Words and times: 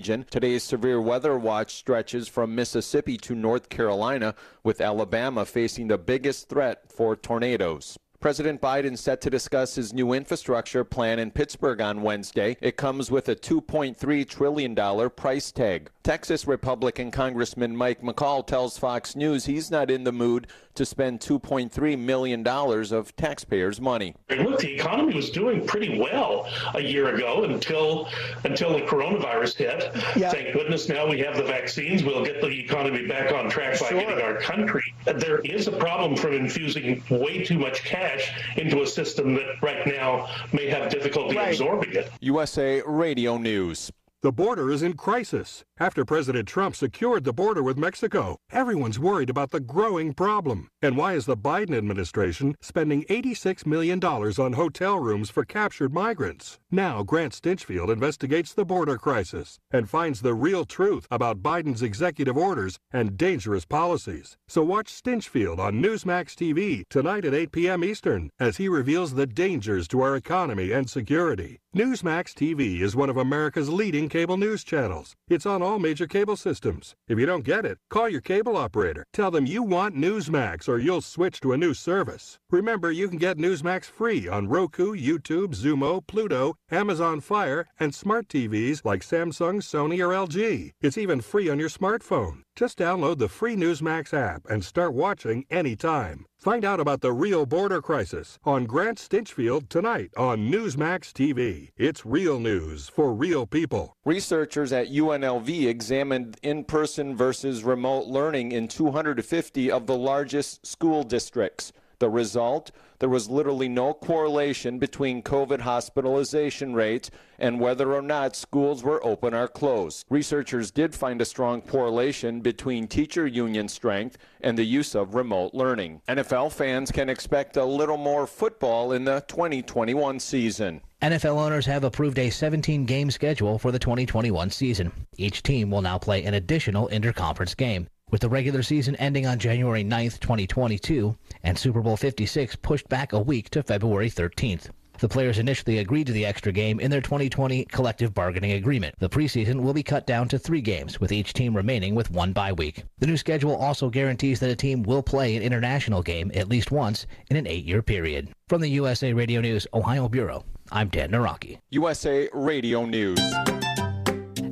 Today's 0.00 0.62
severe 0.62 0.98
weather 0.98 1.36
watch 1.36 1.74
stretches 1.74 2.26
from 2.26 2.54
Mississippi 2.54 3.18
to 3.18 3.34
North 3.34 3.68
Carolina, 3.68 4.34
with 4.64 4.80
Alabama 4.80 5.44
facing 5.44 5.88
the 5.88 5.98
biggest 5.98 6.48
threat 6.48 6.90
for 6.90 7.14
tornadoes. 7.14 7.98
President 8.20 8.60
Biden 8.60 8.98
set 8.98 9.22
to 9.22 9.30
discuss 9.30 9.76
his 9.76 9.94
new 9.94 10.12
infrastructure 10.12 10.84
plan 10.84 11.18
in 11.18 11.30
Pittsburgh 11.30 11.80
on 11.80 12.02
Wednesday. 12.02 12.54
It 12.60 12.76
comes 12.76 13.10
with 13.10 13.30
a 13.30 13.34
$2.3 13.34 14.28
trillion 14.28 15.10
price 15.10 15.50
tag. 15.50 15.90
Texas 16.02 16.46
Republican 16.46 17.10
Congressman 17.10 17.74
Mike 17.74 18.02
McCaul 18.02 18.46
tells 18.46 18.76
Fox 18.76 19.16
News 19.16 19.46
he's 19.46 19.70
not 19.70 19.90
in 19.90 20.04
the 20.04 20.12
mood 20.12 20.48
to 20.74 20.84
spend 20.84 21.20
$2.3 21.20 21.98
million 21.98 22.46
of 22.46 23.16
taxpayers' 23.16 23.80
money. 23.80 24.14
Look, 24.28 24.60
the 24.60 24.74
economy 24.74 25.14
was 25.14 25.30
doing 25.30 25.66
pretty 25.66 25.98
well 25.98 26.46
a 26.74 26.80
year 26.80 27.14
ago 27.14 27.44
until 27.44 28.08
until 28.44 28.72
the 28.74 28.82
coronavirus 28.82 29.56
hit. 29.56 29.90
Yeah. 30.16 30.30
Thank 30.30 30.54
goodness 30.54 30.88
now 30.88 31.08
we 31.08 31.18
have 31.20 31.36
the 31.36 31.42
vaccines. 31.42 32.04
We'll 32.04 32.24
get 32.24 32.40
the 32.40 32.48
economy 32.48 33.06
back 33.06 33.32
on 33.32 33.50
track 33.50 33.80
by 33.80 33.88
sure. 33.88 34.00
getting 34.00 34.24
our 34.24 34.36
country. 34.36 34.94
There 35.04 35.40
is 35.40 35.68
a 35.68 35.72
problem 35.72 36.16
from 36.16 36.34
infusing 36.34 37.02
way 37.10 37.44
too 37.44 37.58
much 37.58 37.84
cash 37.84 38.09
into 38.56 38.82
a 38.82 38.86
system 38.86 39.34
that 39.34 39.62
right 39.62 39.86
now 39.86 40.28
may 40.52 40.68
have 40.68 40.90
difficulty 40.90 41.36
right. 41.36 41.52
absorbing 41.52 41.92
it. 41.94 42.10
USA 42.20 42.82
Radio 42.86 43.38
News. 43.38 43.90
The 44.22 44.32
border 44.32 44.70
is 44.70 44.82
in 44.82 44.98
crisis. 44.98 45.64
After 45.78 46.04
President 46.04 46.46
Trump 46.46 46.76
secured 46.76 47.24
the 47.24 47.32
border 47.32 47.62
with 47.62 47.78
Mexico, 47.78 48.36
everyone's 48.52 48.98
worried 48.98 49.30
about 49.30 49.50
the 49.50 49.60
growing 49.60 50.12
problem. 50.12 50.68
And 50.82 50.94
why 50.94 51.14
is 51.14 51.24
the 51.24 51.38
Biden 51.38 51.74
administration 51.74 52.54
spending 52.60 53.04
$86 53.04 53.64
million 53.64 53.98
on 54.04 54.52
hotel 54.52 54.98
rooms 54.98 55.30
for 55.30 55.46
captured 55.46 55.94
migrants? 55.94 56.58
Now, 56.70 57.02
Grant 57.02 57.32
Stinchfield 57.32 57.90
investigates 57.90 58.52
the 58.52 58.66
border 58.66 58.98
crisis 58.98 59.58
and 59.70 59.88
finds 59.88 60.20
the 60.20 60.34
real 60.34 60.66
truth 60.66 61.06
about 61.10 61.42
Biden's 61.42 61.80
executive 61.80 62.36
orders 62.36 62.78
and 62.92 63.16
dangerous 63.16 63.64
policies. 63.64 64.36
So 64.48 64.62
watch 64.62 64.92
Stinchfield 64.92 65.58
on 65.58 65.82
Newsmax 65.82 66.34
TV 66.34 66.82
tonight 66.90 67.24
at 67.24 67.32
8 67.32 67.52
p.m. 67.52 67.82
Eastern 67.82 68.28
as 68.38 68.58
he 68.58 68.68
reveals 68.68 69.14
the 69.14 69.26
dangers 69.26 69.88
to 69.88 70.02
our 70.02 70.14
economy 70.14 70.72
and 70.72 70.90
security. 70.90 71.58
Newsmax 71.74 72.34
TV 72.34 72.80
is 72.82 72.94
one 72.94 73.08
of 73.08 73.16
America's 73.16 73.70
leading 73.70 74.09
cable 74.10 74.36
news 74.36 74.64
channels. 74.64 75.14
It's 75.28 75.46
on 75.46 75.62
all 75.62 75.78
major 75.78 76.06
cable 76.06 76.36
systems. 76.36 76.94
If 77.08 77.18
you 77.18 77.24
don't 77.24 77.44
get 77.44 77.64
it, 77.64 77.78
call 77.88 78.08
your 78.08 78.20
cable 78.20 78.56
operator. 78.56 79.04
Tell 79.12 79.30
them 79.30 79.46
you 79.46 79.62
want 79.62 79.96
Newsmax 79.96 80.68
or 80.68 80.78
you'll 80.78 81.00
switch 81.00 81.40
to 81.40 81.52
a 81.52 81.56
new 81.56 81.72
service. 81.72 82.38
Remember, 82.50 82.90
you 82.90 83.08
can 83.08 83.18
get 83.18 83.38
Newsmax 83.38 83.84
free 83.84 84.28
on 84.28 84.48
Roku, 84.48 84.94
YouTube, 84.94 85.54
Xumo, 85.54 86.06
Pluto, 86.06 86.56
Amazon 86.70 87.20
Fire, 87.20 87.66
and 87.78 87.94
smart 87.94 88.28
TVs 88.28 88.84
like 88.84 89.02
Samsung, 89.02 89.62
Sony, 89.62 90.00
or 90.00 90.12
LG. 90.12 90.72
It's 90.80 90.98
even 90.98 91.20
free 91.20 91.48
on 91.48 91.58
your 91.58 91.70
smartphone. 91.70 92.42
Just 92.56 92.78
download 92.78 93.18
the 93.18 93.28
free 93.28 93.56
Newsmax 93.56 94.12
app 94.12 94.42
and 94.50 94.64
start 94.64 94.92
watching 94.92 95.46
anytime. 95.50 96.26
Find 96.36 96.64
out 96.64 96.80
about 96.80 97.00
the 97.00 97.12
real 97.12 97.46
border 97.46 97.80
crisis 97.80 98.38
on 98.44 98.66
Grant 98.66 98.98
Stinchfield 98.98 99.68
tonight 99.68 100.10
on 100.16 100.50
Newsmax 100.50 101.12
TV. 101.12 101.70
It's 101.76 102.04
real 102.04 102.38
news 102.40 102.88
for 102.88 103.14
real 103.14 103.46
people. 103.46 103.94
Researchers 104.04 104.72
at 104.72 104.88
UNLV 104.88 105.66
examined 105.66 106.38
in 106.42 106.64
person 106.64 107.16
versus 107.16 107.62
remote 107.62 108.06
learning 108.06 108.52
in 108.52 108.68
250 108.68 109.70
of 109.70 109.86
the 109.86 109.96
largest 109.96 110.66
school 110.66 111.02
districts. 111.02 111.72
The 112.00 112.08
result? 112.08 112.70
There 112.98 113.10
was 113.10 113.28
literally 113.28 113.68
no 113.68 113.92
correlation 113.92 114.78
between 114.78 115.22
COVID 115.22 115.60
hospitalization 115.60 116.74
rates 116.74 117.10
and 117.38 117.60
whether 117.60 117.92
or 117.92 118.00
not 118.00 118.34
schools 118.34 118.82
were 118.82 119.04
open 119.04 119.34
or 119.34 119.48
closed. 119.48 120.06
Researchers 120.08 120.70
did 120.70 120.94
find 120.94 121.20
a 121.20 121.26
strong 121.26 121.60
correlation 121.60 122.40
between 122.40 122.88
teacher 122.88 123.26
union 123.26 123.68
strength 123.68 124.16
and 124.40 124.56
the 124.56 124.64
use 124.64 124.94
of 124.94 125.14
remote 125.14 125.52
learning. 125.52 126.00
NFL 126.08 126.52
fans 126.52 126.90
can 126.90 127.10
expect 127.10 127.58
a 127.58 127.64
little 127.64 127.98
more 127.98 128.26
football 128.26 128.92
in 128.92 129.04
the 129.04 129.22
2021 129.28 130.18
season. 130.18 130.80
NFL 131.02 131.36
owners 131.36 131.66
have 131.66 131.84
approved 131.84 132.18
a 132.18 132.30
17 132.30 132.86
game 132.86 133.10
schedule 133.10 133.58
for 133.58 133.72
the 133.72 133.78
2021 133.78 134.48
season. 134.50 134.90
Each 135.18 135.42
team 135.42 135.70
will 135.70 135.82
now 135.82 135.98
play 135.98 136.24
an 136.24 136.32
additional 136.32 136.88
interconference 136.88 137.54
game 137.54 137.88
with 138.10 138.20
the 138.20 138.28
regular 138.28 138.62
season 138.62 138.96
ending 138.96 139.26
on 139.26 139.38
January 139.38 139.84
9th, 139.84 140.20
2022, 140.20 141.16
and 141.42 141.58
Super 141.58 141.80
Bowl 141.80 141.96
56 141.96 142.56
pushed 142.56 142.88
back 142.88 143.12
a 143.12 143.20
week 143.20 143.50
to 143.50 143.62
February 143.62 144.10
13th. 144.10 144.70
The 145.00 145.08
players 145.08 145.38
initially 145.38 145.78
agreed 145.78 146.08
to 146.08 146.12
the 146.12 146.26
extra 146.26 146.52
game 146.52 146.78
in 146.78 146.90
their 146.90 147.00
2020 147.00 147.64
collective 147.66 148.12
bargaining 148.12 148.52
agreement. 148.52 148.94
The 148.98 149.08
preseason 149.08 149.62
will 149.62 149.72
be 149.72 149.82
cut 149.82 150.06
down 150.06 150.28
to 150.28 150.38
three 150.38 150.60
games, 150.60 151.00
with 151.00 151.10
each 151.10 151.32
team 151.32 151.56
remaining 151.56 151.94
with 151.94 152.10
one 152.10 152.34
bye 152.34 152.52
week. 152.52 152.84
The 152.98 153.06
new 153.06 153.16
schedule 153.16 153.56
also 153.56 153.88
guarantees 153.88 154.40
that 154.40 154.50
a 154.50 154.56
team 154.56 154.82
will 154.82 155.02
play 155.02 155.36
an 155.36 155.42
international 155.42 156.02
game 156.02 156.30
at 156.34 156.50
least 156.50 156.70
once 156.70 157.06
in 157.30 157.38
an 157.38 157.46
eight 157.46 157.64
year 157.64 157.80
period. 157.80 158.28
From 158.48 158.60
the 158.60 158.68
USA 158.68 159.14
Radio 159.14 159.40
News 159.40 159.66
Ohio 159.72 160.06
Bureau, 160.06 160.44
I'm 160.70 160.88
Dan 160.88 161.12
Naraki. 161.12 161.58
USA 161.70 162.28
Radio 162.34 162.84
News. 162.84 163.18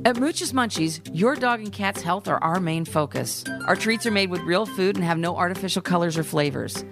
At 0.05 0.15
Mooch's 0.15 0.53
Munchies, 0.53 1.01
your 1.13 1.35
dog 1.35 1.59
and 1.59 1.73
cat's 1.73 2.01
health 2.01 2.29
are 2.29 2.41
our 2.41 2.61
main 2.61 2.85
focus. 2.85 3.43
Our 3.67 3.75
treats 3.75 4.05
are 4.05 4.11
made 4.11 4.29
with 4.29 4.41
real 4.41 4.65
food 4.65 4.95
and 4.95 5.03
have 5.03 5.17
no 5.17 5.35
artificial 5.35 5.81
colors 5.81 6.17
or 6.17 6.23
flavors. 6.23 6.85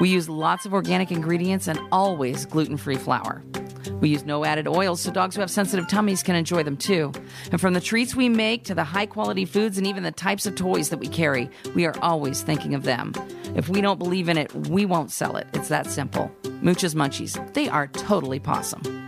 We 0.00 0.08
use 0.08 0.28
lots 0.28 0.66
of 0.66 0.74
organic 0.74 1.12
ingredients 1.12 1.68
and 1.68 1.78
always 1.92 2.46
gluten 2.46 2.76
free 2.76 2.96
flour. 2.96 3.44
We 4.00 4.08
use 4.08 4.24
no 4.24 4.44
added 4.44 4.66
oils 4.66 5.00
so 5.00 5.12
dogs 5.12 5.36
who 5.36 5.40
have 5.40 5.52
sensitive 5.52 5.86
tummies 5.86 6.24
can 6.24 6.34
enjoy 6.34 6.64
them 6.64 6.76
too. 6.76 7.12
And 7.52 7.60
from 7.60 7.74
the 7.74 7.80
treats 7.80 8.16
we 8.16 8.28
make 8.28 8.64
to 8.64 8.74
the 8.74 8.84
high 8.84 9.06
quality 9.06 9.44
foods 9.44 9.78
and 9.78 9.86
even 9.86 10.02
the 10.02 10.10
types 10.10 10.44
of 10.44 10.56
toys 10.56 10.88
that 10.90 10.98
we 10.98 11.06
carry, 11.08 11.48
we 11.76 11.86
are 11.86 11.94
always 12.02 12.42
thinking 12.42 12.74
of 12.74 12.82
them. 12.82 13.12
If 13.54 13.68
we 13.68 13.80
don't 13.80 13.98
believe 13.98 14.28
in 14.28 14.36
it, 14.36 14.52
we 14.68 14.84
won't 14.84 15.12
sell 15.12 15.36
it. 15.36 15.46
It's 15.54 15.68
that 15.68 15.86
simple. 15.86 16.30
Mooch's 16.60 16.96
Munchies, 16.96 17.54
they 17.54 17.68
are 17.68 17.86
totally 17.86 18.40
possum. 18.40 19.07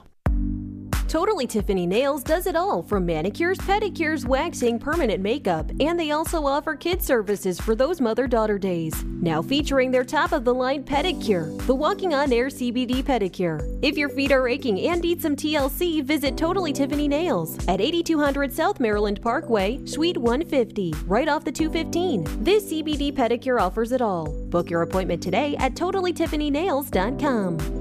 Totally 1.11 1.45
Tiffany 1.45 1.85
Nails 1.85 2.23
does 2.23 2.47
it 2.47 2.55
all 2.55 2.81
from 2.81 3.05
manicures, 3.05 3.57
pedicures, 3.57 4.25
waxing, 4.25 4.79
permanent 4.79 5.21
makeup, 5.21 5.69
and 5.81 5.99
they 5.99 6.11
also 6.11 6.45
offer 6.45 6.73
kid 6.73 7.03
services 7.03 7.59
for 7.59 7.75
those 7.75 7.99
mother 7.99 8.27
daughter 8.27 8.57
days. 8.57 9.03
Now 9.03 9.41
featuring 9.41 9.91
their 9.91 10.05
top 10.05 10.31
of 10.31 10.45
the 10.45 10.53
line 10.53 10.85
pedicure, 10.85 11.53
the 11.67 11.75
Walking 11.75 12.13
on 12.13 12.31
Air 12.31 12.47
CBD 12.47 13.03
pedicure. 13.03 13.77
If 13.81 13.97
your 13.97 14.07
feet 14.07 14.31
are 14.31 14.47
aching 14.47 14.79
and 14.87 15.01
need 15.01 15.21
some 15.21 15.35
TLC, 15.35 16.01
visit 16.01 16.37
Totally 16.37 16.71
Tiffany 16.71 17.09
Nails 17.09 17.59
at 17.67 17.81
8200 17.81 18.53
South 18.53 18.79
Maryland 18.79 19.21
Parkway, 19.21 19.85
Suite 19.85 20.17
150, 20.17 20.93
right 21.07 21.27
off 21.27 21.43
the 21.43 21.51
215. 21.51 22.25
This 22.41 22.71
CBD 22.71 23.11
pedicure 23.11 23.59
offers 23.59 23.91
it 23.91 24.01
all. 24.01 24.27
Book 24.45 24.69
your 24.69 24.83
appointment 24.83 25.21
today 25.21 25.57
at 25.57 25.73
TotallyTiffanyNails.com. 25.73 27.80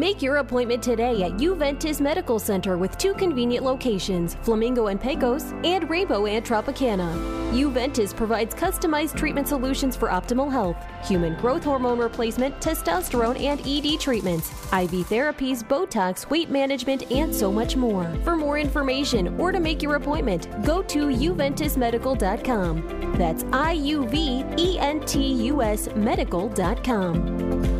Make 0.00 0.22
your 0.22 0.36
appointment 0.36 0.82
today 0.82 1.24
at 1.24 1.32
Iuventus 1.32 2.00
Medical 2.00 2.38
Center 2.38 2.78
with 2.78 2.96
two 2.96 3.12
convenient 3.12 3.66
locations, 3.66 4.34
Flamingo 4.36 4.86
and 4.86 4.98
Pecos 4.98 5.52
and 5.62 5.90
Rainbow 5.90 6.24
and 6.24 6.42
Tropicana. 6.42 7.12
Iuventus 7.52 8.16
provides 8.16 8.54
customized 8.54 9.14
treatment 9.14 9.46
solutions 9.46 9.94
for 9.94 10.08
optimal 10.08 10.50
health, 10.50 10.78
human 11.04 11.36
growth 11.36 11.62
hormone 11.62 11.98
replacement, 11.98 12.58
testosterone 12.60 13.38
and 13.38 13.60
ED 13.66 14.00
treatments, 14.00 14.48
IV 14.72 15.06
therapies, 15.06 15.62
Botox, 15.62 16.30
weight 16.30 16.48
management, 16.48 17.12
and 17.12 17.34
so 17.34 17.52
much 17.52 17.76
more. 17.76 18.10
For 18.24 18.36
more 18.36 18.56
information 18.56 19.38
or 19.38 19.52
to 19.52 19.60
make 19.60 19.82
your 19.82 19.96
appointment, 19.96 20.48
go 20.64 20.80
to 20.80 21.08
iuventusmedical.com. 21.08 23.12
That's 23.18 23.44
I 23.52 23.72
U 23.72 24.08
V 24.08 24.46
E 24.56 24.78
N 24.78 25.00
T 25.00 25.30
U 25.48 25.60
S 25.60 25.94
medical.com. 25.94 27.79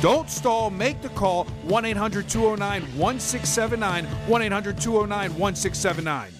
Don't 0.00 0.30
stall. 0.30 0.70
Make 0.70 1.02
the 1.02 1.08
call 1.10 1.44
1 1.64 1.84
800 1.84 2.28
209 2.28 2.82
1679. 2.96 4.04
1 4.04 4.42
800 4.42 4.80
209 4.80 5.38
1679. 5.38 6.37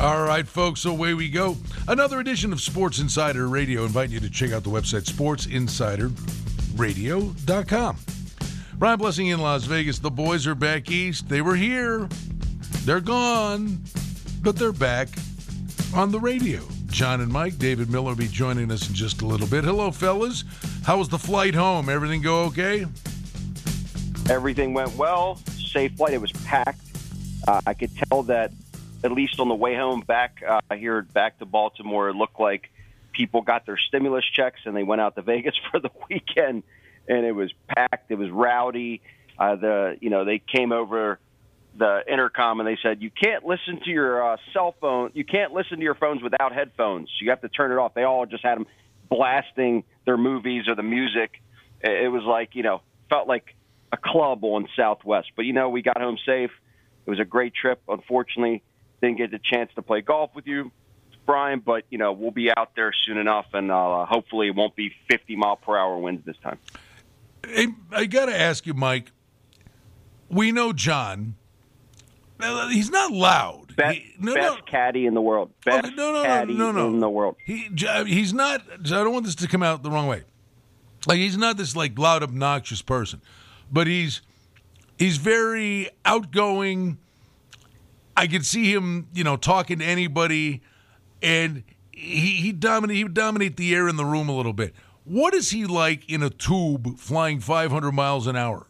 All 0.00 0.22
right, 0.22 0.46
folks, 0.46 0.84
away 0.84 1.14
we 1.14 1.28
go. 1.28 1.56
Another 1.88 2.20
edition 2.20 2.52
of 2.52 2.60
Sports 2.60 3.00
Insider 3.00 3.48
Radio. 3.48 3.84
Invite 3.84 4.10
you 4.10 4.20
to 4.20 4.30
check 4.30 4.52
out 4.52 4.62
the 4.62 4.70
website 4.70 5.10
sportsinsiderradio.com. 5.10 7.96
Brian 8.74 8.98
Blessing 9.00 9.26
in 9.26 9.40
Las 9.40 9.64
Vegas. 9.64 9.98
The 9.98 10.12
boys 10.12 10.46
are 10.46 10.54
back 10.54 10.88
east. 10.88 11.28
They 11.28 11.42
were 11.42 11.56
here. 11.56 12.08
They're 12.84 13.00
gone, 13.00 13.80
but 14.40 14.54
they're 14.54 14.70
back 14.70 15.08
on 15.92 16.12
the 16.12 16.20
radio. 16.20 16.60
John 16.86 17.20
and 17.20 17.32
Mike, 17.32 17.58
David 17.58 17.90
Miller 17.90 18.10
will 18.10 18.14
be 18.14 18.28
joining 18.28 18.70
us 18.70 18.88
in 18.88 18.94
just 18.94 19.22
a 19.22 19.26
little 19.26 19.48
bit. 19.48 19.64
Hello, 19.64 19.90
fellas. 19.90 20.44
How 20.84 20.98
was 20.98 21.08
the 21.08 21.18
flight 21.18 21.56
home? 21.56 21.88
Everything 21.88 22.22
go 22.22 22.44
okay? 22.44 22.86
Everything 24.30 24.74
went 24.74 24.94
well. 24.94 25.40
Safe 25.56 25.90
flight. 25.96 26.12
It 26.12 26.20
was 26.20 26.30
packed. 26.30 26.82
Uh, 27.48 27.60
I 27.66 27.74
could 27.74 27.90
tell 27.96 28.22
that 28.22 28.52
at 29.04 29.12
least 29.12 29.38
on 29.38 29.48
the 29.48 29.54
way 29.54 29.74
home 29.74 30.00
back 30.00 30.42
uh, 30.46 30.60
here 30.74 31.02
back 31.02 31.38
to 31.38 31.46
Baltimore, 31.46 32.08
it 32.08 32.14
looked 32.14 32.40
like 32.40 32.70
people 33.12 33.42
got 33.42 33.66
their 33.66 33.78
stimulus 33.78 34.24
checks 34.24 34.60
and 34.64 34.76
they 34.76 34.82
went 34.82 35.00
out 35.00 35.14
to 35.16 35.22
Vegas 35.34 35.54
for 35.70 35.80
the 35.80 35.90
weekend, 36.08 36.62
and 37.08 37.24
it 37.24 37.32
was 37.32 37.52
packed. 37.68 38.10
It 38.10 38.16
was 38.16 38.30
rowdy. 38.30 39.02
Uh, 39.38 39.56
the 39.56 39.96
you 40.00 40.10
know 40.10 40.24
they 40.24 40.38
came 40.38 40.72
over 40.72 41.18
the 41.76 42.02
intercom 42.10 42.58
and 42.58 42.68
they 42.68 42.76
said 42.82 43.00
you 43.00 43.10
can't 43.10 43.44
listen 43.44 43.80
to 43.84 43.90
your 43.90 44.32
uh, 44.32 44.36
cell 44.52 44.74
phone. 44.80 45.10
You 45.14 45.24
can't 45.24 45.52
listen 45.52 45.76
to 45.78 45.84
your 45.84 45.94
phones 45.94 46.22
without 46.22 46.52
headphones. 46.52 47.08
You 47.20 47.30
have 47.30 47.40
to 47.42 47.48
turn 47.48 47.70
it 47.70 47.76
off. 47.76 47.94
They 47.94 48.02
all 48.02 48.26
just 48.26 48.44
had 48.44 48.56
them 48.56 48.66
blasting 49.08 49.84
their 50.04 50.16
movies 50.16 50.64
or 50.66 50.74
the 50.74 50.82
music. 50.82 51.40
It 51.80 52.10
was 52.10 52.24
like 52.24 52.56
you 52.56 52.64
know 52.64 52.82
felt 53.08 53.28
like 53.28 53.54
a 53.92 53.96
club 53.96 54.44
on 54.44 54.68
Southwest. 54.76 55.28
But 55.36 55.44
you 55.44 55.52
know 55.52 55.68
we 55.68 55.82
got 55.82 56.00
home 56.00 56.18
safe. 56.26 56.50
It 57.06 57.10
was 57.10 57.20
a 57.20 57.24
great 57.24 57.54
trip. 57.54 57.80
Unfortunately, 57.88 58.62
didn't 59.00 59.18
get 59.18 59.30
the 59.30 59.38
chance 59.38 59.70
to 59.74 59.82
play 59.82 60.00
golf 60.00 60.30
with 60.34 60.46
you, 60.46 60.70
Brian, 61.26 61.60
but 61.60 61.84
you 61.90 61.98
know 61.98 62.12
we'll 62.12 62.30
be 62.30 62.50
out 62.56 62.74
there 62.74 62.92
soon 63.04 63.18
enough, 63.18 63.46
and 63.52 63.70
uh, 63.70 64.06
hopefully 64.06 64.48
it 64.48 64.54
won't 64.54 64.74
be 64.74 64.92
50 65.10 65.36
mile 65.36 65.56
per 65.56 65.76
hour 65.76 65.98
winds 65.98 66.24
this 66.24 66.36
time. 66.42 66.58
Hey, 67.46 67.68
I 67.92 68.06
got 68.06 68.26
to 68.26 68.38
ask 68.38 68.66
you, 68.66 68.74
Mike. 68.74 69.12
We 70.30 70.52
know 70.52 70.72
John. 70.72 71.36
He's 72.70 72.90
not 72.90 73.10
loud. 73.10 73.74
Best, 73.74 73.98
he, 73.98 74.14
no, 74.20 74.34
best 74.34 74.58
no. 74.58 74.62
caddy 74.62 75.06
in 75.06 75.14
the 75.14 75.20
world. 75.20 75.50
Best 75.64 75.86
okay, 75.86 75.94
no, 75.96 76.12
no, 76.12 76.22
caddy 76.22 76.54
no, 76.54 76.70
no, 76.70 76.88
no. 76.88 76.94
in 76.94 77.00
the 77.00 77.10
world. 77.10 77.36
He, 77.44 77.68
he's 78.06 78.32
not. 78.32 78.62
I 78.70 78.76
don't 78.88 79.12
want 79.12 79.24
this 79.24 79.34
to 79.36 79.48
come 79.48 79.62
out 79.62 79.82
the 79.82 79.90
wrong 79.90 80.06
way. 80.06 80.22
Like 81.06 81.18
he's 81.18 81.36
not 81.36 81.56
this 81.56 81.74
like 81.74 81.98
loud, 81.98 82.22
obnoxious 82.22 82.82
person, 82.82 83.22
but 83.72 83.86
he's 83.86 84.22
he's 84.98 85.16
very 85.16 85.90
outgoing 86.04 86.98
I 88.18 88.26
could 88.26 88.44
see 88.44 88.72
him, 88.72 89.06
you 89.14 89.22
know, 89.22 89.36
talking 89.36 89.78
to 89.78 89.84
anybody, 89.84 90.60
and 91.22 91.62
he 91.92 92.32
he 92.32 92.50
dominate 92.50 92.96
he 92.96 93.04
would 93.04 93.14
dominate 93.14 93.56
the 93.56 93.72
air 93.72 93.88
in 93.88 93.94
the 93.94 94.04
room 94.04 94.28
a 94.28 94.36
little 94.36 94.52
bit. 94.52 94.74
What 95.04 95.34
is 95.34 95.50
he 95.50 95.66
like 95.66 96.10
in 96.10 96.24
a 96.24 96.28
tube 96.28 96.98
flying 96.98 97.38
500 97.38 97.92
miles 97.92 98.26
an 98.26 98.34
hour? 98.34 98.66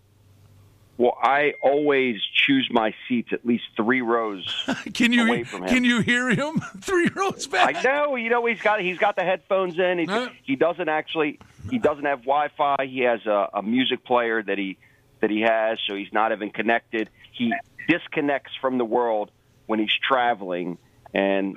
Well, 0.98 1.16
I 1.22 1.54
always 1.62 2.16
choose 2.34 2.68
my 2.70 2.92
seats 3.08 3.30
at 3.32 3.46
least 3.46 3.64
three 3.74 4.02
rows. 4.02 4.44
can 4.94 5.14
you 5.14 5.26
away 5.26 5.44
from 5.44 5.62
him. 5.62 5.68
can 5.68 5.84
you 5.84 6.00
hear 6.02 6.28
him 6.28 6.60
three 6.82 7.08
rows 7.14 7.46
back? 7.46 7.76
I 7.76 7.82
know. 7.82 8.16
You 8.16 8.28
know 8.28 8.44
he's 8.44 8.60
got 8.60 8.82
he's 8.82 8.98
got 8.98 9.16
the 9.16 9.24
headphones 9.24 9.78
in. 9.78 10.00
He, 10.00 10.04
huh? 10.04 10.28
he 10.42 10.56
doesn't 10.56 10.90
actually 10.90 11.38
he 11.70 11.78
doesn't 11.78 12.04
have 12.04 12.20
Wi-Fi. 12.20 12.84
He 12.84 13.00
has 13.00 13.24
a, 13.24 13.48
a 13.54 13.62
music 13.62 14.04
player 14.04 14.42
that 14.42 14.58
he 14.58 14.76
that 15.20 15.30
he 15.30 15.40
has, 15.40 15.78
so 15.88 15.94
he's 15.94 16.12
not 16.12 16.32
even 16.32 16.50
connected. 16.50 17.08
He 17.32 17.54
disconnects 17.88 18.52
from 18.60 18.76
the 18.76 18.84
world 18.84 19.30
when 19.68 19.78
he's 19.78 19.92
traveling, 20.08 20.78
and 21.14 21.56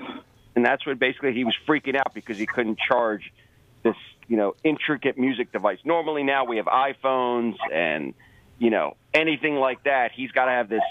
and 0.55 0.63
that's 0.63 0.85
what 0.85 0.99
basically 0.99 1.33
he 1.33 1.43
was 1.43 1.55
freaking 1.67 1.95
out 1.95 2.13
because 2.13 2.37
he 2.37 2.45
couldn't 2.45 2.77
charge 2.77 3.33
this 3.83 3.95
you 4.27 4.37
know 4.37 4.53
intricate 4.63 5.17
music 5.17 5.51
device. 5.51 5.79
Normally 5.83 6.21
now 6.21 6.45
we 6.45 6.57
have 6.57 6.67
iPhones 6.67 7.55
and 7.73 8.13
you 8.59 8.69
know 8.69 8.95
anything 9.13 9.55
like 9.55 9.85
that. 9.85 10.11
He's 10.11 10.31
got 10.31 10.45
to 10.45 10.51
have 10.51 10.69
this 10.69 10.83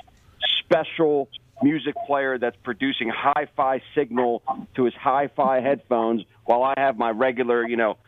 special 0.59 1.29
music 1.63 1.95
player 2.07 2.39
that's 2.39 2.57
producing 2.63 3.11
hi-fi 3.11 3.83
signal 3.95 4.43
to 4.75 4.85
his 4.85 4.95
hi-fi 4.95 5.61
headphones 5.61 6.25
while 6.47 6.63
I 6.63 6.73
have 6.79 6.97
my 6.97 7.11
regular 7.11 7.69
you 7.69 7.77
know 7.77 7.99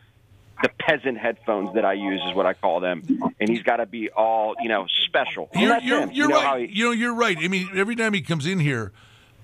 the 0.61 0.69
peasant 0.79 1.17
headphones 1.17 1.73
that 1.75 1.85
I 1.85 1.93
use 1.93 2.21
is 2.27 2.35
what 2.35 2.45
I 2.45 2.53
call 2.53 2.79
them, 2.79 3.03
and 3.39 3.49
he's 3.49 3.63
got 3.63 3.77
to 3.77 3.85
be 3.85 4.09
all 4.09 4.55
you 4.61 4.69
know 4.69 4.87
special. 5.05 5.49
You're, 5.53 5.79
you're, 5.79 5.99
you're 5.99 6.11
you 6.11 6.27
know 6.27 6.43
right. 6.43 6.69
He, 6.69 6.77
you 6.77 6.85
know, 6.85 6.91
you're 6.91 7.15
right. 7.15 7.37
I 7.37 7.47
mean, 7.47 7.69
every 7.75 7.95
time 7.95 8.13
he 8.13 8.21
comes 8.21 8.45
in 8.45 8.59
here, 8.59 8.91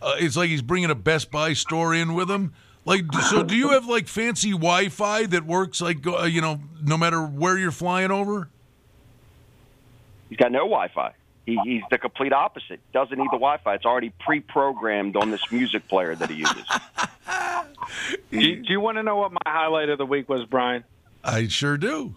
uh, 0.02 0.16
it's 0.18 0.38
like 0.38 0.50
he's 0.50 0.62
bringing 0.62 0.90
a 0.90 0.96
Best 0.96 1.32
Buy 1.32 1.54
store 1.54 1.94
in 1.94 2.14
with 2.14 2.30
him. 2.30 2.54
Like, 2.86 3.12
so 3.30 3.44
do 3.44 3.56
you 3.56 3.70
have 3.70 3.86
like 3.86 4.08
fancy 4.08 4.52
Wi-Fi 4.52 5.26
that 5.28 5.46
works 5.46 5.82
like 5.82 6.06
uh, 6.08 6.24
you 6.24 6.42
know 6.42 6.60
no 6.84 6.98
matter 6.98 7.22
where 7.22 7.58
you're 7.58 7.72
flying 7.72 8.12
over? 8.12 8.50
He's 10.30 10.38
got 10.38 10.52
no 10.52 10.60
Wi-Fi. 10.60 11.14
He, 11.46 11.60
he's 11.64 11.84
the 11.90 11.98
complete 11.98 12.32
opposite. 12.32 12.80
Doesn't 12.94 13.18
need 13.18 13.28
the 13.28 13.38
Wi-Fi. 13.38 13.74
It's 13.74 13.86
already 13.86 14.14
pre-programmed 14.20 15.16
on 15.16 15.32
this 15.32 15.52
music 15.52 15.88
player 15.88 16.16
that 16.16 16.30
he 16.30 16.38
uses. 16.38 16.66
do, 18.32 18.62
do 18.64 18.72
you 18.72 18.80
want 18.80 18.98
to 18.98 19.04
know 19.04 19.16
what 19.16 19.32
my 19.32 19.40
highlight 19.48 19.90
of 19.90 19.98
the 19.98 20.06
week 20.06 20.30
was, 20.30 20.46
Brian? 20.46 20.84
I 21.24 21.48
sure 21.48 21.78
do. 21.78 22.16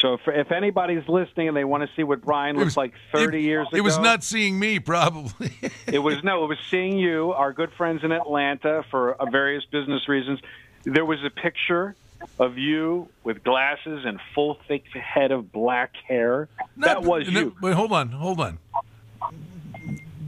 So 0.00 0.14
if, 0.14 0.20
if 0.26 0.52
anybody's 0.52 1.08
listening 1.08 1.48
and 1.48 1.56
they 1.56 1.64
want 1.64 1.82
to 1.82 1.96
see 1.96 2.02
what 2.02 2.20
Brian 2.20 2.56
looks 2.56 2.76
like 2.76 2.92
30 3.12 3.38
it, 3.38 3.42
years 3.42 3.68
ago, 3.68 3.76
it 3.76 3.80
was 3.80 3.98
not 3.98 4.22
seeing 4.22 4.58
me, 4.58 4.78
probably. 4.78 5.52
it 5.86 6.00
was 6.00 6.22
no, 6.22 6.44
it 6.44 6.48
was 6.48 6.58
seeing 6.70 6.98
you, 6.98 7.32
our 7.32 7.52
good 7.52 7.72
friends 7.72 8.04
in 8.04 8.12
Atlanta, 8.12 8.84
for 8.90 9.14
uh, 9.14 9.24
various 9.30 9.64
business 9.64 10.08
reasons. 10.08 10.40
There 10.82 11.04
was 11.04 11.24
a 11.24 11.30
picture 11.30 11.94
of 12.38 12.58
you 12.58 13.08
with 13.22 13.44
glasses 13.44 14.04
and 14.04 14.20
full 14.34 14.58
thick 14.68 14.84
head 14.92 15.30
of 15.30 15.52
black 15.52 15.94
hair. 16.06 16.48
Not, 16.76 16.86
that 16.86 17.02
was 17.02 17.28
you. 17.28 17.54
wait, 17.62 17.74
hold 17.74 17.92
on, 17.92 18.08
hold 18.10 18.40
on. 18.40 18.58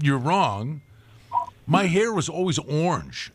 You're 0.01 0.19
wrong. 0.19 0.83
My 1.67 1.85
hair 1.87 2.13
was 2.13 2.29
always 2.29 2.59
orange. 2.59 3.33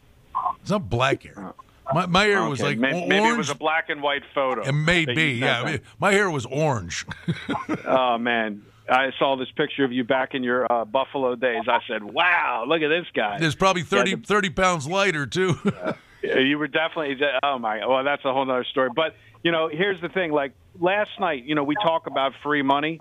It's 0.61 0.69
not 0.69 0.89
black 0.89 1.23
hair. 1.23 1.53
My, 1.93 2.05
my 2.05 2.23
hair 2.25 2.39
okay. 2.39 2.49
was 2.49 2.61
like 2.61 2.77
maybe, 2.77 2.95
orange. 2.95 3.09
Maybe 3.09 3.27
it 3.27 3.37
was 3.37 3.49
a 3.49 3.55
black 3.55 3.89
and 3.89 4.01
white 4.01 4.23
photo. 4.33 4.63
It 4.63 4.73
may 4.73 5.05
be, 5.05 5.33
yeah. 5.33 5.77
my 5.99 6.11
hair 6.11 6.29
was 6.29 6.45
orange. 6.45 7.05
oh 7.85 8.17
man, 8.17 8.63
I 8.89 9.11
saw 9.17 9.37
this 9.37 9.49
picture 9.55 9.85
of 9.85 9.91
you 9.91 10.03
back 10.03 10.33
in 10.33 10.43
your 10.43 10.71
uh, 10.71 10.85
Buffalo 10.85 11.35
days. 11.35 11.63
I 11.67 11.79
said, 11.87 12.03
"Wow, 12.03 12.65
look 12.67 12.81
at 12.81 12.89
this 12.89 13.05
guy." 13.13 13.39
There's 13.39 13.55
probably 13.55 13.83
30, 13.83 14.09
yeah, 14.09 14.15
the, 14.17 14.23
30 14.23 14.49
pounds 14.49 14.87
lighter 14.87 15.25
too. 15.25 15.55
you 16.23 16.57
were 16.57 16.67
definitely. 16.67 17.17
Oh 17.43 17.57
my. 17.57 17.85
Well, 17.85 18.03
that's 18.03 18.25
a 18.25 18.33
whole 18.33 18.49
other 18.49 18.65
story. 18.65 18.89
But 18.93 19.15
you 19.43 19.51
know, 19.51 19.69
here's 19.71 20.01
the 20.01 20.09
thing. 20.09 20.31
Like 20.31 20.53
last 20.79 21.11
night, 21.19 21.45
you 21.45 21.55
know, 21.55 21.63
we 21.63 21.75
talk 21.75 22.07
about 22.07 22.33
free 22.43 22.63
money, 22.63 22.99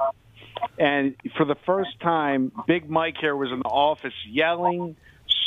and 0.78 1.16
for 1.36 1.44
the 1.44 1.56
first 1.66 1.98
time, 2.00 2.52
Big 2.66 2.88
Mike 2.88 3.16
here 3.20 3.34
was 3.34 3.50
in 3.50 3.58
the 3.58 3.68
office 3.68 4.14
yelling, 4.28 4.96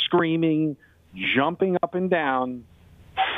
screaming, 0.04 0.76
jumping 1.14 1.76
up 1.82 1.94
and 1.94 2.10
down 2.10 2.64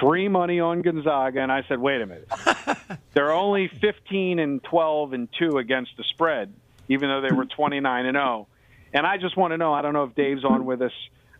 free 0.00 0.28
money 0.28 0.60
on 0.60 0.82
Gonzaga, 0.82 1.40
and 1.40 1.52
I 1.52 1.64
said, 1.68 1.78
wait 1.78 2.00
a 2.00 2.06
minute. 2.06 2.28
They're 3.14 3.32
only 3.32 3.68
15 3.68 4.38
and 4.38 4.62
12 4.62 5.12
and 5.12 5.28
2 5.38 5.58
against 5.58 5.92
the 5.96 6.04
spread, 6.04 6.52
even 6.88 7.08
though 7.08 7.20
they 7.20 7.34
were 7.34 7.46
29 7.46 8.06
and 8.06 8.14
0. 8.14 8.48
And 8.92 9.06
I 9.06 9.16
just 9.16 9.36
want 9.36 9.52
to 9.52 9.58
know, 9.58 9.72
I 9.72 9.82
don't 9.82 9.92
know 9.92 10.04
if 10.04 10.14
Dave's 10.14 10.44
on 10.44 10.64
with 10.64 10.82
us 10.82 10.92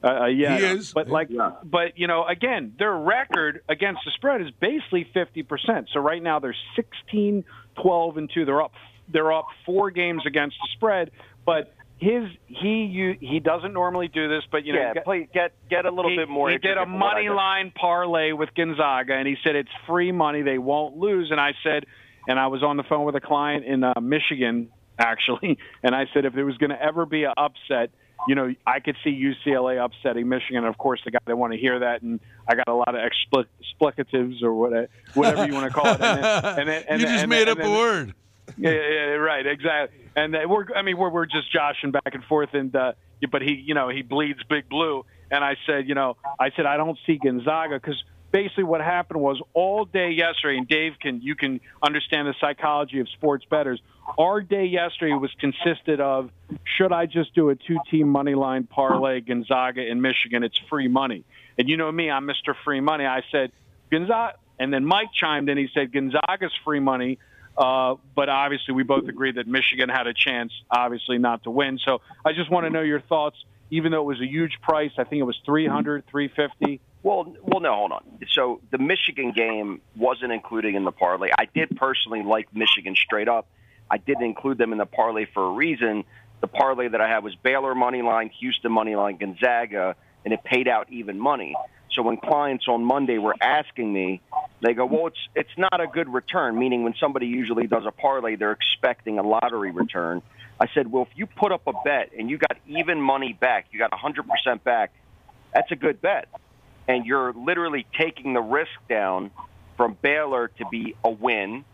uh, 0.03 0.07
uh 0.07 0.27
yet. 0.27 0.61
He 0.61 0.67
is. 0.67 0.93
But 0.93 1.09
like, 1.09 1.29
yeah. 1.31 1.53
but 1.65 1.99
you 1.99 2.07
know, 2.07 2.25
again, 2.27 2.75
their 2.79 2.95
record 2.95 3.63
against 3.69 4.01
the 4.05 4.11
spread 4.13 4.43
is 4.43 4.51
basically 4.61 5.09
50%. 5.15 5.87
So 5.93 6.01
right 6.01 6.23
now 6.23 6.39
they're 6.39 6.57
16, 6.75 7.45
12 7.81 8.17
and 8.17 8.31
2. 8.33 8.45
They're 8.45 8.63
up 8.63 8.73
they're 9.09 9.33
up 9.33 9.47
4 9.65 9.93
games 9.93 10.23
against 10.27 10.57
the 10.61 10.69
spread, 10.73 11.13
but 11.45 11.73
his 11.99 12.25
he 12.47 12.85
you 12.85 13.17
he 13.21 13.41
doesn't 13.41 13.73
normally 13.73 14.09
do 14.09 14.29
this, 14.29 14.43
but 14.51 14.65
you 14.65 14.75
know, 14.75 14.81
yeah, 14.81 14.95
get, 14.95 15.05
play, 15.05 15.29
get 15.33 15.53
get 15.71 15.87
a 15.87 15.91
little 15.91 16.11
he, 16.11 16.17
bit 16.17 16.29
more. 16.29 16.51
He 16.51 16.59
did 16.59 16.77
a 16.77 16.85
money 16.85 17.31
line 17.31 17.73
parlay 17.75 18.33
with 18.33 18.51
Gonzaga, 18.55 19.15
and 19.15 19.27
he 19.27 19.37
said 19.43 19.57
it's 19.57 19.71
free 19.87 20.13
money; 20.13 20.43
they 20.43 20.59
won't 20.59 20.97
lose. 20.97 21.31
And 21.31 21.41
I 21.41 21.53
said, 21.63 21.87
and 22.29 22.39
I 22.39 22.49
was 22.49 22.63
on 22.63 22.77
the 22.77 22.83
phone 22.83 23.07
with 23.07 23.17
a 23.17 23.21
client 23.21 23.65
in 23.65 23.83
uh, 23.83 23.95
Michigan 24.01 24.69
actually, 24.99 25.59
and 25.83 25.95
I 25.95 26.07
said 26.13 26.27
if 26.27 26.35
there 26.35 26.45
was 26.45 26.59
going 26.59 26.71
to 26.71 26.83
ever 26.83 27.07
be 27.07 27.25
an 27.25 27.33
upset, 27.37 27.91
you 28.29 28.35
know, 28.35 28.55
I 28.67 28.81
could 28.81 28.97
see 29.03 29.11
UCLA 29.11 29.83
upsetting 29.83 30.29
Michigan. 30.29 30.59
And 30.59 30.67
of 30.67 30.77
course, 30.77 31.01
the 31.05 31.13
guy 31.13 31.19
they 31.27 31.35
want 31.35 31.55
to 31.55 31.59
hear 31.59 31.79
that, 31.79 32.03
and 32.03 32.21
I 32.47 32.57
got 32.57 32.69
a 32.69 32.75
lot 32.75 32.95
of 32.95 33.01
explicatives 33.01 34.43
or 34.43 34.53
whatever, 34.53 34.89
whatever 35.15 35.47
you 35.47 35.55
want 35.55 35.73
to 35.73 35.79
call 35.79 35.87
it. 35.87 36.01
And 36.01 36.23
then, 36.23 36.45
and 36.59 36.69
then, 36.69 36.85
and 36.89 37.01
you 37.01 37.07
just 37.07 37.23
and 37.23 37.31
made 37.31 37.49
then, 37.49 37.59
up 37.59 37.65
a 37.65 37.71
word. 37.71 38.15
Yeah, 38.57 38.71
yeah, 38.71 39.01
right, 39.15 39.47
exactly 39.47 40.07
and 40.17 40.35
we're 40.49 40.67
I 40.75 40.83
mean 40.83 40.97
we're 40.97 41.11
we're 41.11 41.27
just 41.27 41.53
joshing 41.53 41.93
back 41.93 42.15
and 42.15 42.25
forth, 42.25 42.55
and 42.55 42.75
uh, 42.75 42.93
but 43.31 43.43
he 43.43 43.53
you 43.53 43.75
know 43.75 43.91
he 43.91 44.03
bleeds 44.03 44.43
big 44.49 44.69
blue, 44.69 45.05
and 45.31 45.45
I 45.45 45.57
said 45.67 45.87
you 45.87 45.95
know 45.95 46.17
I 46.41 46.51
said 46.57 46.67
I 46.67 46.79
don't 46.79 46.99
see 47.07 47.19
Gonzaga 47.23 47.79
because 47.79 48.03
basically 48.33 48.65
what 48.65 48.81
happened 48.81 49.21
was 49.21 49.41
all 49.53 49.85
day 49.85 50.11
yesterday, 50.11 50.57
and 50.57 50.67
Dave 50.67 50.95
can 51.01 51.21
you 51.21 51.37
can 51.37 51.61
understand 51.83 52.27
the 52.27 52.35
psychology 52.41 52.99
of 53.01 53.09
sports 53.11 53.45
betters. 53.49 53.81
Our 54.19 54.41
day 54.41 54.65
yesterday 54.65 55.13
was 55.13 55.33
consisted 55.39 56.01
of 56.01 56.31
should 56.65 56.93
I 56.93 57.07
just 57.07 57.35
do 57.35 57.51
a 57.51 57.57
two-team 57.57 58.09
money 58.09 58.35
line 58.35 58.65
parlay 58.65 59.21
Gonzaga 59.21 59.87
in 59.87 60.01
Michigan? 60.01 60.45
It's 60.45 60.59
free 60.71 60.89
money, 60.89 61.25
and 61.59 61.69
you 61.69 61.77
know 61.77 61.93
me, 61.93 62.11
I'm 62.11 62.27
Mr. 62.27 62.55
Free 62.65 62.81
Money. 62.81 63.05
I 63.05 63.23
said 63.31 63.53
Gonzaga, 63.91 64.39
and 64.59 64.73
then 64.73 64.87
Mike 64.87 65.13
chimed 65.13 65.51
in. 65.51 65.59
He 65.59 65.69
said 65.75 65.93
Gonzaga's 65.93 66.53
free 66.65 66.81
money 66.81 67.19
uh, 67.57 67.95
but 68.15 68.29
obviously, 68.29 68.75
we 68.75 68.83
both 68.83 69.09
agree 69.09 69.33
that 69.33 69.47
Michigan 69.47 69.89
had 69.89 70.07
a 70.07 70.15
chance, 70.15 70.53
obviously, 70.71 71.19
not 71.19 71.45
to 71.45 71.51
win. 71.51 71.79
So 71.85 72.03
I 72.25 72.33
just 72.33 72.51
want 72.51 72.67
to 72.67 72.71
know 72.71 72.83
your 72.83 73.01
thoughts. 73.01 73.37
Even 73.69 73.91
though 73.91 74.03
it 74.03 74.05
was 74.05 74.21
a 74.21 74.27
huge 74.27 74.59
price, 74.63 74.93
I 74.97 75.03
think 75.03 75.19
it 75.19 75.25
was 75.25 75.41
300, 75.45 76.05
350. 76.09 76.81
Well, 77.03 77.35
well, 77.43 77.61
no, 77.61 77.75
hold 77.75 77.93
on. 77.93 78.05
So 78.31 78.61
the 78.71 78.79
Michigan 78.79 79.33
game 79.33 79.81
wasn't 79.97 80.31
included 80.31 80.77
in 80.77 80.85
the 80.85 80.93
parlay. 80.93 81.31
I 81.37 81.47
did 81.53 81.77
personally 81.77 82.23
like 82.23 82.55
Michigan 82.55 82.95
straight 82.95 83.29
up. 83.29 83.49
I 83.91 83.99
didn't 83.99 84.25
include 84.25 84.59
them 84.59 84.71
in 84.71 84.79
the 84.79 84.87
parlay 84.87 85.27
for 85.33 85.47
a 85.47 85.51
reason. 85.51 86.05
The 86.41 86.47
parlay 86.47 86.89
that 86.89 87.01
I 87.01 87.09
had 87.09 87.25
was 87.25 87.35
Baylor 87.35 87.75
money 87.75 88.03
line, 88.03 88.31
Houston 88.41 88.71
money 88.71 88.95
line, 88.95 89.17
Gonzaga, 89.17 89.97
and 90.25 90.33
it 90.33 90.45
paid 90.45 90.69
out 90.69 90.93
even 90.93 91.19
money. 91.19 91.57
So 91.93 92.03
when 92.03 92.19
clients 92.19 92.69
on 92.69 92.85
Monday 92.85 93.19
were 93.19 93.35
asking 93.41 93.93
me, 93.93 94.21
they 94.61 94.75
go, 94.75 94.85
"Well, 94.87 95.07
it's 95.07 95.29
it's 95.35 95.57
not 95.57 95.81
a 95.81 95.87
good 95.87 96.13
return." 96.13 96.59
Meaning, 96.59 96.85
when 96.85 96.95
somebody 96.95 97.27
usually 97.27 97.67
does 97.67 97.87
a 97.87 97.91
parlay, 97.91 98.37
they're 98.37 98.53
expecting 98.53 99.19
a 99.19 99.23
lottery 99.23 99.71
return. 99.71 100.23
I 100.61 100.67
said, 100.75 100.91
"Well, 100.91 101.05
if 101.11 101.17
you 101.17 101.27
put 101.27 101.53
up 101.53 101.63
a 101.67 101.73
bet 101.85 102.13
and 102.19 102.29
you 102.29 102.39
got 102.39 102.57
even 102.67 103.01
money 103.01 103.33
back, 103.33 103.67
you 103.71 103.79
got 103.79 103.93
100% 103.93 104.63
back. 104.63 104.93
That's 105.55 105.71
a 105.71 105.77
good 105.77 106.03
bet, 106.03 106.29
and 106.89 107.07
you're 107.07 107.33
literally 107.33 107.87
taking 107.97 108.35
the 108.35 108.43
risk 108.43 108.73
down 108.89 109.31
from 109.77 109.97
Baylor 110.01 110.49
to 110.59 110.67
be 110.71 110.95
a 111.05 111.11
win, 111.11 111.65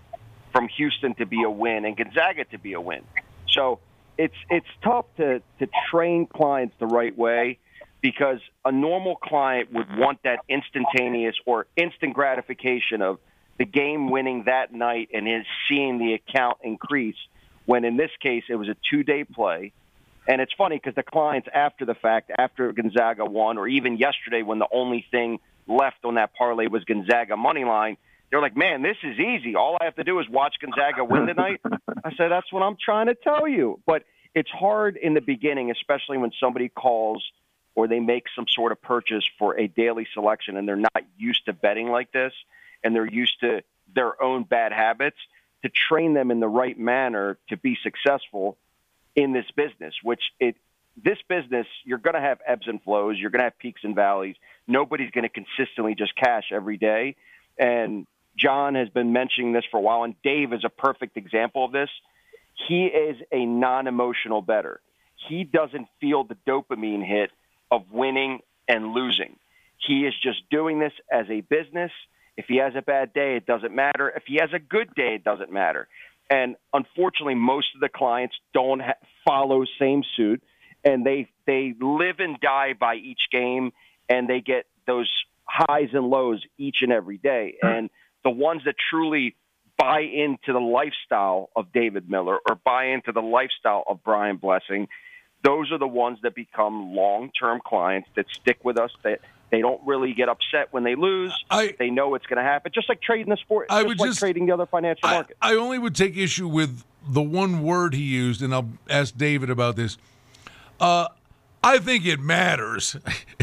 from 0.52 0.68
Houston 0.68 1.14
to 1.14 1.26
be 1.26 1.42
a 1.42 1.50
win, 1.50 1.84
and 1.84 1.96
Gonzaga 1.96 2.44
to 2.46 2.58
be 2.58 2.74
a 2.74 2.80
win. 2.80 3.02
So." 3.48 3.80
It's 4.18 4.36
it's 4.50 4.66
tough 4.84 5.06
to 5.16 5.40
to 5.58 5.68
train 5.90 6.26
clients 6.26 6.76
the 6.78 6.86
right 6.86 7.16
way 7.16 7.58
because 8.02 8.40
a 8.64 8.72
normal 8.72 9.14
client 9.14 9.72
would 9.72 9.86
want 9.96 10.18
that 10.24 10.40
instantaneous 10.48 11.36
or 11.46 11.66
instant 11.76 12.12
gratification 12.14 13.00
of 13.00 13.18
the 13.58 13.64
game 13.64 14.10
winning 14.10 14.44
that 14.46 14.74
night 14.74 15.10
and 15.14 15.28
is 15.28 15.46
seeing 15.68 15.98
the 15.98 16.14
account 16.14 16.58
increase. 16.62 17.16
When 17.64 17.84
in 17.84 17.96
this 17.96 18.10
case, 18.20 18.42
it 18.48 18.56
was 18.56 18.68
a 18.68 18.76
two 18.90 19.04
day 19.04 19.24
play. 19.24 19.72
And 20.26 20.40
it's 20.40 20.52
funny 20.56 20.76
because 20.76 20.94
the 20.94 21.02
clients, 21.04 21.48
after 21.52 21.84
the 21.84 21.94
fact, 21.94 22.30
after 22.36 22.72
Gonzaga 22.72 23.24
won, 23.24 23.58
or 23.58 23.66
even 23.68 23.96
yesterday 23.98 24.42
when 24.42 24.58
the 24.58 24.68
only 24.72 25.04
thing 25.10 25.38
left 25.66 26.04
on 26.04 26.14
that 26.14 26.34
parlay 26.34 26.66
was 26.66 26.84
Gonzaga 26.84 27.36
money 27.36 27.64
line, 27.64 27.96
they're 28.30 28.40
like, 28.40 28.56
man, 28.56 28.82
this 28.82 28.96
is 29.02 29.18
easy. 29.18 29.54
All 29.56 29.76
I 29.80 29.84
have 29.84 29.96
to 29.96 30.04
do 30.04 30.18
is 30.18 30.28
watch 30.28 30.56
Gonzaga 30.60 31.04
win 31.04 31.26
tonight. 31.26 31.60
I 32.04 32.10
said, 32.16 32.30
that's 32.30 32.52
what 32.52 32.62
I'm 32.62 32.76
trying 32.82 33.06
to 33.06 33.14
tell 33.14 33.46
you. 33.46 33.80
But 33.86 34.04
it's 34.34 34.48
hard 34.50 34.96
in 34.96 35.14
the 35.14 35.20
beginning, 35.20 35.70
especially 35.70 36.18
when 36.18 36.32
somebody 36.40 36.68
calls– 36.68 37.22
or 37.74 37.88
they 37.88 38.00
make 38.00 38.26
some 38.34 38.46
sort 38.48 38.72
of 38.72 38.80
purchase 38.82 39.24
for 39.38 39.58
a 39.58 39.66
daily 39.66 40.06
selection 40.12 40.56
and 40.56 40.68
they're 40.68 40.76
not 40.76 41.02
used 41.16 41.44
to 41.46 41.52
betting 41.52 41.88
like 41.88 42.12
this 42.12 42.32
and 42.84 42.94
they're 42.94 43.10
used 43.10 43.40
to 43.40 43.62
their 43.94 44.22
own 44.22 44.44
bad 44.44 44.72
habits 44.72 45.16
to 45.62 45.68
train 45.68 46.14
them 46.14 46.30
in 46.30 46.40
the 46.40 46.48
right 46.48 46.78
manner 46.78 47.38
to 47.48 47.56
be 47.56 47.76
successful 47.82 48.56
in 49.14 49.32
this 49.32 49.46
business 49.56 49.94
which 50.02 50.22
it 50.40 50.56
this 50.96 51.18
business 51.28 51.66
you're 51.84 51.98
going 51.98 52.14
to 52.14 52.20
have 52.20 52.38
ebbs 52.46 52.66
and 52.66 52.82
flows. 52.82 53.18
You're 53.18 53.30
going 53.30 53.40
to 53.40 53.44
have 53.44 53.58
peaks 53.58 53.82
and 53.84 53.94
valleys. 53.94 54.36
Nobody's 54.66 55.10
going 55.10 55.28
to 55.28 55.28
consistently 55.28 55.94
just 55.94 56.14
cash 56.16 56.50
every 56.52 56.76
day. 56.76 57.16
And 57.58 58.06
John 58.36 58.74
has 58.74 58.88
been 58.88 59.12
mentioning 59.12 59.52
this 59.52 59.64
for 59.70 59.78
a 59.78 59.80
while 59.80 60.04
and 60.04 60.14
Dave 60.22 60.52
is 60.52 60.64
a 60.64 60.68
perfect 60.68 61.16
example 61.16 61.64
of 61.64 61.72
this. 61.72 61.90
He 62.68 62.86
is 62.86 63.16
a 63.32 63.44
non-emotional 63.44 64.42
better. 64.42 64.80
He 65.28 65.44
doesn't 65.44 65.88
feel 66.00 66.24
the 66.24 66.36
dopamine 66.46 67.04
hit 67.04 67.30
of 67.72 67.90
winning 67.90 68.40
and 68.68 68.92
losing. 68.92 69.36
He 69.78 70.06
is 70.06 70.14
just 70.22 70.48
doing 70.50 70.78
this 70.78 70.92
as 71.10 71.26
a 71.28 71.40
business. 71.40 71.90
If 72.36 72.44
he 72.46 72.58
has 72.58 72.74
a 72.76 72.82
bad 72.82 73.12
day, 73.12 73.36
it 73.36 73.46
doesn't 73.46 73.74
matter. 73.74 74.12
If 74.14 74.24
he 74.26 74.36
has 74.40 74.50
a 74.54 74.58
good 74.60 74.94
day, 74.94 75.14
it 75.16 75.24
doesn't 75.24 75.50
matter. 75.50 75.88
And 76.30 76.56
unfortunately, 76.72 77.34
most 77.34 77.68
of 77.74 77.80
the 77.80 77.88
clients 77.88 78.36
don't 78.54 78.80
ha- 78.80 78.94
follow 79.24 79.64
same 79.78 80.02
suit, 80.16 80.42
and 80.84 81.04
they 81.04 81.28
they 81.46 81.74
live 81.80 82.20
and 82.20 82.38
die 82.40 82.74
by 82.78 82.94
each 82.94 83.22
game, 83.32 83.72
and 84.08 84.28
they 84.28 84.40
get 84.40 84.66
those 84.86 85.10
highs 85.44 85.88
and 85.92 86.08
lows 86.08 86.44
each 86.58 86.78
and 86.82 86.92
every 86.92 87.18
day. 87.18 87.56
Hmm. 87.60 87.68
And 87.68 87.90
the 88.22 88.30
ones 88.30 88.62
that 88.66 88.76
truly 88.90 89.34
buy 89.76 90.00
into 90.00 90.52
the 90.52 90.60
lifestyle 90.60 91.50
of 91.56 91.72
David 91.72 92.08
Miller 92.08 92.38
or 92.48 92.54
buy 92.64 92.86
into 92.86 93.12
the 93.12 93.22
lifestyle 93.22 93.82
of 93.86 94.02
Brian 94.04 94.36
Blessing, 94.36 94.88
those 95.42 95.72
are 95.72 95.78
the 95.78 95.88
ones 95.88 96.18
that 96.22 96.34
become 96.34 96.94
long-term 96.94 97.60
clients 97.64 98.08
that 98.14 98.26
stick 98.30 98.64
with 98.64 98.78
us. 98.78 98.90
That 99.02 99.20
they 99.50 99.60
don't 99.60 99.80
really 99.86 100.14
get 100.14 100.28
upset 100.28 100.68
when 100.70 100.82
they 100.82 100.94
lose. 100.94 101.32
I, 101.50 101.74
they 101.78 101.90
know 101.90 102.14
it's 102.14 102.26
going 102.26 102.38
to 102.38 102.42
happen. 102.42 102.72
Just 102.74 102.88
like 102.88 103.02
trading 103.02 103.28
the 103.28 103.36
sport, 103.36 103.66
I 103.70 103.80
just 103.80 103.88
would 103.88 104.00
like 104.00 104.10
just- 104.10 104.20
trading 104.20 104.46
the 104.46 104.52
other 104.52 104.66
financial 104.66 105.08
I, 105.08 105.14
market. 105.14 105.36
I 105.42 105.54
only 105.54 105.78
would 105.78 105.94
take 105.94 106.16
issue 106.16 106.48
with 106.48 106.84
the 107.06 107.22
one 107.22 107.62
word 107.62 107.94
he 107.94 108.02
used, 108.02 108.42
and 108.42 108.54
I'll 108.54 108.70
ask 108.88 109.16
David 109.16 109.50
about 109.50 109.76
this. 109.76 109.98
Uh, 110.80 111.08
I 111.62 111.78
think 111.78 112.06
it 112.06 112.20
matters. 112.20 112.96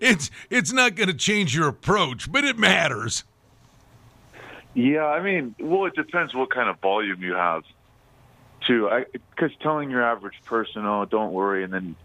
it's 0.00 0.30
it's 0.48 0.72
not 0.72 0.94
going 0.94 1.08
to 1.08 1.14
change 1.14 1.54
your 1.54 1.68
approach, 1.68 2.30
but 2.30 2.44
it 2.44 2.58
matters. 2.58 3.24
Yeah, 4.74 5.06
I 5.06 5.20
mean, 5.20 5.54
well, 5.58 5.86
it 5.86 5.94
depends 5.94 6.34
what 6.34 6.50
kind 6.50 6.68
of 6.68 6.78
volume 6.80 7.22
you 7.22 7.34
have, 7.34 7.64
too. 8.66 8.88
Because 9.30 9.50
telling 9.60 9.90
your 9.90 10.02
average 10.02 10.40
person, 10.44 10.84
"Oh, 10.84 11.04
don't 11.04 11.32
worry," 11.32 11.64
and 11.64 11.72
then, 11.72 11.96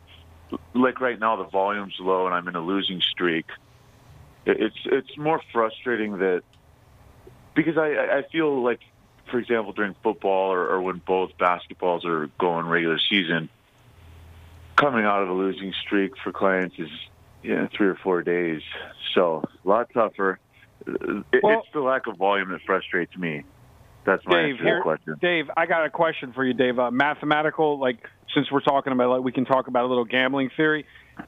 like 0.74 1.02
right 1.02 1.20
now, 1.20 1.36
the 1.36 1.46
volume's 1.46 1.96
low 2.00 2.26
and 2.26 2.34
I'm 2.36 2.48
in 2.48 2.56
a 2.56 2.62
losing 2.62 3.02
streak. 3.02 3.46
it- 4.46 4.60
It's 4.62 4.78
it's 4.86 5.18
more 5.18 5.42
frustrating 5.52 6.18
that 6.20 6.44
because 7.56 7.78
I 7.78 8.18
I 8.18 8.22
feel 8.32 8.62
like, 8.62 8.82
for 9.32 9.40
example, 9.40 9.72
during 9.74 9.94
football 10.04 10.52
or, 10.52 10.68
or 10.68 10.82
when 10.82 10.98
both 11.06 11.32
basketballs 11.38 12.04
are 12.06 12.28
going 12.40 12.66
regular 12.68 13.00
season, 13.00 13.48
coming 14.76 15.06
out 15.06 15.24
of 15.24 15.30
a 15.30 15.34
losing 15.34 15.72
streak 15.74 16.18
for 16.18 16.32
clients 16.32 16.76
is 16.78 16.90
you 17.42 17.56
know, 17.56 17.68
three 17.76 17.88
or 17.88 17.96
four 17.96 18.22
days, 18.22 18.62
so 19.14 19.44
a 19.66 19.68
lot 19.68 19.88
tougher. 19.94 20.40
It, 20.88 21.44
Well- 21.44 21.60
it's 21.60 21.72
the 21.74 21.82
lack 21.82 22.08
of 22.08 22.18
volume 22.18 22.50
that 22.52 22.62
frustrates 22.66 23.16
me. 23.18 23.44
That's 24.06 24.26
my 24.26 24.34
Dave, 24.42 24.44
answer 24.52 24.58
to 24.58 24.64
the 24.64 24.70
here, 24.70 24.82
question. 24.82 25.16
Dave, 25.22 25.50
I 25.56 25.66
got 25.66 25.86
a 25.86 25.90
question 25.90 26.34
for 26.34 26.44
you, 26.44 26.54
Dave. 26.54 26.78
Uh, 26.80 26.92
mathematical, 26.92 27.80
like 27.80 27.98
since 28.34 28.52
we're 28.52 28.62
talking 28.62 28.92
about, 28.94 29.10
like 29.10 29.24
we 29.24 29.32
can 29.32 29.46
talk 29.46 29.68
about 29.68 29.86
a 29.86 29.88
little 29.88 30.06
gambling 30.06 30.50
theory. 30.56 30.86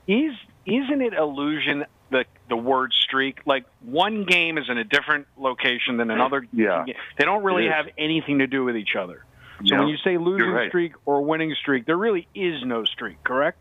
Is 0.08 0.34
isn't 0.65 1.01
it 1.01 1.13
illusion 1.13 1.86
the 2.10 2.25
the 2.50 2.58
word 2.58 2.91
streak? 2.94 3.39
Like 3.46 3.65
one 3.82 4.25
game 4.25 4.58
is 4.58 4.65
in 4.70 4.77
a 4.77 4.84
different 4.84 5.27
location 5.38 5.98
than 5.98 6.12
another. 6.12 6.46
Yeah. 6.51 6.84
game. 6.86 6.96
They 7.17 7.25
don't 7.25 7.44
really 7.44 7.67
have 7.67 7.86
anything 7.98 8.39
to 8.39 8.48
do 8.48 8.63
with 8.63 8.75
each 8.75 8.96
other. 9.00 9.24
So 9.63 9.75
No, 9.75 9.79
when 9.82 9.88
you 9.89 9.98
say 10.03 10.17
losing 10.17 10.50
right. 10.50 10.70
streak 10.70 10.94
or 11.05 11.22
winning 11.24 11.55
streak, 11.62 11.86
there 11.86 11.96
really 11.98 12.27
is 12.36 12.62
no 12.65 12.84
streak, 12.84 13.24
correct? 13.24 13.60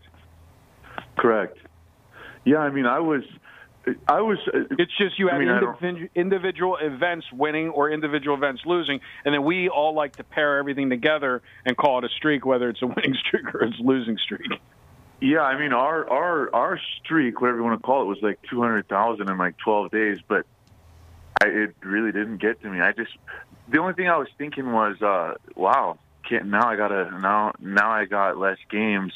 Correct. 1.16 1.56
Yeah, 2.44 2.58
I 2.58 2.70
mean, 2.70 2.84
I 2.86 2.98
was, 2.98 3.22
I 4.08 4.20
was. 4.22 4.38
It's 4.78 4.96
just 4.96 5.18
you 5.18 5.28
I 5.28 5.32
have 5.32 5.40
mean, 5.40 5.48
I 5.50 5.60
don't- 5.60 5.76
individual, 5.82 6.08
individual 6.14 6.76
events 6.80 7.26
winning 7.32 7.68
or 7.68 7.90
individual 7.90 8.36
events 8.36 8.62
losing, 8.64 9.00
and 9.24 9.34
then 9.34 9.44
we 9.44 9.68
all 9.68 9.94
like 9.94 10.16
to 10.16 10.24
pair 10.24 10.58
everything 10.58 10.88
together 10.90 11.42
and 11.66 11.76
call 11.76 11.98
it 11.98 12.04
a 12.04 12.08
streak, 12.08 12.46
whether 12.46 12.68
it's 12.68 12.82
a 12.82 12.86
winning 12.96 13.14
streak 13.26 13.54
or 13.54 13.62
it's 13.64 13.78
a 13.78 13.82
losing 13.82 14.16
streak. 14.18 14.50
Yeah, 15.20 15.40
I 15.40 15.58
mean, 15.58 15.72
our 15.72 16.08
our 16.08 16.54
our 16.54 16.80
streak, 17.02 17.40
whatever 17.40 17.58
you 17.58 17.64
want 17.64 17.80
to 17.80 17.86
call 17.86 18.02
it, 18.02 18.06
was 18.06 18.18
like 18.22 18.38
two 18.48 18.60
hundred 18.60 18.88
thousand 18.88 19.28
in 19.28 19.36
like 19.38 19.56
twelve 19.58 19.90
days, 19.90 20.18
but 20.26 20.46
I, 21.42 21.48
it 21.48 21.76
really 21.82 22.12
didn't 22.12 22.38
get 22.38 22.62
to 22.62 22.70
me. 22.70 22.80
I 22.80 22.92
just 22.92 23.12
the 23.68 23.78
only 23.80 23.94
thing 23.94 24.08
I 24.08 24.16
was 24.16 24.28
thinking 24.38 24.72
was, 24.72 25.00
uh, 25.02 25.34
wow, 25.56 25.98
can't 26.28 26.46
now 26.46 26.66
I 26.68 26.76
gotta 26.76 27.10
now 27.20 27.52
now 27.60 27.90
I 27.90 28.06
got 28.06 28.38
less 28.38 28.58
games 28.70 29.12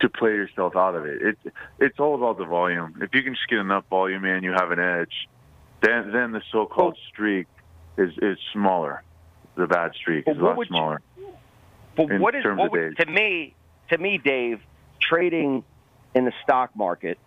to 0.00 0.08
play 0.08 0.30
yourself 0.30 0.76
out 0.76 0.94
of 0.94 1.06
it. 1.06 1.22
It 1.22 1.52
it's 1.78 1.98
all 1.98 2.14
about 2.14 2.38
the 2.38 2.44
volume. 2.44 2.98
If 3.00 3.14
you 3.14 3.22
can 3.22 3.34
just 3.34 3.48
get 3.48 3.58
enough 3.58 3.84
volume 3.90 4.24
in, 4.24 4.44
you 4.44 4.52
have 4.52 4.70
an 4.70 4.78
edge. 4.78 5.28
Then 5.82 6.12
then 6.12 6.32
the 6.32 6.42
so-called 6.52 6.96
streak 7.08 7.46
is 7.96 8.12
is 8.20 8.38
smaller. 8.52 9.02
The 9.56 9.66
bad 9.66 9.92
streak 9.94 10.28
is 10.28 10.36
a 10.38 10.40
lot 10.40 10.56
would 10.56 10.68
you- 10.68 10.76
smaller. 10.76 11.00
But 11.96 12.10
in 12.12 12.20
what 12.20 12.34
is 12.34 12.44
what 12.44 12.70
would, 12.70 12.96
to 12.96 13.06
me? 13.06 13.54
To 13.90 13.98
me, 13.98 14.18
Dave, 14.18 14.60
trading 15.00 15.64
in 16.14 16.24
the 16.24 16.32
stock 16.44 16.70
market 16.76 17.18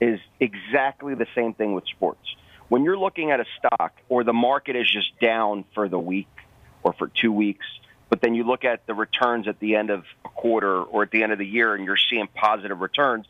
is 0.00 0.20
exactly 0.38 1.14
the 1.14 1.26
same 1.34 1.54
thing 1.54 1.74
with 1.74 1.84
sports. 1.86 2.20
When 2.68 2.84
you're 2.84 2.98
looking 2.98 3.30
at 3.30 3.40
a 3.40 3.44
stock 3.58 3.92
or 4.08 4.24
the 4.24 4.32
market 4.32 4.76
is 4.76 4.90
just 4.90 5.18
down 5.20 5.64
for 5.74 5.88
the 5.88 5.98
week 5.98 6.28
or 6.82 6.92
for 6.92 7.08
two 7.08 7.32
weeks, 7.32 7.66
but 8.12 8.20
then 8.20 8.34
you 8.34 8.44
look 8.44 8.62
at 8.66 8.86
the 8.86 8.92
returns 8.92 9.48
at 9.48 9.58
the 9.58 9.74
end 9.74 9.88
of 9.88 10.04
a 10.26 10.28
quarter 10.28 10.82
or 10.82 11.02
at 11.02 11.10
the 11.10 11.22
end 11.22 11.32
of 11.32 11.38
the 11.38 11.46
year 11.46 11.74
and 11.74 11.86
you're 11.86 11.96
seeing 11.96 12.26
positive 12.34 12.78
returns, 12.82 13.24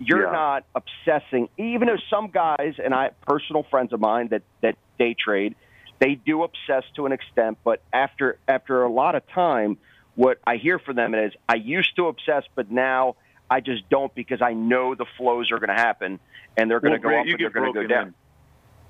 you're 0.00 0.24
Yeah. 0.24 0.32
not 0.32 0.64
obsessing. 0.74 1.48
Even 1.56 1.86
though 1.86 1.98
some 2.10 2.30
guys 2.32 2.74
and 2.82 2.92
I, 2.92 3.10
personal 3.28 3.62
friends 3.62 3.92
of 3.92 4.00
mine 4.00 4.26
that 4.32 4.42
that 4.60 4.74
day 4.98 5.14
trade, 5.14 5.54
they 6.00 6.16
do 6.16 6.42
obsess 6.42 6.82
to 6.96 7.06
an 7.06 7.12
extent. 7.12 7.58
But 7.62 7.80
after 7.92 8.36
after 8.48 8.82
a 8.82 8.88
lot 8.90 9.14
of 9.14 9.24
time, 9.28 9.78
what 10.16 10.40
I 10.44 10.56
hear 10.56 10.80
from 10.80 10.96
them 10.96 11.14
is, 11.14 11.32
I 11.48 11.54
used 11.54 11.94
to 11.94 12.08
obsess, 12.08 12.42
but 12.56 12.72
now 12.72 13.14
I 13.48 13.60
just 13.60 13.88
don't 13.88 14.12
because 14.16 14.42
I 14.42 14.52
know 14.52 14.96
the 14.96 15.06
flows 15.16 15.52
are 15.52 15.60
going 15.60 15.68
to 15.76 15.80
happen 15.80 16.18
and 16.56 16.68
they're 16.68 16.80
going 16.80 16.90
Well, 16.90 16.98
to 17.02 17.08
go 17.08 17.20
up 17.20 17.26
and 17.28 17.38
they're 17.38 17.50
going 17.50 17.72
to 17.72 17.82
go 17.82 17.86
down. 17.86 18.06
in. 18.08 18.14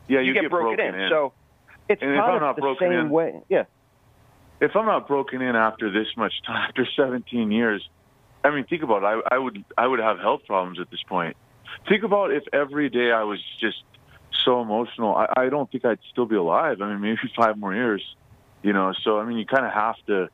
Yeah, 0.09 0.21
you, 0.21 0.33
get, 0.33 0.41
get 0.45 0.51
broken, 0.51 0.77
broken 0.77 0.95
in. 0.95 1.01
in. 1.03 1.11
So 1.11 1.35
it's 1.91 2.01
And 2.01 2.17
kind 2.19 2.43
of 2.43 2.57
the 2.57 2.77
same 2.81 2.93
in- 2.93 3.11
way. 3.11 3.43
Yeah. 3.51 3.65
If 4.65 4.75
I'm 4.75 4.87
not 4.87 5.07
broken 5.07 5.43
in 5.43 5.57
after 5.57 5.91
this 5.91 6.09
much 6.17 6.33
time, 6.47 6.57
after 6.69 6.87
17 6.97 7.51
years, 7.51 7.87
I 8.43 8.51
mean, 8.51 8.65
think 8.65 8.83
about 8.83 9.03
it. 9.03 9.25
I, 9.31 9.37
I 9.37 9.39
would 9.39 9.65
I 9.77 9.87
would 9.87 10.01
have 10.01 10.19
health 10.19 10.43
problems 10.47 10.79
at 10.79 10.91
this 10.91 11.03
point. 11.09 11.37
Think 11.89 12.05
about 12.05 12.33
if 12.33 12.45
every 12.53 12.91
day 12.91 13.11
I 13.11 13.23
was 13.23 13.41
just 13.61 13.83
so 14.45 14.61
emotional. 14.61 15.15
I, 15.15 15.29
I 15.37 15.49
don't 15.49 15.71
think 15.71 15.85
I'd 15.85 15.99
still 16.11 16.27
be 16.27 16.37
alive. 16.37 16.81
I 16.83 16.91
mean, 16.91 17.01
maybe 17.17 17.33
five 17.37 17.57
more 17.57 17.75
years. 17.75 18.03
You 18.63 18.73
know, 18.73 18.95
so 19.03 19.19
I 19.19 19.25
mean, 19.25 19.39
you 19.39 19.47
kind 19.47 19.67
of 19.67 19.73
have 19.73 19.97
to 20.07 20.29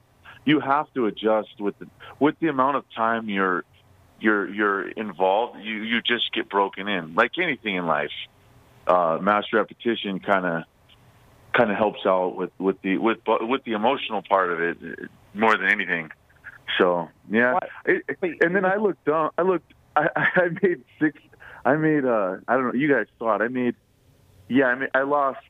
you 0.44 0.60
have 0.60 0.92
to 0.94 1.06
adjust 1.06 1.60
with 1.60 1.78
the 1.78 1.86
with 2.18 2.38
the 2.40 2.48
amount 2.48 2.76
of 2.76 2.84
time 2.94 3.28
you're 3.28 3.64
you're 4.20 4.48
you're 4.48 4.88
involved. 4.88 5.60
You 5.60 5.82
you 5.82 6.00
just 6.02 6.32
get 6.32 6.48
broken 6.48 6.88
in, 6.88 7.14
like 7.14 7.32
anything 7.38 7.76
in 7.76 7.86
life. 7.86 8.12
Uh, 8.86 9.18
master 9.20 9.56
repetition 9.56 10.18
kind 10.18 10.46
of 10.46 10.64
kind 11.56 11.70
of 11.70 11.76
helps 11.76 12.00
out 12.06 12.36
with 12.36 12.50
with 12.58 12.80
the 12.82 12.98
with 12.98 13.18
with 13.26 13.64
the 13.64 13.72
emotional 13.72 14.22
part 14.22 14.52
of 14.52 14.60
it 14.60 14.78
more 15.34 15.56
than 15.56 15.66
anything. 15.66 16.10
So 16.78 17.08
yeah, 17.30 17.58
it, 17.84 18.04
and 18.40 18.54
then 18.54 18.64
I 18.64 18.76
looked 18.76 19.04
down. 19.04 19.30
I 19.36 19.42
looked. 19.42 19.72
I, 19.96 20.08
I 20.16 20.48
made 20.62 20.82
six. 21.00 21.18
I 21.64 21.76
made. 21.76 22.04
uh 22.04 22.36
I 22.48 22.54
don't 22.54 22.68
know. 22.68 22.74
You 22.74 22.92
guys 22.92 23.06
saw 23.18 23.36
it. 23.36 23.42
I 23.42 23.48
made. 23.48 23.74
Yeah, 24.48 24.66
I 24.66 24.74
mean, 24.74 24.88
I 24.94 25.02
lost. 25.02 25.40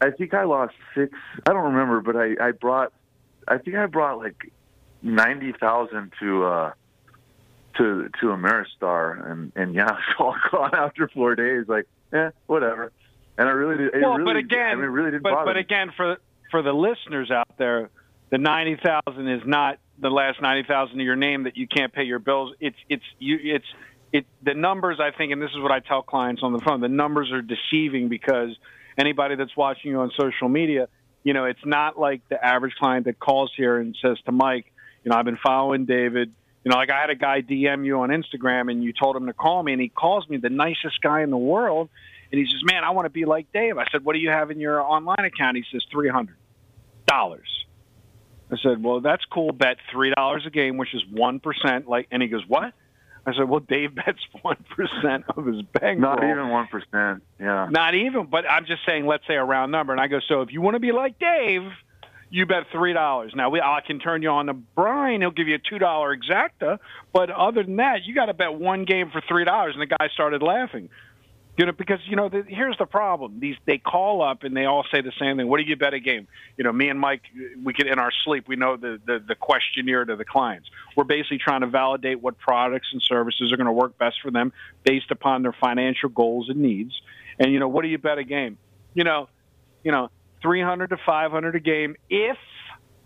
I 0.00 0.10
think 0.10 0.34
I 0.34 0.44
lost 0.44 0.74
six. 0.94 1.12
I 1.46 1.52
don't 1.52 1.72
remember, 1.72 2.00
but 2.00 2.16
I 2.16 2.48
I 2.48 2.52
brought. 2.52 2.92
I 3.46 3.58
think 3.58 3.76
I 3.76 3.86
brought 3.86 4.18
like 4.18 4.52
ninety 5.02 5.52
thousand 5.52 6.12
to 6.20 6.44
uh 6.44 6.72
to 7.76 8.08
to 8.20 8.26
Ameristar, 8.26 9.30
and 9.30 9.52
and 9.56 9.74
yeah, 9.74 9.88
it's 10.10 10.20
all 10.20 10.36
gone 10.50 10.70
after 10.74 11.08
four 11.08 11.34
days. 11.34 11.66
Like, 11.68 11.86
eh, 12.12 12.30
whatever. 12.46 12.92
And 13.38 13.48
I 13.48 13.52
really 13.52 13.76
did. 13.76 13.94
It 13.94 14.02
well, 14.02 14.14
really, 14.14 14.24
but 14.24 14.36
again, 14.36 14.66
I 14.66 14.74
mean, 14.74 14.86
really 14.86 15.12
didn't 15.12 15.22
but, 15.22 15.30
bother 15.32 15.54
but 15.54 15.56
again, 15.56 15.92
for 15.96 16.16
for 16.50 16.62
the 16.62 16.72
listeners 16.72 17.30
out 17.30 17.56
there, 17.56 17.88
the 18.30 18.38
ninety 18.38 18.76
thousand 18.76 19.28
is 19.28 19.42
not 19.46 19.78
the 20.00 20.10
last 20.10 20.42
ninety 20.42 20.66
thousand 20.66 21.00
of 21.00 21.06
your 21.06 21.16
name 21.16 21.44
that 21.44 21.56
you 21.56 21.68
can't 21.68 21.92
pay 21.92 22.02
your 22.02 22.18
bills. 22.18 22.54
It's 22.58 22.76
it's 22.88 23.04
you 23.20 23.38
it's 23.40 23.64
it 24.12 24.26
the 24.42 24.54
numbers 24.54 24.98
I 25.00 25.16
think, 25.16 25.32
and 25.32 25.40
this 25.40 25.50
is 25.50 25.62
what 25.62 25.70
I 25.70 25.78
tell 25.78 26.02
clients 26.02 26.42
on 26.42 26.52
the 26.52 26.58
phone. 26.58 26.80
The 26.80 26.88
numbers 26.88 27.30
are 27.30 27.40
deceiving 27.40 28.08
because 28.08 28.50
anybody 28.98 29.36
that's 29.36 29.56
watching 29.56 29.92
you 29.92 30.00
on 30.00 30.10
social 30.18 30.48
media, 30.48 30.88
you 31.22 31.32
know, 31.32 31.44
it's 31.44 31.64
not 31.64 31.96
like 31.96 32.22
the 32.28 32.44
average 32.44 32.74
client 32.74 33.06
that 33.06 33.20
calls 33.20 33.52
here 33.56 33.78
and 33.78 33.96
says 34.02 34.18
to 34.26 34.32
Mike, 34.32 34.72
you 35.04 35.10
know, 35.10 35.16
I've 35.16 35.24
been 35.24 35.38
following 35.40 35.84
David. 35.84 36.32
You 36.64 36.72
know, 36.72 36.76
like 36.76 36.90
I 36.90 37.00
had 37.00 37.10
a 37.10 37.14
guy 37.14 37.40
DM 37.40 37.86
you 37.86 38.00
on 38.00 38.10
Instagram 38.10 38.68
and 38.70 38.82
you 38.82 38.92
told 38.92 39.14
him 39.14 39.26
to 39.26 39.32
call 39.32 39.62
me 39.62 39.72
and 39.72 39.80
he 39.80 39.88
calls 39.88 40.28
me 40.28 40.38
the 40.38 40.50
nicest 40.50 41.00
guy 41.00 41.22
in 41.22 41.30
the 41.30 41.38
world. 41.38 41.88
And 42.30 42.38
he 42.38 42.46
says, 42.46 42.62
man, 42.62 42.84
I 42.84 42.90
want 42.90 43.06
to 43.06 43.10
be 43.10 43.24
like 43.24 43.52
Dave. 43.52 43.78
I 43.78 43.86
said, 43.90 44.04
what 44.04 44.12
do 44.12 44.18
you 44.18 44.30
have 44.30 44.50
in 44.50 44.60
your 44.60 44.80
online 44.80 45.24
account? 45.24 45.56
He 45.56 45.64
says, 45.72 45.82
$300. 45.92 46.28
I 47.10 48.56
said, 48.62 48.82
well, 48.82 49.00
that's 49.00 49.24
cool. 49.26 49.52
Bet 49.52 49.78
$3 49.94 50.46
a 50.46 50.50
game, 50.50 50.76
which 50.76 50.94
is 50.94 51.02
1%. 51.04 51.42
percent." 51.42 51.88
Like, 51.88 52.08
and 52.10 52.22
he 52.22 52.28
goes, 52.28 52.44
what? 52.46 52.74
I 53.26 53.34
said, 53.34 53.48
well, 53.48 53.60
Dave 53.60 53.94
bets 53.94 54.20
1% 54.44 55.22
of 55.36 55.46
his 55.46 55.62
bankroll. 55.62 56.16
Not 56.16 56.24
even 56.24 56.48
one 56.48 56.66
percent. 56.68 57.22
Yeah. 57.38 57.68
Not 57.70 57.94
even, 57.94 58.26
but 58.26 58.48
I'm 58.48 58.64
just 58.64 58.80
saying, 58.86 59.06
let's 59.06 59.26
say 59.26 59.34
a 59.34 59.44
round 59.44 59.70
number. 59.70 59.92
And 59.92 60.00
I 60.00 60.06
go, 60.06 60.20
so 60.26 60.40
if 60.42 60.52
you 60.52 60.62
want 60.62 60.76
to 60.76 60.80
be 60.80 60.92
like 60.92 61.18
Dave, 61.18 61.70
you 62.30 62.46
bet 62.46 62.64
three 62.72 62.92
dollars. 62.92 63.32
Now 63.34 63.50
we, 63.50 63.60
I 63.60 63.80
can 63.86 63.98
turn 63.98 64.22
you 64.22 64.30
on 64.30 64.46
to 64.46 64.54
Brian; 64.54 65.20
he'll 65.20 65.30
give 65.30 65.48
you 65.48 65.56
a 65.56 65.58
two 65.58 65.78
dollar 65.78 66.16
exacta. 66.16 66.78
But 67.12 67.30
other 67.30 67.62
than 67.62 67.76
that, 67.76 68.04
you 68.04 68.14
got 68.14 68.26
to 68.26 68.34
bet 68.34 68.54
one 68.54 68.84
game 68.84 69.10
for 69.10 69.22
three 69.26 69.44
dollars. 69.44 69.74
And 69.74 69.82
the 69.82 69.86
guy 69.86 70.08
started 70.12 70.42
laughing, 70.42 70.90
you 71.58 71.66
know, 71.66 71.72
because 71.72 71.98
you 72.06 72.14
know 72.14 72.28
the, 72.28 72.44
here's 72.46 72.78
the 72.78 72.86
problem: 72.86 73.40
these 73.40 73.56
they 73.66 73.78
call 73.78 74.22
up 74.22 74.44
and 74.44 74.56
they 74.56 74.64
all 74.64 74.84
say 74.92 75.00
the 75.00 75.12
same 75.18 75.36
thing. 75.36 75.48
What 75.48 75.58
do 75.58 75.64
you 75.64 75.74
bet 75.74 75.92
a 75.92 75.98
game? 75.98 76.28
You 76.56 76.62
know, 76.62 76.72
me 76.72 76.88
and 76.88 77.00
Mike, 77.00 77.22
we 77.64 77.74
could 77.74 77.88
in 77.88 77.98
our 77.98 78.12
sleep 78.24 78.46
we 78.46 78.54
know 78.54 78.76
the 78.76 79.00
the, 79.04 79.18
the 79.18 79.34
questionnaire 79.34 80.04
to 80.04 80.14
the 80.14 80.24
clients. 80.24 80.70
We're 80.96 81.02
basically 81.02 81.38
trying 81.38 81.62
to 81.62 81.66
validate 81.66 82.22
what 82.22 82.38
products 82.38 82.90
and 82.92 83.02
services 83.02 83.52
are 83.52 83.56
going 83.56 83.66
to 83.66 83.72
work 83.72 83.98
best 83.98 84.20
for 84.22 84.30
them 84.30 84.52
based 84.84 85.10
upon 85.10 85.42
their 85.42 85.52
financial 85.52 86.10
goals 86.10 86.48
and 86.48 86.60
needs. 86.60 86.92
And 87.40 87.52
you 87.52 87.58
know, 87.58 87.68
what 87.68 87.82
do 87.82 87.88
you 87.88 87.98
bet 87.98 88.18
a 88.18 88.24
game? 88.24 88.56
You 88.94 89.02
know, 89.02 89.28
you 89.82 89.90
know, 89.90 90.10
300 90.42 90.90
to 90.90 90.96
500 91.04 91.56
a 91.56 91.60
game 91.60 91.96
if 92.08 92.38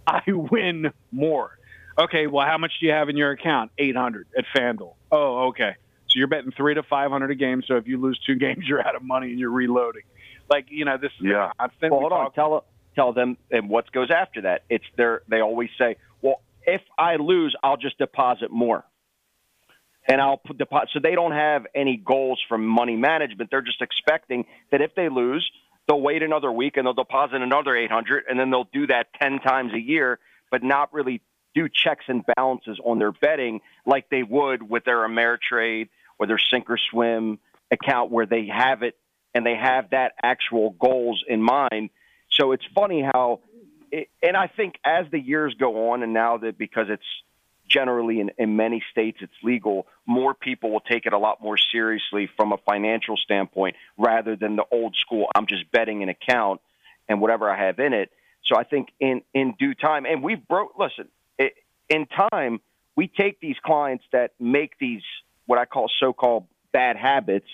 I 0.07 0.21
win 0.27 0.93
more. 1.11 1.57
Okay, 1.99 2.27
well, 2.27 2.47
how 2.47 2.59
much 2.59 2.73
do 2.81 2.87
you 2.87 2.93
have 2.93 3.09
in 3.09 3.17
your 3.17 3.31
account? 3.31 3.71
800 3.79 4.27
at 4.37 4.45
FanDuel. 4.55 4.95
Oh, 5.11 5.49
okay. 5.49 5.77
So 6.13 6.19
you're 6.19 6.29
betting 6.29 6.53
three 6.53 6.75
to 6.75 6.83
500 6.83 7.31
a 7.31 7.35
game. 7.35 7.63
So 7.67 7.77
if 7.77 7.87
you 7.87 7.99
lose 7.99 8.21
two 8.27 8.35
games, 8.39 8.65
you're 8.67 8.87
out 8.87 8.95
of 8.95 9.03
money 9.03 9.31
and 9.31 9.39
you're 9.39 9.51
reloading. 9.51 10.03
Like, 10.51 10.67
you 10.69 10.85
know, 10.85 10.99
this 10.99 11.13
is 11.21 11.27
yeah. 11.27 11.51
constant. 11.59 11.93
Well, 11.93 12.01
hold 12.01 12.13
on. 12.13 12.33
Tell, 12.33 12.65
tell 12.95 13.13
them 13.13 13.39
and 13.51 13.69
what 13.69 13.91
goes 13.93 14.11
after 14.11 14.43
that. 14.43 14.65
It's 14.69 14.85
their, 14.97 15.23
they 15.29 15.41
always 15.41 15.71
say, 15.79 15.97
well, 16.21 16.43
if 16.67 16.83
I 16.99 17.17
lose, 17.17 17.57
I'll 17.63 17.77
just 17.77 17.99
deposit 17.99 18.51
more. 18.51 18.85
And 20.07 20.21
I'll 20.21 20.37
put 20.37 20.59
deposit. 20.59 20.91
So 20.93 21.01
they 21.01 21.15
don't 21.15 21.33
have 21.33 21.67
any 21.75 21.97
goals 21.97 22.41
from 22.49 22.67
money 22.67 22.97
management. 22.97 23.51
They're 23.51 23.63
just 23.63 23.81
expecting 23.81 24.47
that 24.73 24.81
if 24.81 24.95
they 24.95 25.09
lose, 25.09 25.49
they'll 25.87 26.01
wait 26.01 26.23
another 26.23 26.51
week 26.51 26.77
and 26.77 26.87
they'll 26.87 26.93
deposit 26.93 27.41
another 27.41 27.77
800 27.77 28.25
and 28.29 28.39
then 28.39 28.51
they'll 28.51 28.69
do 28.73 28.89
that 28.89 29.15
10 29.21 29.39
times 29.39 29.73
a 29.73 29.81
year, 29.81 30.19
but 30.51 30.63
not 30.63 30.93
really 30.93 31.23
do 31.55 31.69
checks 31.69 32.05
and 32.09 32.25
balances 32.37 32.81
on 32.85 32.99
their 32.99 33.13
betting 33.13 33.61
like 33.87 34.09
they 34.11 34.23
would 34.23 34.69
with 34.69 34.85
their 34.85 35.07
Ameritrade 35.09 35.89
or 36.23 36.27
their 36.27 36.39
sink 36.39 36.71
or 36.71 36.79
swim 36.79 37.41
account 37.71 38.13
where 38.13 38.27
they 38.27 38.47
have 38.47 38.83
it 38.83 38.97
and 39.35 39.45
they 39.45 39.57
have 39.57 39.91
that 39.91 40.13
actual 40.23 40.71
goals 40.79 41.25
in 41.27 41.43
mind. 41.43 41.91
So 42.31 42.53
it's 42.53 42.65
funny 42.75 43.03
how, 43.03 43.41
it, 43.91 44.09
and 44.23 44.37
I 44.37 44.47
think 44.47 44.75
as 44.85 45.07
the 45.11 45.19
years 45.19 45.55
go 45.59 45.91
on, 45.91 46.03
and 46.03 46.13
now 46.13 46.39
that 46.39 46.57
because 46.57 46.87
it's 46.89 47.03
generally 47.69 48.21
in, 48.21 48.31
in 48.39 48.57
many 48.57 48.85
states 48.91 49.19
it's 49.21 49.33
legal, 49.43 49.87
more 50.07 50.35
people 50.35 50.71
will 50.71 50.81
take 50.81 51.07
it 51.07 51.13
a 51.13 51.19
lot 51.19 51.43
more 51.43 51.57
seriously 51.57 52.29
from 52.37 52.53
a 52.53 52.57
financial 52.59 53.17
standpoint 53.17 53.75
rather 53.97 54.37
than 54.37 54.57
the 54.57 54.65
old 54.71 54.95
school, 54.97 55.27
I'm 55.35 55.47
just 55.47 55.71
betting 55.73 56.03
an 56.03 56.09
account 56.09 56.61
and 57.09 57.21
whatever 57.21 57.51
I 57.51 57.67
have 57.67 57.79
in 57.81 57.95
it. 57.95 58.11
So 58.45 58.57
I 58.57 58.65
think 58.65 58.91
in, 59.01 59.23
in 59.35 59.55
due 59.59 59.75
time, 59.75 60.05
and 60.07 60.23
we've 60.23 60.47
broke, 60.47 60.79
listen, 60.79 61.09
it, 61.39 61.55
in 61.89 62.07
time, 62.07 62.61
we 62.97 63.09
take 63.09 63.41
these 63.41 63.57
clients 63.65 64.05
that 64.13 64.33
make 64.39 64.79
these, 64.79 65.03
what 65.47 65.59
I 65.59 65.65
call 65.65 65.91
so 66.01 66.13
called 66.13 66.47
bad 66.73 66.97
habits, 66.97 67.49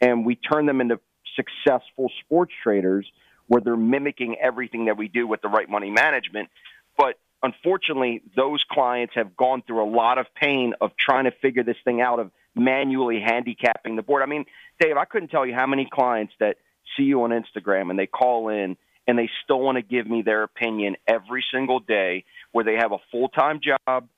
and 0.00 0.24
we 0.24 0.36
turn 0.36 0.66
them 0.66 0.80
into 0.80 1.00
successful 1.36 2.10
sports 2.24 2.52
traders 2.62 3.10
where 3.46 3.60
they're 3.60 3.76
mimicking 3.76 4.36
everything 4.40 4.86
that 4.86 4.96
we 4.96 5.08
do 5.08 5.26
with 5.26 5.42
the 5.42 5.48
right 5.48 5.68
money 5.68 5.90
management. 5.90 6.48
But 6.96 7.18
unfortunately, 7.42 8.22
those 8.36 8.64
clients 8.70 9.14
have 9.16 9.36
gone 9.36 9.62
through 9.66 9.82
a 9.82 9.90
lot 9.90 10.18
of 10.18 10.26
pain 10.34 10.74
of 10.80 10.92
trying 10.96 11.24
to 11.24 11.32
figure 11.42 11.64
this 11.64 11.76
thing 11.84 12.00
out 12.00 12.20
of 12.20 12.30
manually 12.54 13.20
handicapping 13.20 13.96
the 13.96 14.02
board. 14.02 14.22
I 14.22 14.26
mean, 14.26 14.44
Dave, 14.78 14.96
I 14.96 15.04
couldn't 15.04 15.28
tell 15.28 15.46
you 15.46 15.54
how 15.54 15.66
many 15.66 15.88
clients 15.90 16.32
that 16.40 16.56
see 16.96 17.04
you 17.04 17.22
on 17.22 17.30
Instagram 17.30 17.90
and 17.90 17.98
they 17.98 18.06
call 18.06 18.48
in 18.48 18.76
and 19.06 19.18
they 19.18 19.30
still 19.44 19.60
want 19.60 19.76
to 19.76 19.82
give 19.82 20.06
me 20.06 20.22
their 20.22 20.42
opinion 20.42 20.96
every 21.06 21.44
single 21.52 21.80
day 21.80 22.24
where 22.52 22.64
they 22.64 22.74
have 22.74 22.92
a 22.92 22.98
full-time 23.10 23.60
job, 23.60 24.08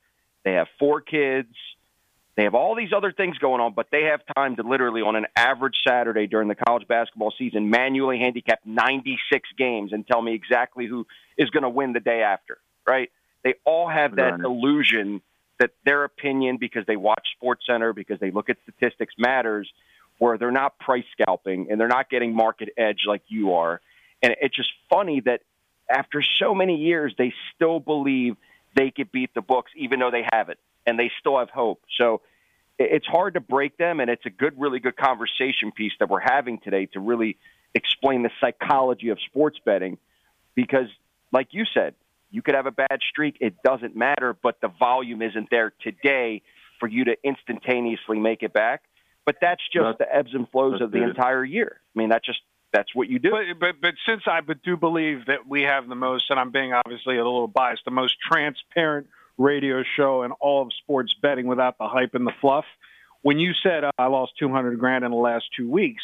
they 0.44 0.52
have 0.52 0.66
four 0.78 1.00
kids, 1.00 1.54
they 2.36 2.44
have 2.44 2.54
all 2.54 2.74
these 2.74 2.92
other 2.94 3.12
things 3.12 3.36
going 3.38 3.60
on, 3.60 3.74
but 3.74 3.88
they 3.90 4.04
have 4.04 4.20
time 4.34 4.56
to 4.56 4.62
literally, 4.62 5.02
on 5.02 5.16
an 5.16 5.26
average 5.36 5.76
Saturday 5.86 6.26
during 6.26 6.48
the 6.48 6.54
college 6.54 6.88
basketball 6.88 7.32
season, 7.36 7.68
manually 7.68 8.18
handicap 8.18 8.60
96 8.64 9.48
games 9.58 9.92
and 9.92 10.06
tell 10.06 10.22
me 10.22 10.34
exactly 10.34 10.86
who 10.86 11.06
is 11.36 11.50
going 11.50 11.62
to 11.62 11.68
win 11.68 11.92
the 11.92 12.00
day 12.00 12.22
after, 12.22 12.58
right? 12.86 13.10
They 13.44 13.54
all 13.64 13.88
have 13.88 14.16
that 14.16 14.40
illusion 14.40 15.20
that 15.58 15.70
their 15.84 16.04
opinion, 16.04 16.56
because 16.56 16.86
they 16.86 16.96
watch 16.96 17.26
Sports 17.36 17.64
Center, 17.66 17.92
because 17.92 18.18
they 18.18 18.30
look 18.30 18.48
at 18.48 18.56
statistics, 18.62 19.14
matters, 19.18 19.70
where 20.18 20.38
they're 20.38 20.50
not 20.50 20.78
price 20.78 21.04
scalping 21.12 21.68
and 21.70 21.80
they're 21.80 21.88
not 21.88 22.08
getting 22.08 22.34
market 22.34 22.70
edge 22.76 23.00
like 23.06 23.22
you 23.28 23.54
are. 23.54 23.80
And 24.22 24.34
it's 24.40 24.56
just 24.56 24.70
funny 24.88 25.20
that 25.20 25.42
after 25.90 26.22
so 26.22 26.54
many 26.54 26.76
years, 26.76 27.14
they 27.18 27.34
still 27.54 27.80
believe 27.80 28.36
they 28.74 28.90
could 28.90 29.12
beat 29.12 29.34
the 29.34 29.42
books, 29.42 29.70
even 29.76 30.00
though 30.00 30.10
they 30.10 30.24
haven't 30.32 30.58
and 30.86 30.98
they 30.98 31.10
still 31.20 31.38
have 31.38 31.50
hope. 31.50 31.82
So 31.98 32.20
it's 32.78 33.06
hard 33.06 33.34
to 33.34 33.40
break 33.40 33.76
them, 33.76 34.00
and 34.00 34.10
it's 34.10 34.26
a 34.26 34.30
good, 34.30 34.58
really 34.58 34.80
good 34.80 34.96
conversation 34.96 35.72
piece 35.72 35.92
that 36.00 36.08
we're 36.08 36.20
having 36.20 36.58
today 36.58 36.86
to 36.86 37.00
really 37.00 37.36
explain 37.74 38.22
the 38.22 38.30
psychology 38.40 39.10
of 39.10 39.18
sports 39.28 39.58
betting. 39.64 39.98
Because, 40.54 40.88
like 41.32 41.48
you 41.52 41.64
said, 41.72 41.94
you 42.30 42.42
could 42.42 42.54
have 42.54 42.66
a 42.66 42.72
bad 42.72 42.98
streak; 43.08 43.36
it 43.40 43.62
doesn't 43.62 43.96
matter, 43.96 44.36
but 44.42 44.60
the 44.60 44.68
volume 44.68 45.22
isn't 45.22 45.48
there 45.50 45.72
today 45.82 46.42
for 46.80 46.88
you 46.88 47.04
to 47.04 47.16
instantaneously 47.22 48.18
make 48.18 48.42
it 48.42 48.52
back. 48.52 48.82
But 49.24 49.36
that's 49.40 49.62
just 49.72 49.98
the 49.98 50.12
ebbs 50.12 50.30
and 50.34 50.48
flows 50.48 50.80
of 50.80 50.90
the 50.90 51.02
entire 51.04 51.44
year. 51.44 51.80
I 51.94 51.98
mean, 51.98 52.08
that's 52.08 52.26
just 52.26 52.40
that's 52.72 52.94
what 52.94 53.08
you 53.08 53.18
do. 53.18 53.30
But, 53.30 53.60
but 53.60 53.80
but 53.80 53.94
since 54.06 54.22
I 54.26 54.40
do 54.64 54.76
believe 54.76 55.26
that 55.26 55.46
we 55.46 55.62
have 55.62 55.88
the 55.88 55.94
most, 55.94 56.30
and 56.30 56.40
I'm 56.40 56.50
being 56.50 56.72
obviously 56.72 57.16
a 57.16 57.24
little 57.24 57.48
biased, 57.48 57.84
the 57.84 57.90
most 57.90 58.16
transparent 58.20 59.08
radio 59.38 59.82
show 59.96 60.22
in 60.22 60.32
all 60.32 60.62
of 60.62 60.72
sports 60.72 61.14
betting 61.20 61.46
without 61.46 61.78
the 61.78 61.88
hype 61.88 62.14
and 62.14 62.26
the 62.26 62.32
fluff. 62.40 62.64
When 63.22 63.38
you 63.38 63.52
said 63.62 63.84
uh, 63.84 63.90
I 63.98 64.06
lost 64.06 64.32
200 64.38 64.78
grand 64.78 65.04
in 65.04 65.10
the 65.10 65.16
last 65.16 65.44
two 65.56 65.70
weeks, 65.70 66.02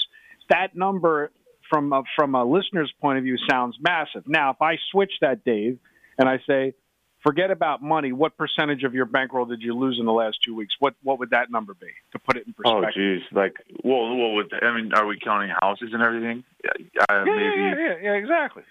that 0.50 0.76
number 0.76 1.31
from 1.68 1.92
a, 1.92 2.02
from 2.16 2.35
a 2.35 2.44
listener's 2.44 2.92
point 3.00 3.18
of 3.18 3.24
view 3.24 3.37
sounds 3.48 3.76
massive. 3.81 4.24
Now, 4.26 4.50
if 4.50 4.62
I 4.62 4.76
switch 4.90 5.12
that, 5.20 5.44
Dave, 5.44 5.78
and 6.16 6.28
I 6.28 6.40
say, 6.46 6.74
forget 7.22 7.50
about 7.50 7.83
money, 7.83 8.12
what 8.12 8.37
percentage 8.37 8.85
of 8.85 8.94
your 8.94 9.04
bankroll 9.04 9.46
did 9.46 9.62
you 9.62 9.74
lose 9.74 9.96
in 9.98 10.07
the 10.07 10.12
last 10.12 10.38
two 10.44 10.54
weeks? 10.54 10.74
What 10.78 10.94
what 11.02 11.18
would 11.18 11.31
that 11.31 11.50
number 11.50 11.74
be 11.74 11.88
to 12.12 12.18
put 12.18 12.37
it 12.37 12.46
in 12.46 12.52
perspective? 12.52 12.72
Oh, 12.76 12.83
perspective? 12.83 13.20
geez. 13.20 13.37
Like, 13.37 13.57
well, 13.85 14.16
well, 14.16 14.35
with, 14.35 14.46
I 14.52 14.74
mean, 14.74 14.92
are 14.94 15.07
we 15.07 15.18
counting 15.18 15.50
houses 15.61 15.90
and 15.92 16.02
everything? 16.02 16.44
Uh, 16.64 16.70
yeah, 16.78 17.24
maybe. 17.24 17.37
yeah, 17.37 17.74
yeah, 17.76 17.94
yeah, 18.02 18.12
exactly. 18.12 18.62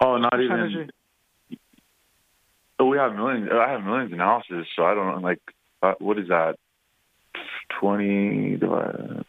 Oh, 0.00 0.16
not 0.16 0.32
percentage 0.32 0.72
even. 0.72 0.90
Oh, 2.80 2.86
we 2.86 2.96
have 2.96 3.14
millions. 3.14 3.48
I 3.52 3.72
have 3.72 3.82
millions 3.82 4.12
in 4.12 4.18
houses, 4.18 4.66
so 4.76 4.84
I 4.84 4.94
don't 4.94 5.06
know. 5.06 5.20
Like, 5.20 5.40
uh, 5.82 5.94
what 5.98 6.18
is 6.18 6.28
that? 6.28 6.56
Twenty, 7.80 8.58
uh, 8.62 9.22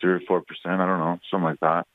three 0.00 0.12
or 0.12 0.20
four 0.26 0.40
percent. 0.40 0.80
I 0.80 0.86
don't 0.86 0.98
know, 0.98 1.18
something 1.30 1.44
like 1.44 1.60
that. 1.60 1.86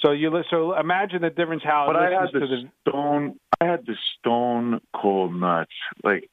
So 0.00 0.12
you 0.12 0.30
so 0.50 0.78
imagine 0.78 1.22
the 1.22 1.30
difference 1.30 1.62
how 1.64 1.86
But 1.88 1.96
I 1.96 2.10
had 2.10 2.32
the 2.32 2.40
the 2.40 2.70
stone. 2.88 3.38
I 3.60 3.66
had 3.66 3.86
the 3.86 3.96
stone 4.18 4.80
cold 4.94 5.34
nuts, 5.34 5.72
like 6.02 6.30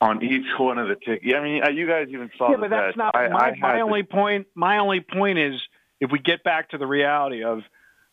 on 0.00 0.24
each 0.24 0.46
one 0.58 0.78
of 0.78 0.88
the 0.88 0.94
tickets. 0.94 1.32
I 1.36 1.42
mean, 1.42 1.62
uh, 1.62 1.68
you 1.68 1.86
guys 1.86 2.08
even 2.08 2.30
saw 2.38 2.50
yeah, 2.50 2.56
but 2.56 2.70
that's 2.70 2.96
not 2.96 3.14
I, 3.14 3.28
my, 3.28 3.38
I 3.38 3.56
my 3.58 3.74
the- 3.76 3.80
only 3.82 4.02
point. 4.02 4.46
My 4.54 4.78
only 4.78 5.00
point 5.00 5.38
is 5.38 5.60
if 6.00 6.10
we 6.10 6.18
get 6.18 6.42
back 6.42 6.70
to 6.70 6.78
the 6.78 6.86
reality 6.86 7.44
of 7.44 7.60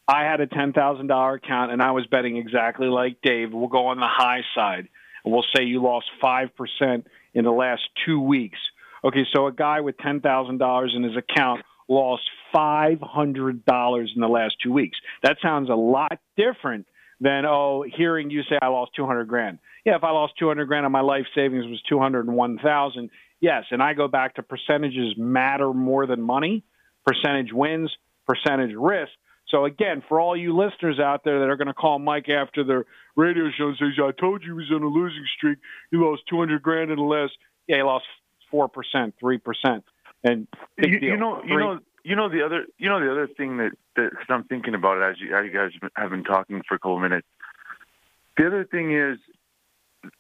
I 0.07 0.23
had 0.23 0.41
a 0.41 0.47
ten 0.47 0.73
thousand 0.73 1.07
dollar 1.07 1.35
account 1.35 1.71
and 1.71 1.81
I 1.81 1.91
was 1.91 2.05
betting 2.07 2.37
exactly 2.37 2.87
like 2.87 3.17
Dave. 3.21 3.53
We'll 3.53 3.67
go 3.67 3.87
on 3.87 3.99
the 3.99 4.07
high 4.07 4.41
side 4.53 4.89
and 5.23 5.33
we'll 5.33 5.45
say 5.55 5.63
you 5.63 5.81
lost 5.81 6.07
five 6.21 6.49
percent 6.55 7.07
in 7.33 7.45
the 7.45 7.51
last 7.51 7.83
two 8.05 8.19
weeks. 8.19 8.59
Okay, 9.03 9.25
so 9.33 9.47
a 9.47 9.53
guy 9.53 9.79
with 9.79 9.97
ten 9.97 10.19
thousand 10.19 10.57
dollars 10.57 10.93
in 10.93 11.03
his 11.03 11.15
account 11.15 11.61
lost 11.87 12.23
five 12.53 12.99
hundred 12.99 13.65
dollars 13.65 14.11
in 14.13 14.21
the 14.21 14.27
last 14.27 14.55
two 14.61 14.73
weeks. 14.73 14.97
That 15.23 15.37
sounds 15.41 15.69
a 15.69 15.75
lot 15.75 16.19
different 16.35 16.85
than 17.19 17.45
oh, 17.45 17.83
hearing 17.97 18.29
you 18.29 18.43
say 18.43 18.57
I 18.61 18.67
lost 18.67 18.91
two 18.95 19.05
hundred 19.05 19.27
grand. 19.27 19.59
Yeah, 19.85 19.95
if 19.95 20.03
I 20.03 20.11
lost 20.11 20.33
two 20.37 20.47
hundred 20.47 20.65
grand 20.65 20.85
and 20.85 20.93
my 20.93 21.01
life 21.01 21.25
savings 21.33 21.65
was 21.65 21.81
two 21.89 21.99
hundred 21.99 22.27
and 22.27 22.35
one 22.35 22.57
thousand, 22.59 23.09
yes. 23.39 23.63
And 23.71 23.81
I 23.81 23.93
go 23.93 24.07
back 24.07 24.35
to 24.35 24.43
percentages 24.43 25.13
matter 25.17 25.73
more 25.73 26.05
than 26.05 26.21
money. 26.21 26.63
Percentage 27.05 27.53
wins, 27.53 27.89
percentage 28.27 28.75
risk. 28.77 29.11
So 29.49 29.63
again, 29.63 30.03
for 30.09 30.19
all 30.19 30.35
you 30.35 30.55
listeners 30.57 30.99
out 30.99 31.23
there 31.23 31.39
that 31.39 31.49
are 31.49 31.55
going 31.55 31.67
to 31.67 31.73
call 31.73 31.99
Mike 31.99 32.27
after 32.29 32.65
the 32.65 32.83
radio 33.15 33.45
show 33.57 33.69
and 33.69 33.77
say, 33.77 33.85
"I 34.03 34.11
told 34.19 34.43
you 34.43 34.49
he 34.49 34.51
was 34.51 34.71
on 34.73 34.83
a 34.83 34.87
losing 34.87 35.23
streak. 35.37 35.57
He 35.89 35.97
lost 35.97 36.23
two 36.29 36.37
hundred 36.37 36.61
grand 36.61 36.91
in 36.91 36.97
the 36.97 37.03
last." 37.03 37.31
Yeah, 37.67 37.77
he 37.77 37.83
lost 37.83 38.05
four 38.51 38.67
percent, 38.67 39.15
three 39.19 39.37
percent, 39.37 39.83
and 40.23 40.47
you, 40.77 40.99
you 41.01 41.17
know, 41.17 41.41
you 41.43 41.53
Three- 41.53 41.63
know, 41.63 41.79
you 42.07 42.15
know 42.15 42.29
the 42.29 42.41
other, 42.41 42.65
you 42.77 42.87
know 42.87 43.01
the 43.01 43.11
other 43.11 43.27
thing 43.27 43.57
that 43.57 43.71
that 43.97 44.11
cause 44.15 44.25
I'm 44.29 44.45
thinking 44.45 44.73
about 44.73 44.97
it 44.97 45.11
as 45.11 45.19
you, 45.19 45.35
as 45.35 45.43
you 45.43 45.51
guys 45.51 45.71
have 45.97 46.09
been 46.09 46.23
talking 46.23 46.61
for 46.65 46.75
a 46.75 46.79
couple 46.79 46.99
minutes. 46.99 47.27
The 48.37 48.47
other 48.47 48.63
thing 48.63 48.93
is, 48.93 49.19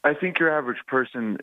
I 0.03 0.13
think 0.13 0.37
your 0.37 0.51
average 0.51 0.85
person, 0.85 1.37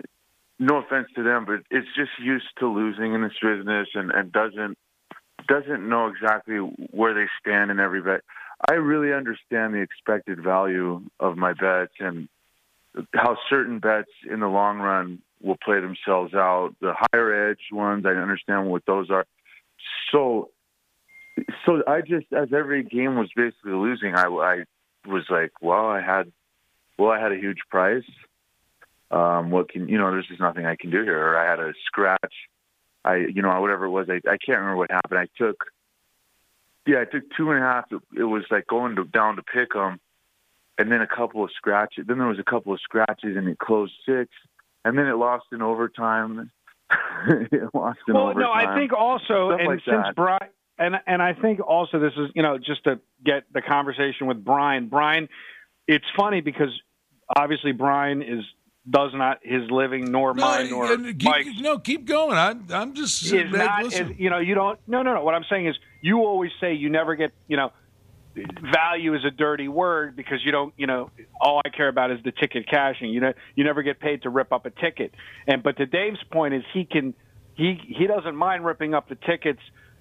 no 0.59 0.77
offense 0.77 1.09
to 1.15 1.23
them, 1.23 1.47
but 1.47 1.63
it's 1.71 1.89
just 1.97 2.11
used 2.21 2.45
to 2.59 2.69
losing 2.69 3.15
in 3.15 3.23
this 3.23 3.33
business 3.41 3.89
and 3.95 4.11
and 4.11 4.31
doesn't 4.33 4.77
doesn't 5.49 5.89
know 5.89 6.09
exactly 6.09 6.57
where 6.57 7.15
they 7.15 7.27
stand 7.41 7.71
in 7.71 7.81
every 7.81 8.03
bet. 8.03 8.21
I 8.69 8.75
really 8.75 9.15
understand 9.15 9.73
the 9.73 9.79
expected 9.79 10.43
value 10.43 11.01
of 11.21 11.39
my 11.39 11.55
bets 11.55 11.95
and 12.01 12.29
how 13.15 13.39
certain 13.49 13.79
bets 13.79 14.11
in 14.31 14.41
the 14.41 14.49
long 14.49 14.79
run 14.79 15.23
will 15.43 15.57
play 15.57 15.81
themselves 15.81 16.35
out. 16.35 16.75
The 16.83 16.95
higher 16.95 17.51
edge 17.51 17.73
ones, 17.73 18.05
I 18.05 18.11
understand 18.11 18.69
what 18.69 18.85
those 18.85 19.09
are. 19.09 19.25
So, 20.11 20.51
so 21.65 21.83
I 21.87 22.01
just, 22.01 22.33
as 22.33 22.53
every 22.53 22.83
game 22.83 23.17
was 23.17 23.31
basically 23.35 23.73
losing, 23.73 24.15
I, 24.15 24.27
I 24.27 24.65
was 25.09 25.25
like, 25.31 25.53
well, 25.61 25.87
I 25.87 26.01
had, 26.01 26.33
well, 26.99 27.11
I 27.11 27.21
had 27.21 27.33
a 27.33 27.37
huge 27.37 27.61
price. 27.71 28.05
Um, 29.11 29.51
what 29.51 29.69
can, 29.71 29.89
you 29.89 29.99
know, 29.99 30.11
there's 30.11 30.27
just 30.27 30.41
nothing 30.41 30.67
I 30.67 30.77
can 30.77 30.91
do 30.91 31.03
here. 31.03 31.19
Or 31.19 31.39
I 31.39 31.49
had 31.49 31.61
a 31.61 31.73
scratch. 31.87 32.35
I, 33.05 33.17
you 33.17 33.43
know, 33.43 33.61
whatever 33.61 33.85
it 33.85 33.91
was, 33.91 34.09
I, 34.09 34.21
I 34.29 34.39
can't 34.39 34.59
remember 34.61 34.77
what 34.77 34.91
happened. 34.91 35.21
I 35.21 35.29
took, 35.37 35.65
yeah, 36.87 37.01
I 37.01 37.05
took 37.05 37.25
two 37.37 37.51
and 37.51 37.63
a 37.63 37.67
half. 37.67 37.85
It 38.17 38.25
was 38.25 38.45
like 38.51 38.67
going 38.67 38.97
to, 38.97 39.05
down 39.05 39.37
to 39.37 39.43
pick 39.43 39.73
them. 39.75 40.01
and 40.79 40.91
then 40.91 41.01
a 41.01 41.07
couple 41.07 41.45
of 41.45 41.51
scratches. 41.57 42.07
Then 42.07 42.19
there 42.19 42.27
was 42.27 42.39
a 42.39 42.45
couple 42.45 42.73
of 42.73 42.81
scratches, 42.81 43.37
and 43.37 43.49
it 43.49 43.59
closed 43.59 43.93
six, 44.07 44.31
and 44.85 44.99
then 44.99 45.07
it 45.07 45.17
lost 45.17 45.47
in 45.53 45.63
overtime. 45.63 46.51
it 47.53 47.75
lost 47.75 47.99
in 48.09 48.15
well, 48.15 48.29
overtime. 48.29 48.43
no, 48.43 48.53
I 48.53 48.75
think 48.79 48.93
also, 48.93 49.51
Stuff 49.51 49.61
and 49.61 49.69
like 49.69 49.81
since 49.85 50.03
that. 50.05 50.15
Brian, 50.15 50.51
and 50.79 50.97
and 51.07 51.23
I 51.23 51.35
think 51.35 51.61
also 51.61 51.99
this 51.99 52.13
is 52.17 52.31
you 52.35 52.43
know 52.43 52.59
just 52.59 52.85
to 52.85 53.01
get 53.25 53.45
the 53.53 53.63
conversation 53.63 54.27
with 54.27 54.45
Brian. 54.45 54.89
Brian, 54.89 55.29
it's 55.87 56.05
funny 56.17 56.41
because 56.41 56.71
obviously 57.37 57.73
Brian 57.73 58.23
is 58.23 58.45
does 58.89 59.13
not 59.15 59.39
his 59.43 59.63
living 59.71 60.11
nor 60.11 60.35
mine 60.35 60.69
nor 60.69 60.93
and 60.93 61.07
keep, 61.19 61.25
Mike's 61.25 61.61
no, 61.61 61.79
keep 61.79 62.05
going. 62.05 62.37
I, 62.37 62.55
I'm 62.75 62.95
just 62.95 63.33
is 63.33 63.51
not 63.51 63.87
is, 63.87 64.11
you 64.19 64.29
know 64.29 64.39
you 64.39 64.55
don't 64.55 64.79
no 64.87 65.03
no 65.03 65.15
no 65.15 65.25
what 65.25 65.35
i'm 65.35 65.45
saying 65.49 65.67
is 65.67 65.75
you 66.03 66.19
always 66.19 66.51
say 66.61 66.75
you 66.75 66.91
never 66.91 67.17
get 67.17 67.33
you 67.49 67.57
know 67.57 67.73
value 68.73 69.15
is 69.15 69.25
a 69.25 69.31
dirty 69.31 69.69
word 69.69 70.17
because 70.17 70.39
you 70.45 70.51
don't 70.51 70.75
you 70.77 70.87
know 70.87 71.11
all 71.41 71.61
i 71.65 71.69
care 71.69 71.89
about 71.89 72.11
is 72.11 72.19
the 72.25 72.33
ticket 72.33 72.69
cashing 72.69 73.11
you 73.11 73.21
know 73.21 73.33
you 73.55 73.65
never 73.65 73.83
get 73.83 74.01
paid 74.01 74.23
to 74.23 74.31
rip 74.31 74.53
up 74.53 74.67
a 74.67 74.71
ticket 74.71 75.15
and 75.47 75.63
but 75.63 75.77
to 75.77 75.87
dave's 75.87 76.23
point 76.33 76.53
is 76.55 76.63
he 76.73 76.85
can 76.85 77.15
he 77.55 77.79
he 77.87 78.07
doesn't 78.07 78.35
mind 78.35 78.65
ripping 78.65 78.95
up 78.95 79.09
the 79.09 79.15
tickets 79.15 79.61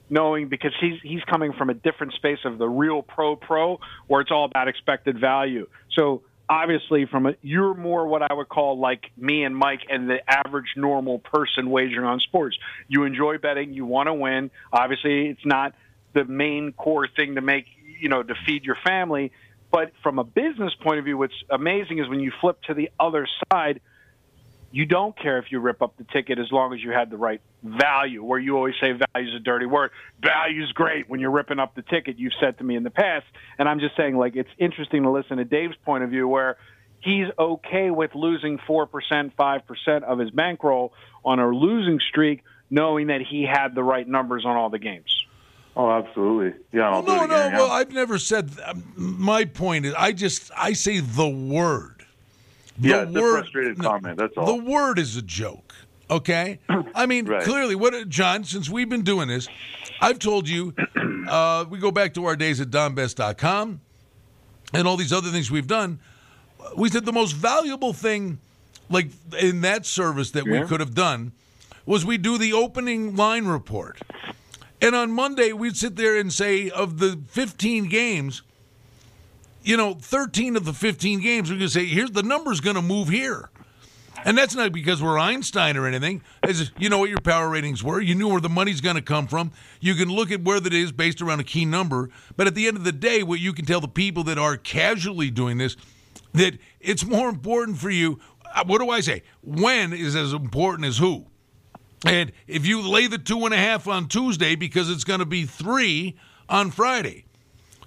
knowing 0.09 0.47
because 0.47 0.71
he's 0.81 0.99
he's 1.03 1.23
coming 1.29 1.53
from 1.53 1.69
a 1.69 1.73
different 1.73 2.13
space 2.13 2.39
of 2.45 2.57
the 2.57 2.67
real 2.67 3.01
pro 3.03 3.35
pro 3.35 3.79
where 4.07 4.21
it's 4.21 4.31
all 4.31 4.45
about 4.45 4.67
expected 4.67 5.19
value 5.19 5.67
so 5.91 6.23
obviously 6.49 7.05
from 7.05 7.25
a 7.27 7.33
you're 7.41 7.73
more 7.73 8.07
what 8.07 8.21
I 8.21 8.33
would 8.33 8.49
call 8.49 8.79
like 8.79 9.03
me 9.17 9.43
and 9.43 9.55
Mike 9.55 9.81
and 9.89 10.09
the 10.09 10.17
average 10.27 10.73
normal 10.75 11.19
person 11.19 11.69
wagering 11.69 12.05
on 12.05 12.19
sports. 12.19 12.57
You 12.87 13.03
enjoy 13.03 13.37
betting, 13.37 13.73
you 13.73 13.85
want 13.85 14.07
to 14.07 14.13
win. 14.13 14.51
Obviously, 14.71 15.27
it's 15.27 15.45
not 15.45 15.73
the 16.13 16.25
main 16.25 16.71
core 16.73 17.07
thing 17.07 17.35
to 17.35 17.41
make, 17.41 17.65
you 17.99 18.09
know, 18.09 18.23
to 18.23 18.35
feed 18.45 18.63
your 18.63 18.77
family, 18.85 19.31
but 19.71 19.91
from 20.03 20.19
a 20.19 20.23
business 20.23 20.73
point 20.81 20.99
of 20.99 21.05
view 21.05 21.17
what's 21.17 21.33
amazing 21.49 21.97
is 21.97 22.07
when 22.07 22.19
you 22.19 22.31
flip 22.41 22.61
to 22.63 22.73
the 22.73 22.91
other 22.99 23.27
side, 23.51 23.81
you 24.71 24.85
don't 24.87 25.17
care 25.17 25.37
if 25.37 25.51
you 25.51 25.59
rip 25.59 25.83
up 25.83 25.97
the 25.97 26.03
ticket 26.03 26.39
as 26.39 26.51
long 26.51 26.73
as 26.73 26.81
you 26.81 26.91
had 26.91 27.11
the 27.11 27.17
right 27.17 27.41
value. 27.63 28.23
Where 28.23 28.39
you 28.39 28.55
always 28.55 28.73
say 28.81 28.91
value 28.91 29.29
is 29.29 29.35
a 29.35 29.39
dirty 29.39 29.67
word. 29.67 29.91
Value's 30.19 30.71
great 30.71 31.07
when 31.07 31.19
you're 31.19 31.31
ripping 31.31 31.59
up 31.59 31.75
the 31.75 31.83
ticket. 31.83 32.17
You've 32.17 32.33
said 32.39 32.57
to 32.57 32.63
me 32.63 32.75
in 32.75 32.83
the 32.83 32.89
past, 32.89 33.25
and 33.59 33.69
I'm 33.69 33.79
just 33.79 33.95
saying 33.95 34.17
like 34.17 34.35
it's 34.35 34.49
interesting 34.57 35.03
to 35.03 35.11
listen 35.11 35.37
to 35.37 35.45
Dave's 35.45 35.75
point 35.85 36.03
of 36.03 36.09
view 36.09 36.27
where 36.27 36.57
he's 36.99 37.27
okay 37.37 37.91
with 37.91 38.15
losing 38.15 38.57
four 38.65 38.87
percent, 38.87 39.33
five 39.37 39.67
percent 39.67 40.05
of 40.05 40.17
his 40.17 40.31
bankroll 40.31 40.93
on 41.23 41.39
a 41.39 41.47
losing 41.47 41.99
streak, 42.09 42.43
knowing 42.69 43.07
that 43.07 43.21
he 43.21 43.43
had 43.43 43.75
the 43.75 43.83
right 43.83 44.07
numbers 44.07 44.43
on 44.43 44.55
all 44.55 44.69
the 44.69 44.79
games. 44.79 45.22
Oh, 45.75 45.89
absolutely. 45.89 46.59
Yeah, 46.71 46.89
I'll 46.89 47.01
do 47.01 47.07
no, 47.07 47.23
it 47.23 47.27
no. 47.29 47.35
yeah. 47.35 47.57
Well, 47.57 47.71
I've 47.71 47.91
never 47.91 48.19
said. 48.19 48.51
Um, 48.65 48.83
my 48.95 49.45
point 49.45 49.85
is, 49.85 49.93
I 49.95 50.11
just 50.11 50.51
I 50.55 50.73
say 50.73 50.99
the 50.99 51.27
word. 51.27 52.05
The 52.77 52.89
yeah, 52.89 53.01
it's 53.03 53.15
a 53.15 53.21
word. 53.21 53.39
frustrated 53.41 53.77
no, 53.79 53.89
comment. 53.89 54.17
That's 54.17 54.33
all. 54.37 54.45
The 54.45 54.63
word 54.63 54.99
is 54.99 55.17
a 55.17 55.21
joke. 55.21 55.73
Okay, 56.11 56.59
I 56.95 57.05
mean 57.07 57.25
Right. 57.25 57.43
clearly, 57.43 57.75
what 57.75 58.07
John? 58.09 58.43
Since 58.43 58.69
we've 58.69 58.89
been 58.89 59.03
doing 59.03 59.27
this, 59.27 59.47
I've 60.01 60.19
told 60.19 60.47
you. 60.47 60.73
Uh, 61.23 61.63
we 61.69 61.79
go 61.79 61.89
back 61.89 62.13
to 62.13 62.25
our 62.25 62.35
days 62.35 62.59
at 62.59 62.69
donbest.com 62.69 63.79
and 64.73 64.87
all 64.87 64.97
these 64.97 65.13
other 65.13 65.29
things 65.29 65.49
we've 65.49 65.67
done. 65.67 65.97
We 66.75 66.89
said 66.89 67.05
the 67.05 67.13
most 67.13 67.31
valuable 67.31 67.93
thing, 67.93 68.39
like 68.89 69.07
in 69.39 69.61
that 69.61 69.85
service 69.85 70.31
that 70.31 70.43
we 70.43 70.61
could 70.63 70.81
have 70.81 70.93
done, 70.93 71.31
was 71.85 72.05
we 72.05 72.17
do 72.17 72.37
the 72.37 72.51
opening 72.51 73.15
line 73.15 73.45
report. 73.45 74.01
And 74.83 74.97
on 74.97 75.13
Monday, 75.13 75.53
we'd 75.53 75.77
sit 75.77 75.95
there 75.95 76.17
and 76.17 76.31
say, 76.31 76.69
of 76.69 76.99
the 76.99 77.17
15 77.29 77.87
games, 77.87 78.41
you 79.63 79.77
know, 79.77 79.93
13 79.93 80.57
of 80.57 80.65
the 80.65 80.73
15 80.73 81.21
games, 81.21 81.49
we're 81.49 81.55
going 81.55 81.69
to 81.69 81.73
say, 81.73 81.85
here's 81.85 82.11
the 82.11 82.21
number's 82.21 82.59
going 82.59 82.75
to 82.75 82.81
move 82.81 83.07
here. 83.07 83.49
And 84.25 84.37
that's 84.37 84.55
not 84.55 84.73
because 84.73 85.01
we're 85.01 85.17
Einstein 85.17 85.77
or 85.77 85.87
anything. 85.87 86.21
As 86.43 86.71
you 86.77 86.89
know 86.89 86.99
what 86.99 87.09
your 87.09 87.21
power 87.21 87.47
ratings 87.47 87.81
were, 87.81 88.01
you 88.01 88.13
knew 88.13 88.27
where 88.27 88.41
the 88.41 88.49
money's 88.49 88.81
going 88.81 88.97
to 88.97 89.01
come 89.01 89.25
from. 89.25 89.53
You 89.79 89.95
can 89.95 90.09
look 90.09 90.31
at 90.31 90.43
where 90.43 90.59
that 90.59 90.73
is 90.73 90.91
based 90.91 91.21
around 91.21 91.39
a 91.39 91.45
key 91.45 91.63
number. 91.63 92.09
But 92.35 92.47
at 92.47 92.55
the 92.55 92.67
end 92.67 92.75
of 92.75 92.83
the 92.83 92.91
day, 92.91 93.23
what 93.23 93.39
you 93.39 93.53
can 93.53 93.63
tell 93.65 93.79
the 93.79 93.87
people 93.87 94.25
that 94.25 94.37
are 94.37 94.57
casually 94.57 95.31
doing 95.31 95.59
this, 95.59 95.77
that 96.33 96.57
it's 96.81 97.05
more 97.05 97.29
important 97.29 97.77
for 97.77 97.89
you. 97.89 98.19
uh, 98.53 98.65
What 98.65 98.81
do 98.81 98.89
I 98.89 98.99
say? 98.99 99.23
When 99.41 99.93
is 99.93 100.13
as 100.13 100.33
important 100.33 100.87
as 100.87 100.97
who. 100.97 101.27
And 102.05 102.31
if 102.47 102.65
you 102.65 102.81
lay 102.81 103.07
the 103.07 103.17
two 103.17 103.45
and 103.45 103.53
a 103.53 103.57
half 103.57 103.87
on 103.87 104.07
Tuesday 104.07 104.55
because 104.55 104.89
it's 104.89 105.03
going 105.03 105.19
to 105.19 105.25
be 105.25 105.45
three 105.45 106.17
on 106.49 106.71
Friday. 106.71 107.25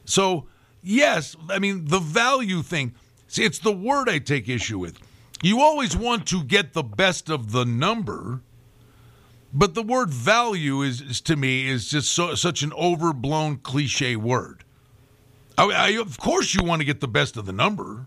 So, 0.05 0.47
yes, 0.83 1.37
I 1.51 1.59
mean, 1.59 1.87
the 1.87 1.99
value 1.99 2.63
thing, 2.63 2.95
see, 3.29 3.45
it's 3.45 3.59
the 3.59 3.73
word 3.73 4.09
I 4.09 4.19
take 4.19 4.49
issue 4.49 4.79
with. 4.79 4.99
You 5.43 5.61
always 5.61 5.97
want 5.97 6.27
to 6.29 6.43
get 6.43 6.73
the 6.73 6.83
best 6.83 7.29
of 7.29 7.53
the 7.53 7.65
number, 7.65 8.41
but 9.53 9.75
the 9.75 9.83
word 9.83 10.11
value 10.11 10.83
is, 10.83 11.01
is 11.01 11.21
to 11.23 11.37
me, 11.37 11.69
is 11.69 11.91
just 11.91 12.13
so, 12.13 12.35
such 12.35 12.63
an 12.63 12.73
overblown 12.73 13.59
cliche 13.59 14.17
word. 14.17 14.65
I, 15.59 15.65
I, 15.65 15.89
of 16.01 16.19
course, 16.19 16.55
you 16.55 16.65
want 16.65 16.81
to 16.81 16.87
get 16.87 17.01
the 17.01 17.09
best 17.09 17.37
of 17.37 17.47
the 17.47 17.53
number. 17.53 18.07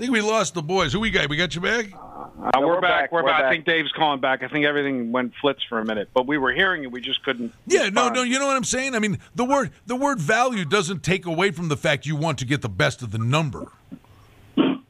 Think 0.00 0.12
we 0.12 0.20
lost 0.20 0.54
the 0.54 0.62
boys. 0.62 0.92
Who 0.92 1.00
we 1.00 1.10
got? 1.10 1.28
We 1.28 1.36
got 1.36 1.54
you 1.54 1.60
back? 1.60 1.86
Uh, 1.92 2.60
we're, 2.60 2.80
back. 2.80 3.12
We're, 3.12 3.22
back. 3.22 3.44
I 3.44 3.50
think 3.50 3.66
Dave's 3.66 3.92
calling 3.92 4.20
back. 4.20 4.42
I 4.42 4.48
think 4.48 4.64
everything 4.64 5.12
went 5.12 5.34
flits 5.40 5.62
for 5.68 5.78
a 5.78 5.84
minute, 5.84 6.08
but 6.14 6.26
we 6.26 6.38
were 6.38 6.52
hearing 6.52 6.84
it. 6.84 6.90
We 6.90 7.00
just 7.00 7.22
couldn't. 7.22 7.52
Yeah, 7.66 7.90
no, 7.90 8.08
no. 8.08 8.22
You 8.22 8.38
know 8.38 8.46
what 8.46 8.56
I'm 8.56 8.64
saying? 8.64 8.94
I 8.94 8.98
mean, 8.98 9.18
the 9.34 9.44
word 9.44 9.72
the 9.86 9.96
word 9.96 10.18
value 10.18 10.64
doesn't 10.64 11.02
take 11.02 11.26
away 11.26 11.50
from 11.50 11.68
the 11.68 11.76
fact 11.76 12.06
you 12.06 12.16
want 12.16 12.38
to 12.38 12.46
get 12.46 12.62
the 12.62 12.68
best 12.68 13.02
of 13.02 13.10
the 13.10 13.18
number. 13.18 13.70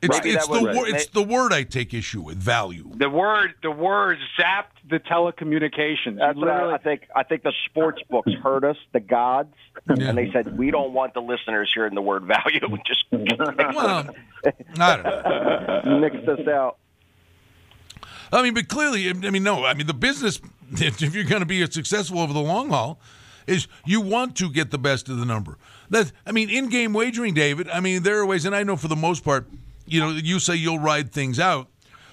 It's 0.03 0.16
Maybe 0.18 0.31
it's 0.31 0.46
the 0.46 0.62
word 0.62 0.88
it's 0.88 1.07
the 1.07 1.23
word 1.23 1.53
I 1.53 1.64
take 1.64 1.92
issue 1.92 2.23
with 2.23 2.38
value. 2.38 2.90
The 2.94 3.11
word, 3.11 3.55
the 3.62 3.70
word 3.70 4.18
zapped 4.38 4.69
the 4.90 4.98
telecommunications. 4.98 6.18
That's 6.18 6.37
what 6.37 6.48
I, 6.48 6.74
I 6.74 6.79
think. 6.79 7.03
I 7.14 7.22
think 7.22 7.42
the 7.42 7.53
sports 7.66 8.03
books 8.11 8.33
heard 8.42 8.64
us, 8.64 8.76
the 8.92 9.00
gods, 9.00 9.55
and 9.87 10.16
they 10.16 10.31
said 10.33 10.59
we 10.59 10.70
don't 10.70 10.92
want 10.92 11.14
the 11.14 11.20
listeners 11.20 11.70
hearing 11.74 11.94
the 11.94 12.03
word 12.03 12.24
value. 12.24 12.61
Just 12.87 13.05
well, 13.11 14.14
I 14.79 14.96
don't 14.96 16.00
know. 16.00 16.33
Us 16.33 16.48
out. 16.48 16.79
I 18.33 18.42
mean, 18.42 18.55
but 18.55 18.68
clearly, 18.68 19.09
I 19.09 19.12
mean, 19.12 19.42
no. 19.42 19.64
I 19.64 19.74
mean, 19.74 19.87
the 19.87 19.94
business, 19.94 20.40
if 20.72 21.03
if 21.03 21.14
you're 21.14 21.24
going 21.24 21.40
to 21.40 21.46
be 21.46 21.64
successful 21.70 22.20
over 22.20 22.33
the 22.33 22.40
long 22.40 22.70
haul, 22.70 23.00
is 23.46 23.66
you 23.85 24.00
want 24.00 24.37
to 24.37 24.50
get 24.50 24.70
the 24.70 24.79
best 24.79 25.09
of 25.09 25.18
the 25.18 25.24
number. 25.24 25.59
That 25.90 26.12
I 26.26 26.33
mean, 26.33 26.50
in-game 26.50 26.92
wagering, 26.92 27.35
David. 27.35 27.68
I 27.68 27.81
mean, 27.81 28.03
there 28.03 28.18
are 28.18 28.26
ways, 28.26 28.44
and 28.44 28.55
I 28.55 28.62
know 28.62 28.76
for 28.76 28.88
the 28.88 28.96
most 28.96 29.24
part, 29.24 29.46
you 29.87 30.00
know, 30.00 30.11
you 30.11 30.38
say 30.38 30.55
you'll 30.55 30.79
ride 30.79 31.12
things 31.12 31.40
out, 31.40 31.68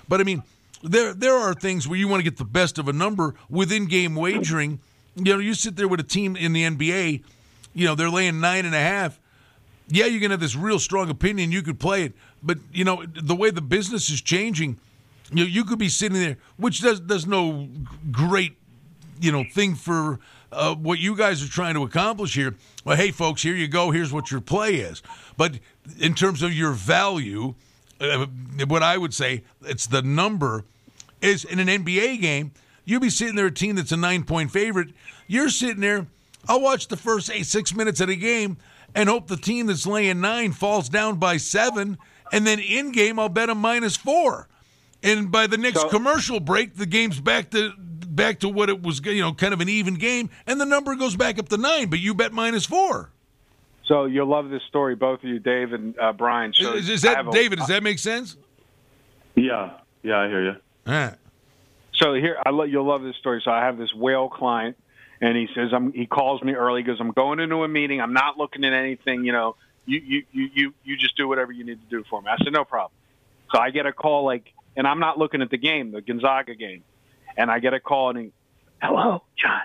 but 0.07 0.19
I 0.19 0.23
mean, 0.23 0.43
there 0.83 1.13
there 1.13 1.35
are 1.35 1.53
things 1.53 1.87
where 1.87 1.97
you 1.97 2.07
want 2.07 2.19
to 2.19 2.23
get 2.23 2.37
the 2.37 2.45
best 2.45 2.77
of 2.77 2.87
a 2.87 2.93
number 2.93 3.35
within 3.49 3.85
game 3.85 4.15
wagering. 4.15 4.79
You 5.15 5.33
know, 5.33 5.39
you 5.39 5.53
sit 5.53 5.75
there 5.75 5.87
with 5.87 5.99
a 5.99 6.03
team 6.03 6.35
in 6.35 6.53
the 6.53 6.63
NBA, 6.63 7.23
you 7.73 7.85
know, 7.85 7.95
they're 7.95 8.09
laying 8.09 8.39
nine 8.39 8.65
and 8.65 8.75
a 8.75 8.79
half. 8.79 9.19
Yeah, 9.87 10.05
you're 10.05 10.19
gonna 10.19 10.33
have 10.33 10.39
this 10.41 10.55
real 10.55 10.79
strong 10.79 11.09
opinion. 11.09 11.51
You 11.51 11.61
could 11.61 11.79
play 11.79 12.03
it, 12.03 12.13
but 12.43 12.57
you 12.71 12.83
know 12.83 13.05
the 13.05 13.35
way 13.35 13.51
the 13.51 13.61
business 13.61 14.09
is 14.09 14.21
changing, 14.21 14.77
you 15.31 15.45
you 15.45 15.63
could 15.63 15.79
be 15.79 15.89
sitting 15.89 16.19
there, 16.19 16.37
which 16.57 16.81
does 16.81 16.99
does 16.99 17.25
no 17.25 17.69
great, 18.11 18.57
you 19.19 19.31
know, 19.31 19.43
thing 19.43 19.75
for 19.75 20.19
uh, 20.51 20.75
what 20.75 20.99
you 20.99 21.15
guys 21.15 21.43
are 21.43 21.49
trying 21.49 21.75
to 21.75 21.83
accomplish 21.83 22.35
here. 22.35 22.55
Well, 22.83 22.97
hey, 22.97 23.11
folks, 23.11 23.41
here 23.41 23.55
you 23.55 23.67
go. 23.67 23.91
Here's 23.91 24.13
what 24.13 24.31
your 24.31 24.41
play 24.41 24.75
is. 24.75 25.01
But 25.35 25.59
in 25.99 26.13
terms 26.13 26.41
of 26.41 26.53
your 26.53 26.71
value, 26.71 27.55
Uh, 27.99 28.27
what 28.67 28.83
I 28.83 28.97
would 28.97 29.13
say, 29.13 29.43
it's 29.63 29.87
the 29.87 30.01
number. 30.01 30.63
Is 31.19 31.45
in 31.45 31.57
an 31.59 31.67
NBA 31.67 32.21
game, 32.21 32.51
you'll 32.85 32.99
be 32.99 33.09
sitting 33.09 33.35
there 33.35 33.47
a 33.47 33.51
team 33.51 33.75
that's 33.75 33.91
a 33.91 33.97
nine 33.97 34.23
point 34.23 34.51
favorite. 34.51 34.89
You're 35.25 35.49
sitting 35.49 35.81
there. 35.81 36.05
I'll 36.47 36.61
watch 36.61 36.87
the 36.87 36.97
first 36.97 37.31
eight 37.31 37.47
six 37.47 37.73
minutes 37.73 37.99
of 38.01 38.07
the 38.07 38.15
game 38.15 38.57
and 38.93 39.09
hope 39.09 39.27
the 39.27 39.37
team 39.37 39.65
that's 39.65 39.87
laying 39.87 40.21
nine 40.21 40.51
falls 40.51 40.89
down 40.89 41.17
by 41.17 41.37
seven, 41.37 41.97
and 42.31 42.45
then 42.45 42.59
in 42.59 42.91
game 42.91 43.19
I'll 43.19 43.29
bet 43.29 43.49
a 43.49 43.55
minus 43.55 43.97
four. 43.97 44.47
And 45.03 45.31
by 45.31 45.47
the 45.47 45.57
next 45.57 45.89
commercial 45.89 46.39
break, 46.39 46.75
the 46.75 46.85
game's 46.85 47.19
back 47.19 47.51
to 47.51 47.73
back 47.77 48.39
to 48.39 48.49
what 48.49 48.69
it 48.69 48.81
was, 48.81 48.99
you 49.05 49.21
know, 49.21 49.33
kind 49.33 49.53
of 49.53 49.61
an 49.61 49.69
even 49.69 49.95
game, 49.95 50.29
and 50.45 50.59
the 50.59 50.65
number 50.65 50.95
goes 50.95 51.15
back 51.15 51.37
up 51.39 51.49
to 51.49 51.57
nine. 51.57 51.89
But 51.89 51.99
you 51.99 52.13
bet 52.13 52.33
minus 52.33 52.65
four. 52.65 53.11
So 53.87 54.05
you'll 54.05 54.27
love 54.27 54.49
this 54.49 54.63
story, 54.63 54.95
both 54.95 55.19
of 55.23 55.29
you, 55.29 55.39
Dave 55.39 55.71
and 55.73 55.97
uh, 55.97 56.11
Brian. 56.13 56.53
So 56.53 56.73
Is, 56.73 56.89
is 56.89 57.01
that 57.03 57.17
have 57.17 57.27
a- 57.29 57.31
David? 57.31 57.59
Does 57.59 57.69
that 57.69 57.83
make 57.83 57.99
sense? 57.99 58.35
Yeah, 59.35 59.71
yeah, 60.03 60.19
I 60.19 60.27
hear 60.27 60.43
you. 60.43 60.55
All 60.87 60.93
right. 60.93 61.15
So 61.93 62.13
here, 62.13 62.37
I 62.45 62.49
lo- 62.49 62.63
you'll 62.65 62.85
love 62.85 63.01
this 63.01 63.15
story. 63.15 63.41
So 63.43 63.51
I 63.51 63.61
have 63.65 63.77
this 63.77 63.93
whale 63.93 64.29
client, 64.29 64.77
and 65.21 65.35
he 65.37 65.47
says, 65.55 65.69
"I'm." 65.73 65.93
He 65.93 66.05
calls 66.05 66.43
me 66.43 66.53
early. 66.53 66.81
He 66.81 66.85
goes, 66.85 66.97
"I'm 66.99 67.11
going 67.11 67.39
into 67.39 67.63
a 67.63 67.67
meeting. 67.67 68.01
I'm 68.01 68.13
not 68.13 68.37
looking 68.37 68.63
at 68.65 68.73
anything. 68.73 69.23
You 69.25 69.31
know, 69.31 69.55
you 69.85 69.99
you 69.99 70.23
you 70.31 70.49
you 70.53 70.73
you 70.83 70.97
just 70.97 71.15
do 71.17 71.27
whatever 71.27 71.51
you 71.51 71.63
need 71.63 71.79
to 71.81 71.89
do 71.89 72.03
for 72.09 72.21
me." 72.21 72.29
I 72.29 72.37
said, 72.43 72.53
"No 72.53 72.65
problem." 72.65 72.91
So 73.53 73.59
I 73.59 73.69
get 73.71 73.85
a 73.85 73.93
call 73.93 74.25
like, 74.25 74.51
and 74.75 74.85
I'm 74.87 74.99
not 74.99 75.17
looking 75.17 75.41
at 75.41 75.49
the 75.49 75.57
game, 75.57 75.91
the 75.91 76.01
Gonzaga 76.01 76.53
game, 76.55 76.83
and 77.37 77.49
I 77.49 77.59
get 77.59 77.73
a 77.73 77.79
call 77.79 78.09
and 78.09 78.19
he, 78.19 78.31
"Hello, 78.81 79.23
John, 79.37 79.61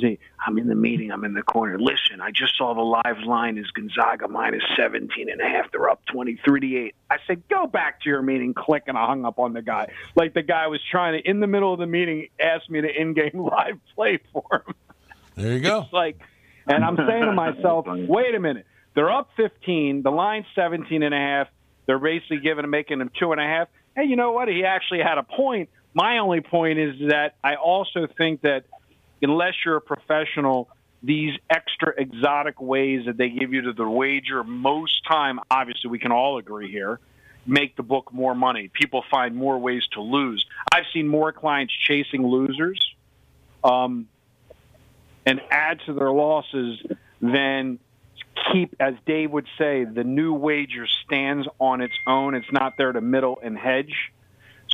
See, 0.00 0.18
I'm 0.44 0.58
in 0.58 0.68
the 0.68 0.74
meeting. 0.74 1.10
I'm 1.10 1.24
in 1.24 1.32
the 1.32 1.42
corner. 1.42 1.78
Listen, 1.78 2.20
I 2.20 2.30
just 2.30 2.56
saw 2.58 2.74
the 2.74 2.82
live 2.82 3.22
line 3.26 3.56
is 3.56 3.70
Gonzaga 3.70 4.28
minus 4.28 4.62
17 4.76 5.30
and 5.30 5.40
a 5.40 5.44
half. 5.44 5.70
They're 5.72 5.88
up 5.88 6.04
23 6.12 6.60
to 6.60 6.76
8. 6.86 6.94
I 7.10 7.16
said, 7.26 7.48
go 7.48 7.66
back 7.66 8.02
to 8.02 8.10
your 8.10 8.22
meeting. 8.22 8.52
Click, 8.52 8.84
and 8.86 8.98
I 8.98 9.06
hung 9.06 9.24
up 9.24 9.38
on 9.38 9.52
the 9.52 9.62
guy. 9.62 9.92
Like 10.14 10.34
the 10.34 10.42
guy 10.42 10.66
was 10.66 10.80
trying 10.90 11.20
to, 11.20 11.28
in 11.28 11.40
the 11.40 11.46
middle 11.46 11.72
of 11.72 11.78
the 11.78 11.86
meeting, 11.86 12.28
ask 12.38 12.68
me 12.68 12.80
to 12.80 12.88
in-game 12.88 13.30
live 13.34 13.78
play 13.94 14.18
for 14.32 14.44
him. 14.66 14.74
There 15.36 15.52
you 15.52 15.60
go. 15.60 15.82
It's 15.82 15.92
like, 15.92 16.18
and 16.66 16.84
I'm 16.84 16.96
saying 16.96 17.24
to 17.24 17.32
myself, 17.32 17.86
wait 17.88 18.34
a 18.34 18.40
minute. 18.40 18.66
They're 18.94 19.10
up 19.10 19.30
15. 19.36 20.02
The 20.02 20.10
line's 20.10 20.46
17 20.54 21.02
and 21.02 21.14
a 21.14 21.18
half. 21.18 21.48
They're 21.86 21.98
basically 21.98 22.40
giving 22.40 22.68
making 22.68 22.98
them 22.98 23.10
two 23.18 23.32
and 23.32 23.40
a 23.40 23.44
half. 23.44 23.68
Hey, 23.94 24.04
you 24.04 24.16
know 24.16 24.32
what? 24.32 24.48
He 24.48 24.64
actually 24.64 25.00
had 25.00 25.18
a 25.18 25.22
point. 25.22 25.70
My 25.94 26.18
only 26.18 26.40
point 26.40 26.78
is 26.78 26.94
that 27.08 27.36
I 27.42 27.54
also 27.54 28.06
think 28.18 28.42
that 28.42 28.64
unless 29.22 29.54
you're 29.64 29.76
a 29.76 29.80
professional, 29.80 30.68
these 31.02 31.38
extra 31.50 31.92
exotic 31.96 32.60
ways 32.60 33.06
that 33.06 33.16
they 33.16 33.28
give 33.28 33.52
you 33.52 33.62
to 33.62 33.72
the 33.72 33.88
wager 33.88 34.42
most 34.42 35.04
time, 35.06 35.40
obviously 35.50 35.90
we 35.90 35.98
can 35.98 36.12
all 36.12 36.38
agree 36.38 36.70
here, 36.70 37.00
make 37.46 37.76
the 37.76 37.82
book 37.82 38.12
more 38.12 38.34
money. 38.34 38.68
People 38.72 39.04
find 39.10 39.34
more 39.34 39.58
ways 39.58 39.82
to 39.92 40.00
lose. 40.00 40.44
I've 40.72 40.86
seen 40.92 41.06
more 41.06 41.32
clients 41.32 41.72
chasing 41.86 42.26
losers 42.26 42.94
um, 43.62 44.08
and 45.24 45.40
add 45.50 45.80
to 45.86 45.92
their 45.92 46.10
losses 46.10 46.80
than 47.20 47.78
keep, 48.52 48.74
as 48.80 48.94
Dave 49.06 49.30
would 49.30 49.46
say, 49.58 49.84
the 49.84 50.04
new 50.04 50.34
wager 50.34 50.86
stands 51.04 51.46
on 51.58 51.80
its 51.80 51.94
own. 52.06 52.34
It's 52.34 52.50
not 52.52 52.74
there 52.76 52.92
to 52.92 53.00
middle 53.00 53.38
and 53.42 53.56
hedge. 53.56 53.94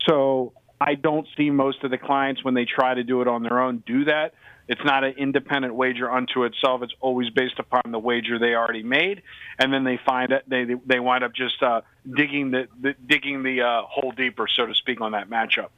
So 0.06 0.52
I 0.82 0.96
don't 0.96 1.28
see 1.36 1.48
most 1.48 1.84
of 1.84 1.92
the 1.92 1.98
clients 1.98 2.42
when 2.42 2.54
they 2.54 2.64
try 2.64 2.92
to 2.92 3.04
do 3.04 3.22
it 3.22 3.28
on 3.28 3.44
their 3.44 3.60
own 3.60 3.84
do 3.86 4.06
that. 4.06 4.34
It's 4.66 4.80
not 4.84 5.04
an 5.04 5.14
independent 5.16 5.76
wager 5.76 6.10
unto 6.10 6.42
itself. 6.42 6.82
It's 6.82 6.94
always 7.00 7.30
based 7.30 7.60
upon 7.60 7.92
the 7.92 8.00
wager 8.00 8.40
they 8.40 8.54
already 8.54 8.82
made, 8.82 9.22
and 9.60 9.72
then 9.72 9.84
they 9.84 10.00
find 10.04 10.32
it. 10.32 10.42
They 10.48 10.64
they 10.84 10.98
wind 10.98 11.22
up 11.22 11.34
just 11.34 11.62
uh, 11.62 11.82
digging 12.10 12.50
the, 12.50 12.66
the 12.80 12.94
digging 13.06 13.44
the 13.44 13.62
uh, 13.62 13.82
hole 13.82 14.10
deeper, 14.10 14.48
so 14.48 14.66
to 14.66 14.74
speak, 14.74 15.00
on 15.00 15.12
that 15.12 15.30
matchup. 15.30 15.68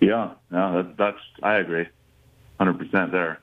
Yeah, 0.00 0.32
no, 0.50 0.82
that, 0.82 0.96
that's 0.96 1.20
I 1.42 1.56
agree, 1.56 1.86
hundred 2.58 2.78
percent 2.78 3.12
there. 3.12 3.40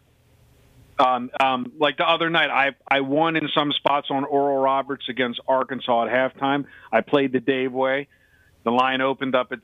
Um, 0.98 1.30
um, 1.40 1.74
like 1.78 1.98
the 1.98 2.10
other 2.10 2.32
night, 2.32 2.50
I 2.50 2.76
I 2.88 3.02
won 3.02 3.36
in 3.36 3.50
some 3.54 3.72
spots 3.72 4.08
on 4.10 4.24
Oral 4.24 4.58
Roberts 4.58 5.10
against 5.10 5.40
Arkansas 5.48 6.06
at 6.06 6.12
halftime. 6.12 6.66
I 6.92 7.02
played 7.02 7.34
the 7.34 7.40
Dave 7.40 7.72
way. 7.72 8.08
The 8.64 8.72
line 8.72 9.02
opened 9.02 9.36
up 9.36 9.52
at 9.52 9.60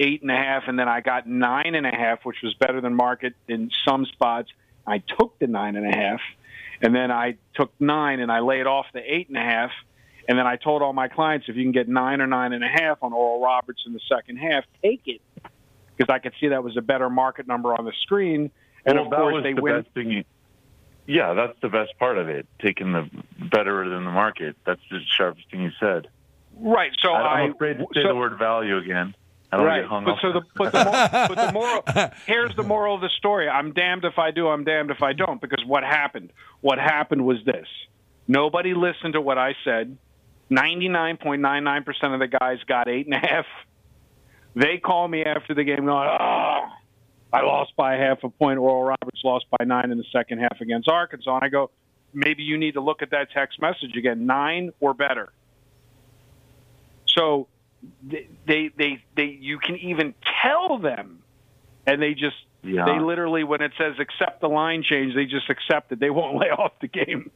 eight 0.00 0.22
and 0.22 0.30
a 0.30 0.36
half, 0.36 0.64
and 0.66 0.78
then 0.78 0.88
I 0.88 1.00
got 1.00 1.28
nine 1.28 1.74
and 1.74 1.86
a 1.86 1.94
half, 1.94 2.24
which 2.24 2.38
was 2.42 2.54
better 2.54 2.80
than 2.80 2.94
market 2.94 3.34
in 3.46 3.70
some 3.86 4.06
spots. 4.06 4.48
I 4.86 4.98
took 4.98 5.38
the 5.38 5.46
nine 5.46 5.76
and 5.76 5.86
a 5.86 5.96
half, 5.96 6.20
and 6.80 6.94
then 6.94 7.10
I 7.10 7.36
took 7.54 7.72
nine 7.78 8.20
and 8.20 8.32
I 8.32 8.40
laid 8.40 8.66
off 8.66 8.86
the 8.92 9.00
eight 9.00 9.28
and 9.28 9.36
a 9.36 9.42
half. 9.42 9.70
And 10.28 10.38
then 10.38 10.46
I 10.46 10.56
told 10.56 10.82
all 10.82 10.92
my 10.92 11.08
clients, 11.08 11.48
if 11.48 11.56
you 11.56 11.64
can 11.64 11.72
get 11.72 11.88
nine 11.88 12.20
or 12.20 12.26
nine 12.26 12.52
and 12.52 12.62
a 12.62 12.68
half 12.68 13.02
on 13.02 13.12
Oral 13.12 13.42
Roberts 13.42 13.82
in 13.86 13.92
the 13.92 14.00
second 14.08 14.36
half, 14.36 14.64
take 14.82 15.02
it, 15.06 15.20
because 15.96 16.12
I 16.12 16.18
could 16.18 16.34
see 16.40 16.48
that 16.48 16.62
was 16.62 16.76
a 16.76 16.82
better 16.82 17.10
market 17.10 17.46
number 17.46 17.74
on 17.74 17.84
the 17.84 17.92
screen. 18.02 18.50
And 18.86 18.96
well, 18.96 19.06
of 19.06 19.12
course, 19.12 19.42
they 19.42 19.52
the 19.52 19.62
win. 19.62 19.82
best 19.82 19.92
thing. 19.92 20.10
You, 20.10 20.24
yeah, 21.06 21.34
that's 21.34 21.58
the 21.60 21.68
best 21.68 21.98
part 21.98 22.16
of 22.16 22.28
it. 22.28 22.46
Taking 22.62 22.92
the 22.92 23.10
better 23.38 23.88
than 23.88 24.04
the 24.04 24.10
market. 24.10 24.56
That's 24.64 24.80
the 24.90 25.00
sharpest 25.16 25.50
thing 25.50 25.62
you 25.62 25.72
said. 25.80 26.08
Right. 26.56 26.92
So 27.02 27.12
I, 27.12 27.40
I'm 27.40 27.52
afraid 27.52 27.78
to 27.78 27.86
say 27.94 28.02
so- 28.02 28.08
the 28.08 28.14
word 28.14 28.38
value 28.38 28.78
again. 28.78 29.14
I 29.52 29.56
don't 29.56 29.66
right. 29.66 29.80
get 29.80 29.88
hung 29.88 30.04
but 30.04 30.12
up. 30.12 30.18
so 30.22 30.32
the 30.32 30.42
but 30.54 30.72
the, 30.72 30.84
moral, 30.84 31.08
but 31.28 31.46
the 31.46 31.52
moral 31.52 32.10
here's 32.26 32.54
the 32.54 32.62
moral 32.62 32.94
of 32.94 33.00
the 33.00 33.10
story. 33.18 33.48
I'm 33.48 33.72
damned 33.72 34.04
if 34.04 34.18
I 34.18 34.30
do. 34.30 34.48
I'm 34.48 34.64
damned 34.64 34.90
if 34.90 35.02
I 35.02 35.12
don't. 35.12 35.40
Because 35.40 35.64
what 35.66 35.82
happened? 35.82 36.32
What 36.60 36.78
happened 36.78 37.24
was 37.24 37.38
this: 37.44 37.66
nobody 38.28 38.74
listened 38.74 39.14
to 39.14 39.20
what 39.20 39.38
I 39.38 39.56
said. 39.64 39.98
Ninety 40.48 40.88
nine 40.88 41.16
point 41.16 41.42
nine 41.42 41.64
nine 41.64 41.82
percent 41.82 42.14
of 42.14 42.20
the 42.20 42.28
guys 42.28 42.58
got 42.66 42.88
eight 42.88 43.06
and 43.06 43.14
a 43.14 43.18
half. 43.18 43.46
They 44.54 44.78
call 44.78 45.08
me 45.08 45.24
after 45.24 45.54
the 45.54 45.64
game 45.64 45.84
going, 45.84 46.08
"Oh, 46.08 46.66
I 47.32 47.42
lost 47.42 47.74
by 47.76 47.94
half 47.94 48.22
a 48.22 48.30
point." 48.30 48.58
Oral 48.58 48.84
Roberts 48.84 49.20
lost 49.24 49.46
by 49.58 49.64
nine 49.64 49.90
in 49.90 49.98
the 49.98 50.06
second 50.12 50.38
half 50.38 50.60
against 50.60 50.88
Arkansas, 50.88 51.34
and 51.34 51.44
I 51.44 51.48
go, 51.48 51.70
"Maybe 52.14 52.44
you 52.44 52.56
need 52.56 52.74
to 52.74 52.80
look 52.80 53.02
at 53.02 53.10
that 53.10 53.32
text 53.32 53.60
message 53.60 53.96
again. 53.96 54.26
Nine 54.26 54.70
or 54.78 54.94
better." 54.94 55.32
So 57.06 57.48
they 58.02 58.28
they 58.46 58.70
they, 58.76 59.04
they 59.16 59.24
you 59.40 59.58
can 59.58 59.76
even 59.76 60.14
tell 60.42 60.78
them 60.78 61.22
and 61.86 62.00
they 62.00 62.12
just 62.14 62.36
Yeah. 62.62 62.84
they 62.84 62.98
literally 63.00 63.44
when 63.44 63.62
it 63.62 63.72
says 63.78 63.94
accept 63.98 64.40
the 64.40 64.48
line 64.48 64.82
change 64.82 65.14
they 65.14 65.24
just 65.26 65.48
accept 65.50 65.92
it 65.92 66.00
they 66.00 66.10
won't 66.10 66.36
lay 66.40 66.48
off 66.50 66.72
the 66.80 66.88
game 66.88 67.30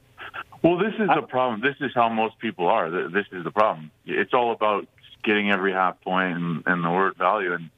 Well, 0.63 0.79
this 0.79 0.95
is 0.99 1.09
the 1.15 1.27
problem. 1.29 1.61
This 1.61 1.77
is 1.81 1.93
how 1.95 2.09
most 2.09 2.39
people 2.39 2.67
are. 2.67 2.91
This 2.91 3.27
is 3.31 3.45
the 3.45 3.51
problem. 3.51 3.91
It's 4.07 4.33
all 4.33 4.53
about 4.53 4.89
getting 5.23 5.51
every 5.51 5.73
half 5.73 6.01
point 6.01 6.37
and, 6.37 6.63
and 6.67 6.83
the 6.83 6.91
word 6.91 7.17
value, 7.19 7.53
and 7.53 7.69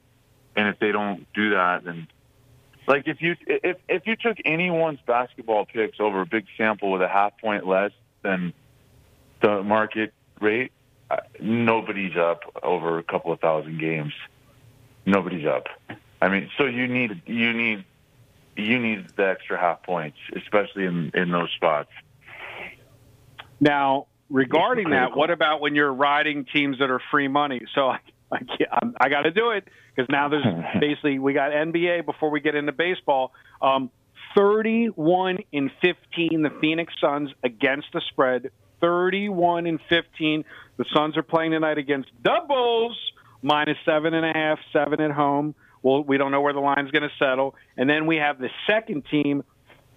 and 0.55 0.69
if 0.69 0.79
they 0.79 0.91
don't 0.93 1.27
do 1.33 1.51
that, 1.51 1.83
then 1.83 2.07
like 2.87 3.03
if 3.07 3.21
you 3.21 3.35
if 3.45 3.77
if 3.89 4.07
you 4.07 4.15
took 4.15 4.37
anyone's 4.45 4.99
basketball 5.05 5.65
picks 5.65 5.99
over 5.99 6.21
a 6.21 6.25
big 6.25 6.45
sample 6.57 6.91
with 6.91 7.01
a 7.01 7.07
half 7.09 7.37
point 7.39 7.67
less 7.67 7.91
than 8.23 8.53
the 9.41 9.61
market 9.63 10.13
rate, 10.39 10.71
nobody's 11.39 12.15
up 12.17 12.41
over 12.63 12.97
a 12.99 13.03
couple 13.03 13.31
of 13.31 13.39
thousand 13.39 13.79
games. 13.79 14.13
Nobody's 15.05 15.45
up. 15.45 15.67
I 16.21 16.29
mean, 16.29 16.49
so 16.57 16.65
you 16.65 16.87
need 16.87 17.21
you 17.25 17.53
need 17.53 17.85
you 18.55 18.79
need 18.79 19.07
the 19.15 19.27
extra 19.29 19.59
half 19.59 19.83
points, 19.83 20.17
especially 20.35 20.85
in 20.85 21.11
in 21.13 21.31
those 21.31 21.49
spots. 21.55 21.89
now 23.59 24.07
regarding 24.29 24.89
that 24.89 25.15
what 25.15 25.29
about 25.29 25.61
when 25.61 25.73
you're 25.75 25.93
riding 25.93 26.45
teams 26.51 26.79
that 26.79 26.89
are 26.89 27.01
free 27.11 27.27
money 27.29 27.61
so 27.73 27.87
i 27.89 27.99
i, 28.31 28.39
can't- 28.39 28.95
I 28.99 29.09
got 29.09 29.21
to 29.21 29.31
do 29.31 29.51
it 29.51 29.67
because 29.95 30.09
now 30.09 30.27
there's 30.27 30.45
basically 30.81 31.17
we 31.19 31.33
got 31.33 31.51
nba 31.51 32.05
before 32.05 32.29
we 32.29 32.41
get 32.41 32.55
into 32.55 32.71
baseball 32.73 33.31
um 33.61 33.89
31 34.35 35.37
in 35.51 35.71
15 35.81 36.41
the 36.43 36.49
phoenix 36.61 36.93
suns 36.99 37.29
against 37.43 37.87
the 37.93 38.01
spread 38.09 38.51
31 38.81 39.67
and 39.67 39.79
15 39.89 40.43
the 40.77 40.85
suns 40.95 41.17
are 41.17 41.23
playing 41.23 41.51
tonight 41.51 41.77
against 41.77 42.09
the 42.23 42.39
bulls 42.47 42.97
minus 43.41 43.77
seven 43.85 44.13
and 44.13 44.25
a 44.25 44.33
half 44.33 44.59
seven 44.73 45.01
at 45.01 45.11
home 45.11 45.55
well 45.81 46.03
we 46.03 46.17
don't 46.17 46.31
know 46.31 46.41
where 46.41 46.53
the 46.53 46.59
line's 46.59 46.91
going 46.91 47.03
to 47.03 47.15
settle 47.19 47.55
and 47.77 47.89
then 47.89 48.05
we 48.05 48.17
have 48.17 48.39
the 48.39 48.49
second 48.67 49.03
team 49.09 49.43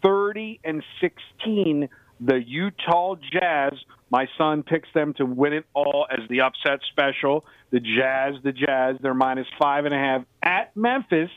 30 0.02 0.60
and 0.64 0.82
16 1.00 1.88
the 2.20 2.42
Utah 2.46 3.16
Jazz. 3.32 3.72
My 4.10 4.26
son 4.36 4.62
picks 4.62 4.88
them 4.94 5.14
to 5.14 5.24
win 5.24 5.52
it 5.54 5.64
all 5.74 6.06
as 6.10 6.28
the 6.28 6.42
upset 6.42 6.80
special. 6.90 7.44
The 7.70 7.80
Jazz, 7.80 8.34
the 8.42 8.52
Jazz, 8.52 8.96
they're 9.00 9.14
minus 9.14 9.46
five 9.60 9.86
and 9.86 9.94
a 9.94 9.98
half 9.98 10.22
at 10.42 10.76
Memphis. 10.76 11.30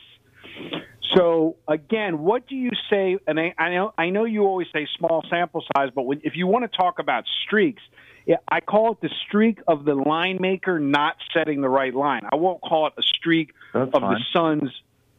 So 1.12 1.56
again, 1.68 2.20
what 2.20 2.46
do 2.46 2.56
you 2.56 2.70
say? 2.90 3.18
And 3.26 3.38
I, 3.38 3.54
I 3.58 3.70
know 3.70 3.94
I 3.96 4.10
know 4.10 4.24
you 4.24 4.44
always 4.44 4.68
say 4.72 4.86
small 4.96 5.24
sample 5.28 5.62
size, 5.76 5.90
but 5.94 6.02
when, 6.02 6.20
if 6.24 6.36
you 6.36 6.46
want 6.46 6.70
to 6.70 6.76
talk 6.76 6.98
about 6.98 7.24
streaks, 7.44 7.82
yeah, 8.26 8.36
I 8.48 8.60
call 8.60 8.92
it 8.92 9.00
the 9.02 9.10
streak 9.26 9.60
of 9.68 9.84
the 9.84 9.94
line 9.94 10.38
maker 10.40 10.78
not 10.78 11.16
setting 11.34 11.60
the 11.60 11.68
right 11.68 11.94
line. 11.94 12.22
I 12.30 12.36
won't 12.36 12.62
call 12.62 12.86
it 12.86 12.94
a 12.96 13.02
streak 13.02 13.52
That's 13.72 13.90
of 13.92 14.00
fine. 14.00 14.14
the 14.14 14.20
Suns. 14.32 14.70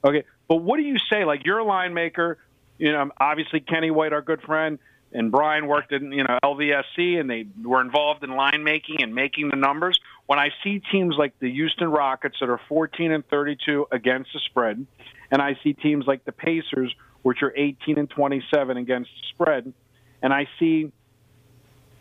Okay, 0.04 0.24
but 0.48 0.58
what 0.58 0.78
do 0.78 0.84
you 0.84 0.98
say? 1.12 1.24
Like 1.24 1.46
you're 1.46 1.60
a 1.60 1.64
line 1.66 1.94
maker. 1.94 2.40
You 2.78 2.92
know, 2.92 3.10
obviously 3.20 3.60
Kenny 3.60 3.92
White, 3.92 4.12
our 4.12 4.22
good 4.22 4.42
friend, 4.42 4.80
and 5.14 5.32
Brian 5.32 5.68
worked 5.68 5.92
in 5.92 6.12
you 6.12 6.24
know 6.24 6.40
LVSC, 6.44 7.20
and 7.20 7.30
they 7.30 7.46
were 7.64 7.82
involved 7.82 8.24
in 8.24 8.32
line 8.32 8.64
making 8.64 9.04
and 9.04 9.14
making 9.14 9.50
the 9.50 9.56
numbers. 9.56 10.00
When 10.26 10.40
I 10.40 10.50
see 10.64 10.82
teams 10.92 11.16
like 11.18 11.38
the 11.40 11.52
Houston 11.52 11.90
Rockets 11.90 12.38
that 12.40 12.50
are 12.50 12.60
14 12.68 13.12
and 13.12 13.28
32 13.28 13.88
against 13.92 14.34
the 14.34 14.40
spread, 14.40 14.86
and 15.32 15.42
I 15.42 15.58
see 15.64 15.74
teams 15.74 16.06
like 16.08 16.26
the 16.26 16.32
Pacers, 16.32 16.94
which 17.24 17.42
are 17.42 17.54
18 17.56 17.98
and 17.98 18.10
27 18.10 18.78
against 18.78 19.10
the 19.10 19.28
spread, 19.34 19.74
and 20.22 20.34
I 20.34 20.48
see 20.60 20.92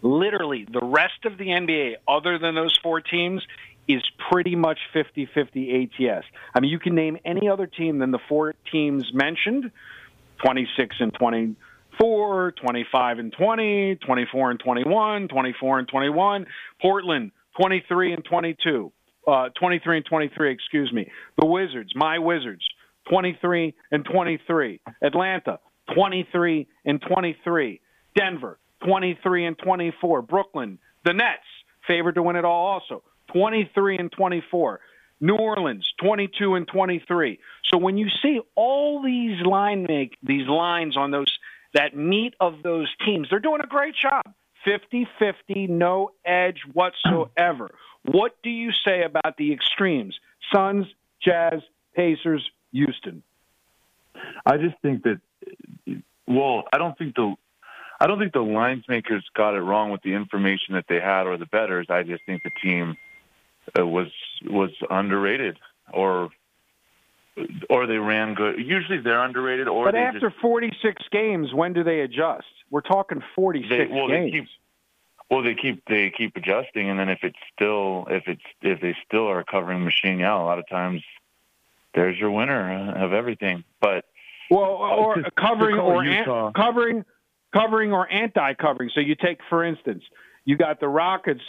literally 0.03 0.67
the 0.71 0.85
rest 0.85 1.25
of 1.25 1.39
the 1.39 1.47
NBA, 1.47 1.95
other 2.07 2.39
than 2.39 2.55
those 2.55 2.77
four 2.83 3.01
teams, 3.01 3.43
is 3.89 4.03
pretty 4.31 4.57
much 4.57 4.79
50 4.93 5.27
50 5.35 5.91
ATS. 6.01 6.25
I 6.55 6.61
mean, 6.61 6.71
you 6.71 6.79
can 6.79 6.95
name 6.95 7.19
any 7.25 7.49
other 7.49 7.67
team 7.67 7.99
than 7.99 8.11
the 8.11 8.19
four 8.29 8.55
teams 8.71 9.13
mentioned 9.13 9.71
26 10.45 10.97
and 11.01 11.13
24, 11.15 12.53
25 12.53 13.19
and 13.19 13.33
20, 13.33 13.97
24 13.97 14.51
and 14.51 14.61
21, 14.61 15.29
24 15.29 15.79
and 15.79 15.89
21. 15.89 16.47
Portland, 16.81 17.33
23 17.57 18.13
and 18.13 18.25
22. 18.25 18.93
Uh, 19.27 19.49
23 19.59 19.97
and 19.99 20.07
23, 20.07 20.53
excuse 20.53 20.93
me. 20.93 21.11
The 21.39 21.47
Wizards, 21.47 21.93
my 21.95 22.19
Wizards, 22.19 22.67
23 23.09 23.75
and 23.91 24.05
23. 24.05 24.81
Atlanta, 25.03 25.59
23 25.95 26.67
and 26.85 27.03
23. 27.03 27.81
Denver, 28.17 28.59
23 28.85 29.47
and 29.47 29.59
24. 29.59 30.23
Brooklyn, 30.23 30.79
the 31.05 31.13
Nets, 31.13 31.43
favored 31.87 32.15
to 32.15 32.23
win 32.23 32.37
it 32.37 32.45
all 32.45 32.67
also, 32.67 33.03
23 33.33 33.99
and 33.99 34.13
24. 34.13 34.81
New 35.21 35.37
Orleans 35.37 35.91
22 36.01 36.55
and 36.55 36.67
23. 36.67 37.39
So 37.73 37.79
when 37.79 37.97
you 37.97 38.09
see 38.23 38.41
all 38.55 39.03
these 39.03 39.41
line 39.41 39.87
make 39.89 40.17
these 40.23 40.47
lines 40.47 40.97
on 40.97 41.11
those 41.11 41.39
that 41.73 41.97
meet 41.97 42.35
of 42.41 42.63
those 42.63 42.93
teams, 43.05 43.29
they're 43.31 43.41
doing 43.41 43.61
a 43.63 43.67
great 43.67 43.95
job. 43.95 44.23
50-50, 44.67 45.69
no 45.69 46.11
edge 46.25 46.63
whatsoever. 46.73 47.71
what 48.03 48.37
do 48.43 48.51
you 48.51 48.71
say 48.73 49.03
about 49.03 49.37
the 49.37 49.53
extremes? 49.53 50.19
Suns, 50.53 50.87
Jazz, 51.23 51.61
Pacers, 51.95 52.49
Houston. 52.75 53.23
I 54.45 54.59
just 54.59 54.77
think 54.83 55.05
that 55.05 55.21
well, 56.27 56.65
I 56.73 56.79
don't 56.79 56.97
think 56.99 57.15
the 57.15 57.35
I 58.01 58.07
don't 58.07 58.19
think 58.19 58.33
the 58.33 58.41
lines 58.41 58.85
makers 58.89 59.25
got 59.35 59.55
it 59.55 59.61
wrong 59.61 59.91
with 59.91 60.03
the 60.03 60.15
information 60.15 60.75
that 60.75 60.87
they 60.89 61.01
had 61.01 61.27
or 61.27 61.37
the 61.37 61.47
betters. 61.47 61.87
I 61.89 62.03
just 62.03 62.23
think 62.27 62.43
the 62.43 62.51
team 62.63 62.97
uh, 63.79 63.87
was 63.87 64.09
was 64.45 64.71
underrated 64.91 65.59
or 65.93 66.31
or 67.71 67.87
they 67.87 67.99
ran 67.99 68.35
good. 68.35 68.59
Usually 68.59 68.99
they're 68.99 69.23
underrated 69.23 69.69
or 69.69 69.87
But 69.87 69.97
after 69.97 70.31
just, 70.31 70.41
46 70.41 71.03
games, 71.11 71.53
when 71.53 71.73
do 71.73 71.83
they 71.83 72.01
adjust? 72.01 72.47
We're 72.71 72.81
talking 72.81 73.23
46 73.35 73.69
they, 73.69 73.87
well, 73.87 74.09
games. 74.09 74.33
They 74.33 74.39
keep, 74.39 74.49
well, 75.31 75.43
they 75.43 75.55
keep 75.55 75.85
they 75.87 76.11
keep 76.11 76.37
adjusting, 76.37 76.91
and 76.91 76.99
then 76.99 77.09
if 77.09 77.21
it's 77.23 77.39
still 77.55 78.07
if 78.11 78.25
it's 78.27 78.43
if 78.61 78.81
they 78.81 78.97
still 79.07 79.29
are 79.29 79.45
covering 79.45 79.85
machine, 79.85 80.19
yeah, 80.19 80.37
a 80.37 80.43
lot 80.43 80.59
of 80.59 80.69
times 80.69 81.03
there's 81.95 82.19
your 82.19 82.31
winner 82.31 82.73
uh, 82.73 83.05
of 83.05 83.13
everything. 83.13 83.65
But 83.81 84.05
well, 84.51 84.65
or 84.65 85.17
to, 85.17 85.31
covering 85.39 85.77
to 85.77 85.83
or 85.83 86.03
an, 86.03 86.53
covering 86.55 87.05
covering 87.55 87.93
or 87.93 88.11
anti-covering. 88.11 88.91
So 88.95 89.01
you 89.01 89.15
take, 89.15 89.39
for 89.49 89.65
instance, 89.65 90.03
you 90.45 90.57
got 90.57 90.81
the 90.81 90.89
Rockets. 90.89 91.41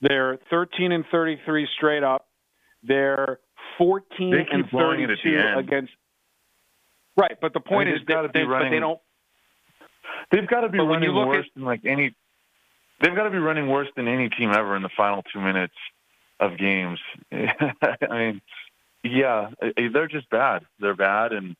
They're 0.00 0.38
13 0.50 0.92
and 0.92 1.04
33 1.10 1.68
straight 1.76 2.02
up. 2.02 2.26
They're 2.82 3.40
14 3.76 4.30
they 4.30 4.46
and 4.50 4.64
32 4.70 5.54
against. 5.56 5.92
Right, 7.16 7.36
but 7.40 7.52
the 7.52 7.60
point 7.60 7.88
is 7.88 8.00
that 8.06 8.30
they, 8.32 8.44
running, 8.44 8.70
they 8.70 8.78
don't. 8.78 9.00
They've 10.30 10.46
got 10.46 10.60
to 10.60 10.68
be 10.68 10.78
running 10.78 11.14
worse 11.14 11.46
at, 11.46 11.54
than 11.54 11.64
like 11.64 11.80
any. 11.84 12.14
They've 13.00 13.14
got 13.14 13.24
to 13.24 13.30
be 13.30 13.38
running 13.38 13.68
worse 13.68 13.88
than 13.96 14.06
any 14.06 14.28
team 14.28 14.50
ever 14.50 14.76
in 14.76 14.82
the 14.82 14.90
final 14.96 15.22
two 15.32 15.40
minutes 15.40 15.74
of 16.38 16.56
games. 16.56 17.00
I 17.32 17.96
mean, 18.10 18.40
yeah, 19.10 19.50
uh, 19.62 19.66
uh, 19.66 19.82
they're 19.92 20.08
just 20.08 20.28
bad. 20.30 20.64
They're 20.78 20.96
bad, 20.96 21.32
and 21.32 21.56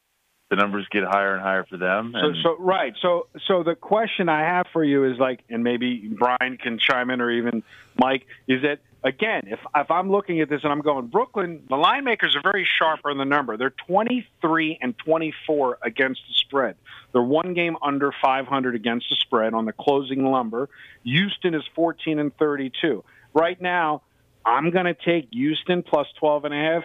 the 0.50 0.56
numbers 0.56 0.86
get 0.90 1.04
higher 1.04 1.34
and 1.34 1.42
higher 1.42 1.64
for 1.64 1.76
them. 1.76 2.14
So, 2.14 2.32
so 2.42 2.56
right. 2.58 2.94
So, 3.02 3.26
so 3.46 3.62
the 3.62 3.74
question 3.74 4.28
I 4.28 4.40
have 4.40 4.66
for 4.72 4.82
you 4.82 5.04
is 5.04 5.18
like, 5.18 5.40
and 5.50 5.62
maybe 5.62 6.08
Brian 6.08 6.56
can 6.56 6.78
chime 6.78 7.10
in, 7.10 7.20
or 7.20 7.30
even 7.30 7.62
Mike, 7.96 8.26
is 8.46 8.62
that 8.62 8.80
again, 9.04 9.42
if 9.46 9.60
if 9.74 9.90
I'm 9.90 10.10
looking 10.10 10.40
at 10.40 10.48
this 10.48 10.60
and 10.62 10.72
I'm 10.72 10.80
going 10.80 11.08
Brooklyn, 11.08 11.64
the 11.68 11.76
line 11.76 12.04
makers 12.04 12.34
are 12.36 12.42
very 12.42 12.66
sharp 12.78 13.00
on 13.04 13.18
the 13.18 13.24
number. 13.24 13.56
They're 13.56 13.74
23 13.86 14.78
and 14.80 14.96
24 14.98 15.78
against 15.82 16.20
the 16.28 16.34
spread. 16.34 16.76
They're 17.12 17.22
one 17.22 17.54
game 17.54 17.76
under 17.82 18.12
500 18.22 18.74
against 18.74 19.06
the 19.10 19.16
spread 19.16 19.54
on 19.54 19.64
the 19.64 19.72
closing 19.72 20.24
lumber. 20.24 20.68
Houston 21.04 21.54
is 21.54 21.62
14 21.74 22.18
and 22.18 22.36
32. 22.36 23.04
Right 23.34 23.60
now, 23.60 24.02
I'm 24.44 24.70
going 24.70 24.86
to 24.86 24.94
take 24.94 25.28
Houston 25.32 25.82
plus 25.82 26.06
12 26.18 26.46
and 26.46 26.54
a 26.54 26.56
half. 26.56 26.84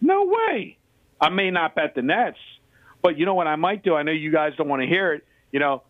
No 0.00 0.24
way. 0.24 0.78
I 1.20 1.28
may 1.28 1.50
not 1.50 1.74
bet 1.74 1.94
the 1.94 2.02
Nets. 2.02 2.38
But 3.02 3.18
you 3.18 3.26
know 3.26 3.34
what 3.34 3.46
I 3.46 3.56
might 3.56 3.82
do? 3.82 3.94
I 3.94 4.02
know 4.02 4.12
you 4.12 4.30
guys 4.30 4.52
don't 4.56 4.68
want 4.68 4.82
to 4.82 4.88
hear 4.88 5.14
it. 5.14 5.24
You 5.52 5.60
know, 5.60 5.82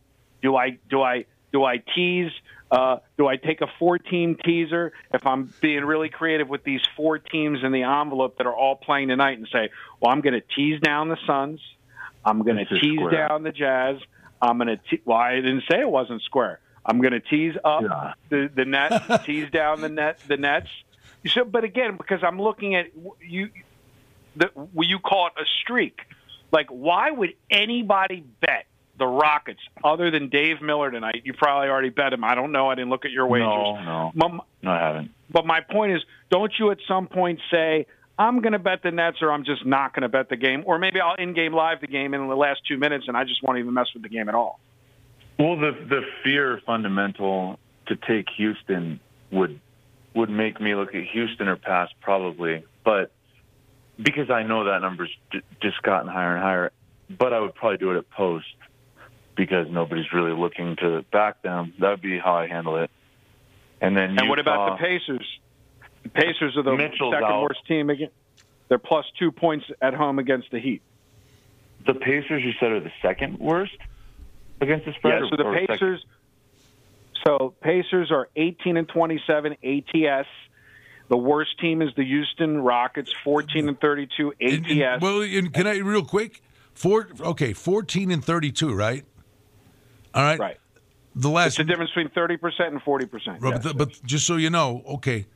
do 0.42 0.56
I 0.56 0.78
do 0.88 1.02
I 1.02 1.26
do 1.52 1.64
I 1.64 1.78
tease? 1.78 2.30
Uh, 2.70 2.98
do 3.18 3.26
I 3.26 3.34
take 3.36 3.62
a 3.62 3.66
four-team 3.80 4.36
teaser 4.44 4.92
if 5.12 5.26
I'm 5.26 5.52
being 5.60 5.84
really 5.84 6.08
creative 6.08 6.48
with 6.48 6.62
these 6.62 6.82
four 6.96 7.18
teams 7.18 7.64
in 7.64 7.72
the 7.72 7.82
envelope 7.82 8.38
that 8.38 8.46
are 8.46 8.54
all 8.54 8.76
playing 8.76 9.08
tonight 9.08 9.38
and 9.38 9.48
say, 9.52 9.70
well, 10.00 10.12
I'm 10.12 10.20
going 10.20 10.34
to 10.34 10.40
tease 10.40 10.80
down 10.80 11.08
the 11.08 11.16
Suns, 11.26 11.60
I'm 12.24 12.44
going 12.44 12.58
to 12.58 12.66
tease 12.66 13.00
square. 13.00 13.10
down 13.10 13.42
the 13.42 13.50
Jazz, 13.50 13.96
I'm 14.40 14.58
going 14.58 14.68
to 14.68 14.76
te- 14.76 15.02
well, 15.04 15.18
I 15.18 15.34
didn't 15.34 15.64
say 15.68 15.80
it 15.80 15.90
wasn't 15.90 16.22
square. 16.22 16.60
I'm 16.86 17.00
going 17.00 17.12
to 17.12 17.20
tease 17.20 17.56
up 17.64 17.82
yeah. 17.82 18.12
the 18.28 18.48
the 18.54 18.64
net, 18.64 19.24
tease 19.24 19.50
down 19.50 19.80
the 19.80 19.88
net, 19.88 20.20
the 20.28 20.36
Nets. 20.36 20.68
So, 21.26 21.44
but 21.44 21.64
again, 21.64 21.96
because 21.96 22.22
I'm 22.22 22.40
looking 22.40 22.76
at 22.76 22.86
you, 23.20 23.50
the, 24.36 24.50
you 24.80 24.98
call 24.98 25.28
it 25.28 25.32
a 25.40 25.44
streak 25.62 26.00
like, 26.52 26.68
why 26.68 27.10
would 27.10 27.34
anybody 27.50 28.24
bet 28.40 28.66
the 28.98 29.06
Rockets 29.06 29.60
other 29.84 30.10
than 30.10 30.28
Dave 30.28 30.60
Miller 30.60 30.90
tonight? 30.90 31.22
You 31.24 31.32
probably 31.32 31.68
already 31.68 31.90
bet 31.90 32.12
him. 32.12 32.24
I 32.24 32.34
don't 32.34 32.52
know. 32.52 32.68
I 32.68 32.74
didn't 32.74 32.90
look 32.90 33.04
at 33.04 33.10
your 33.10 33.26
wagers. 33.26 33.46
No, 33.46 33.80
no, 33.80 34.12
my, 34.14 34.38
no, 34.62 34.70
I 34.70 34.78
haven't. 34.78 35.10
But 35.30 35.46
my 35.46 35.60
point 35.60 35.92
is, 35.92 36.02
don't 36.30 36.52
you 36.58 36.70
at 36.70 36.78
some 36.88 37.06
point 37.06 37.40
say, 37.50 37.86
I'm 38.18 38.40
going 38.40 38.52
to 38.52 38.58
bet 38.58 38.82
the 38.82 38.90
Nets 38.90 39.18
or 39.22 39.32
I'm 39.32 39.44
just 39.44 39.64
not 39.64 39.94
going 39.94 40.02
to 40.02 40.08
bet 40.08 40.28
the 40.28 40.36
game? 40.36 40.64
Or 40.66 40.78
maybe 40.78 41.00
I'll 41.00 41.14
in-game 41.14 41.54
live 41.54 41.80
the 41.80 41.86
game 41.86 42.14
in 42.14 42.28
the 42.28 42.34
last 42.34 42.60
two 42.66 42.76
minutes 42.76 43.06
and 43.08 43.16
I 43.16 43.24
just 43.24 43.42
won't 43.42 43.58
even 43.58 43.72
mess 43.72 43.86
with 43.94 44.02
the 44.02 44.08
game 44.08 44.28
at 44.28 44.34
all. 44.34 44.60
Well, 45.38 45.56
the 45.56 45.70
the 45.88 46.02
fear 46.22 46.60
fundamental 46.66 47.58
to 47.86 47.96
take 47.96 48.26
Houston 48.36 49.00
would 49.32 49.58
would 50.14 50.28
make 50.28 50.60
me 50.60 50.74
look 50.74 50.94
at 50.94 51.04
Houston 51.04 51.48
or 51.48 51.56
pass 51.56 51.88
probably, 52.02 52.62
but 52.84 53.10
because 54.02 54.30
I 54.30 54.42
know 54.42 54.64
that 54.64 54.80
number's 54.80 55.10
just 55.60 55.82
gotten 55.82 56.08
higher 56.08 56.34
and 56.34 56.42
higher. 56.42 56.72
But 57.10 57.32
I 57.32 57.40
would 57.40 57.54
probably 57.54 57.78
do 57.78 57.90
it 57.90 57.98
at 57.98 58.10
post 58.10 58.46
because 59.36 59.66
nobody's 59.70 60.12
really 60.12 60.32
looking 60.32 60.76
to 60.76 61.04
back 61.12 61.42
them. 61.42 61.72
That 61.80 61.90
would 61.90 62.02
be 62.02 62.18
how 62.18 62.34
I 62.34 62.46
handle 62.46 62.76
it. 62.76 62.90
And 63.80 63.96
then 63.96 64.18
and 64.18 64.28
what 64.28 64.38
about 64.38 64.78
the 64.78 64.84
Pacers? 64.84 65.26
The 66.02 66.08
Pacers 66.10 66.56
are 66.56 66.62
the 66.62 66.76
Mitchell's 66.76 67.14
second 67.14 67.24
out. 67.24 67.42
worst 67.42 67.66
team 67.66 67.90
again. 67.90 68.10
They're 68.68 68.78
plus 68.78 69.06
two 69.18 69.32
points 69.32 69.66
at 69.82 69.94
home 69.94 70.18
against 70.18 70.50
the 70.52 70.60
Heat. 70.60 70.82
The 71.86 71.94
Pacers, 71.94 72.44
you 72.44 72.52
said, 72.60 72.70
are 72.70 72.80
the 72.80 72.92
second 73.02 73.38
worst 73.38 73.76
against 74.60 74.86
the 74.86 74.92
spread. 74.92 75.22
Yeah, 75.22 75.30
so 75.30 75.36
the 75.36 75.66
Pacers. 75.66 76.04
So 77.26 77.54
Pacers 77.60 78.10
are 78.10 78.28
18 78.36 78.76
and 78.76 78.88
27 78.88 79.56
ATS. 79.64 80.28
The 81.10 81.16
worst 81.16 81.58
team 81.58 81.82
is 81.82 81.90
the 81.96 82.04
Houston 82.04 82.62
Rockets, 82.62 83.12
14 83.24 83.68
and 83.68 83.80
32 83.80 84.32
ATS. 84.40 84.40
And, 84.40 84.66
and, 84.66 85.02
well, 85.02 85.22
and 85.22 85.52
can 85.52 85.66
I 85.66 85.78
real 85.78 86.04
quick? 86.04 86.40
Four, 86.72 87.08
okay, 87.20 87.52
14 87.52 88.12
and 88.12 88.24
32, 88.24 88.72
right? 88.72 89.04
All 90.14 90.22
right. 90.22 90.38
Right. 90.38 90.56
The 91.16 91.28
last 91.28 91.48
it's 91.48 91.56
the 91.56 91.64
difference 91.64 91.90
between 91.90 92.10
30% 92.10 92.68
and 92.68 92.80
40%. 92.80 93.10
Right, 93.40 93.42
yes. 93.42 93.42
but, 93.42 93.62
the, 93.62 93.74
but 93.74 94.04
just 94.04 94.24
so 94.24 94.36
you 94.36 94.50
know, 94.50 94.84
okay, 94.86 95.26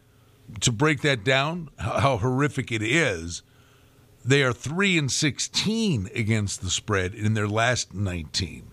to 0.61 0.70
break 0.70 1.01
that 1.03 1.25
down, 1.25 1.70
how, 1.77 1.99
how 1.99 2.16
horrific 2.18 2.70
it 2.70 2.83
is, 2.83 3.43
they 4.25 4.45
are 4.45 4.53
3 4.53 4.97
and 4.97 5.11
16 5.11 6.09
against 6.14 6.62
the 6.62 6.70
spread 6.70 7.14
in 7.14 7.35
their 7.35 7.49
last 7.49 7.93
19. 7.93 8.70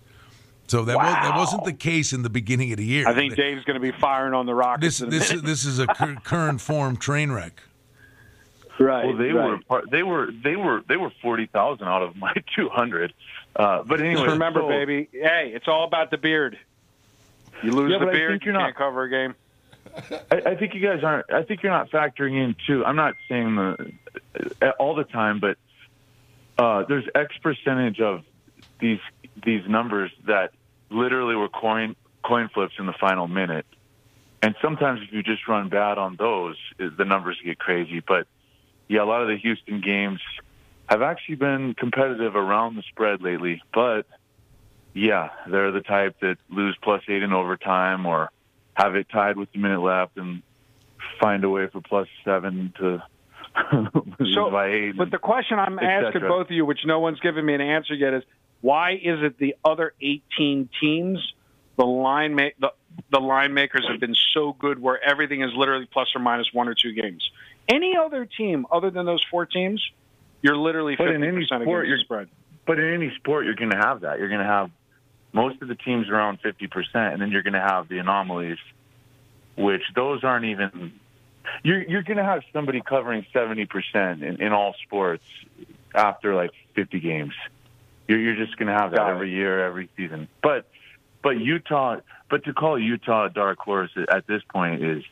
So 0.72 0.86
that 0.86 0.96
wow. 0.96 1.04
was, 1.04 1.14
that 1.16 1.38
wasn't 1.38 1.66
the 1.66 1.74
case 1.74 2.14
in 2.14 2.22
the 2.24 2.30
beginning 2.30 2.72
of 2.72 2.78
the 2.78 2.86
year. 2.86 3.06
I 3.06 3.14
think 3.14 3.36
Dave's 3.36 3.66
going 3.66 3.76
to 3.76 3.82
be 3.82 3.92
firing 3.92 4.34
on 4.34 4.46
the 4.46 4.56
Rockets. 4.56 5.00
This 5.00 5.10
this 5.10 5.34
is, 5.34 5.42
this 5.42 5.66
is 5.66 5.80
a 5.80 5.88
cur- 5.88 6.16
current 6.24 6.62
form 6.62 6.96
train 6.96 7.30
wreck. 7.30 7.62
Right. 8.80 9.06
Well, 9.06 9.18
they 9.18 9.34
right. 9.34 9.50
were 9.50 9.60
part, 9.68 9.92
they 9.92 10.02
were 10.02 10.32
they 10.32 10.56
were 10.56 10.82
they 10.88 10.96
were 10.96 11.12
forty 11.22 11.48
thousand 11.48 11.90
out 11.90 12.04
of 12.04 12.16
my 12.16 12.34
two 12.56 12.70
hundred. 12.70 13.14
Uh, 13.54 13.84
but 13.84 14.00
anyway, 14.00 14.22
Just 14.22 14.32
remember, 14.32 14.62
so, 14.62 14.70
baby. 14.70 15.10
Hey, 15.12 15.52
it's 15.54 15.68
all 15.68 15.84
about 15.84 16.10
the 16.10 16.18
beard. 16.18 16.58
You 17.62 17.72
lose 17.72 17.92
Yeah, 17.92 18.00
the 18.00 18.06
beard, 18.06 18.32
think 18.32 18.46
you 18.46 18.54
you're 18.54 18.62
can't 18.62 18.74
not- 18.74 18.78
cover 18.78 19.04
a 19.04 19.10
game. 19.10 19.36
I, 20.32 20.52
I 20.52 20.56
think 20.56 20.74
you 20.74 20.80
guys 20.80 21.04
aren't. 21.04 21.34
I 21.34 21.44
think 21.44 21.64
you're 21.64 21.74
not 21.74 21.92
factoring 21.92 22.42
in 22.42 22.56
too. 22.66 22.86
I'm 22.86 22.96
not 22.96 23.16
saying 23.28 23.58
the 23.58 23.92
uh, 24.62 24.70
all 24.80 24.96
the 24.96 25.04
time, 25.04 25.42
but 25.42 25.58
uh, 26.58 26.86
there's 26.88 27.04
X 27.14 27.36
percentage 27.44 28.00
of 28.00 28.24
these 28.80 29.00
these 29.44 29.68
numbers 29.68 30.12
that 30.28 30.54
literally 30.92 31.36
were 31.36 31.50
coin 31.50 31.96
coin 32.24 32.50
flips 32.54 32.74
in 32.78 32.86
the 32.86 32.94
final 33.00 33.28
minute. 33.28 33.66
And 34.44 34.56
sometimes 34.62 35.02
if 35.04 35.14
you 35.14 35.24
just 35.24 35.48
run 35.48 35.70
bad 35.70 35.98
on 35.98 36.16
those, 36.18 36.58
the 36.78 37.06
numbers 37.06 37.40
get 37.44 37.60
crazy. 37.60 38.02
But 38.06 38.28
yeah, 38.88 39.04
a 39.04 39.06
lot 39.06 39.22
of 39.22 39.28
the 39.28 39.38
Houston 39.38 39.82
games 39.82 40.20
have 40.90 41.02
actually 41.02 41.36
been 41.36 41.74
competitive 41.76 42.36
around 42.36 42.76
the 42.76 42.84
spread 42.84 43.22
lately. 43.22 43.62
But 43.74 44.06
yeah, 44.94 45.30
they're 45.48 45.72
the 45.72 45.82
type 45.82 46.18
that 46.22 46.38
lose 46.50 46.78
plus 46.82 47.02
eight 47.08 47.24
in 47.24 47.34
overtime 47.34 48.06
or 48.06 48.32
have 48.74 48.96
it 48.96 49.08
tied 49.10 49.38
with 49.38 49.50
a 49.56 49.58
minute 49.58 49.82
left 49.82 50.18
and 50.18 50.42
find 51.20 51.44
a 51.44 51.50
way 51.50 51.68
for 51.68 51.82
plus 51.82 52.08
seven 52.26 52.74
to 52.80 53.04
lose 54.20 54.34
So, 54.34 54.50
by 54.50 54.68
eight. 54.68 54.98
But 54.98 55.12
the 55.12 55.18
question 55.18 55.60
I'm 55.60 55.78
asking 55.80 56.22
both 56.22 56.48
of 56.48 56.52
you, 56.52 56.66
which 56.66 56.80
no 56.86 57.00
one's 57.00 57.20
given 57.20 57.46
me 57.46 57.54
an 57.54 57.62
answer 57.62 57.94
yet, 57.94 58.14
is 58.14 58.24
why 58.62 58.92
is 58.92 59.24
it 59.24 59.38
the 59.38 59.56
other 59.66 59.94
18 60.02 60.70
teams, 60.80 61.34
the 61.78 61.86
line 61.86 62.36
ma- 62.36 62.50
the 62.60 62.72
the 63.10 63.20
line 63.20 63.54
makers 63.54 63.88
have 63.90 64.00
been 64.00 64.16
so 64.34 64.54
good, 64.54 64.80
where 64.80 65.02
everything 65.04 65.42
is 65.42 65.52
literally 65.56 65.88
plus 65.92 66.10
or 66.16 66.20
minus 66.20 66.48
one 66.54 66.68
or 66.68 66.76
two 66.76 66.94
games. 66.94 67.30
Any 67.68 67.96
other 67.98 68.26
team 68.26 68.66
other 68.72 68.92
than 68.92 69.06
those 69.06 69.24
four 69.32 69.46
teams, 69.46 69.82
you're 70.42 70.58
literally 70.58 70.96
But 70.96 71.06
50 71.08 71.16
in 71.16 71.24
any 71.24 71.46
sport, 71.46 71.86
against 71.86 72.06
spread. 72.06 72.28
But 72.66 72.80
in 72.80 72.94
any 72.94 73.14
sport, 73.16 73.46
you're 73.46 73.56
going 73.56 73.72
to 73.72 73.78
have 73.78 74.02
that. 74.02 74.20
You're 74.20 74.28
going 74.28 74.42
to 74.42 74.46
have 74.46 74.72
most 75.34 75.62
of 75.62 75.70
the 75.70 75.76
teams 75.76 76.10
around 76.10 76.42
50%, 76.42 76.70
and 76.94 77.22
then 77.22 77.32
you're 77.32 77.44
going 77.44 77.54
to 77.54 77.62
have 77.62 77.88
the 77.88 78.00
anomalies, 78.00 78.58
which 79.56 79.84
those 79.96 80.24
aren't 80.24 80.46
even 80.46 81.00
you're 81.64 81.82
you're 81.82 82.04
going 82.04 82.18
to 82.18 82.24
have 82.24 82.44
somebody 82.54 82.82
covering 82.82 83.26
seventy 83.34 83.66
percent 83.66 84.24
in, 84.24 84.42
in 84.42 84.54
all 84.54 84.76
sports 84.84 85.24
after 85.94 86.36
like 86.36 86.52
fifty 86.76 87.00
games. 87.00 87.34
You're 88.12 88.20
you're 88.20 88.46
just 88.46 88.58
going 88.58 88.68
to 88.68 88.74
have 88.74 88.92
that 88.92 88.98
Got 88.98 89.10
it. 89.10 89.14
every 89.14 89.32
year, 89.32 89.66
every 89.66 89.90
season. 89.96 90.28
But 90.44 90.68
but 91.24 91.40
Utah, 91.40 92.02
but 92.30 92.44
to 92.44 92.54
call 92.54 92.78
Utah 92.78 93.28
a 93.28 93.30
dark 93.30 93.60
horse 93.60 93.92
at 94.10 94.28
this 94.28 94.42
point 94.52 94.84
is 94.84 95.04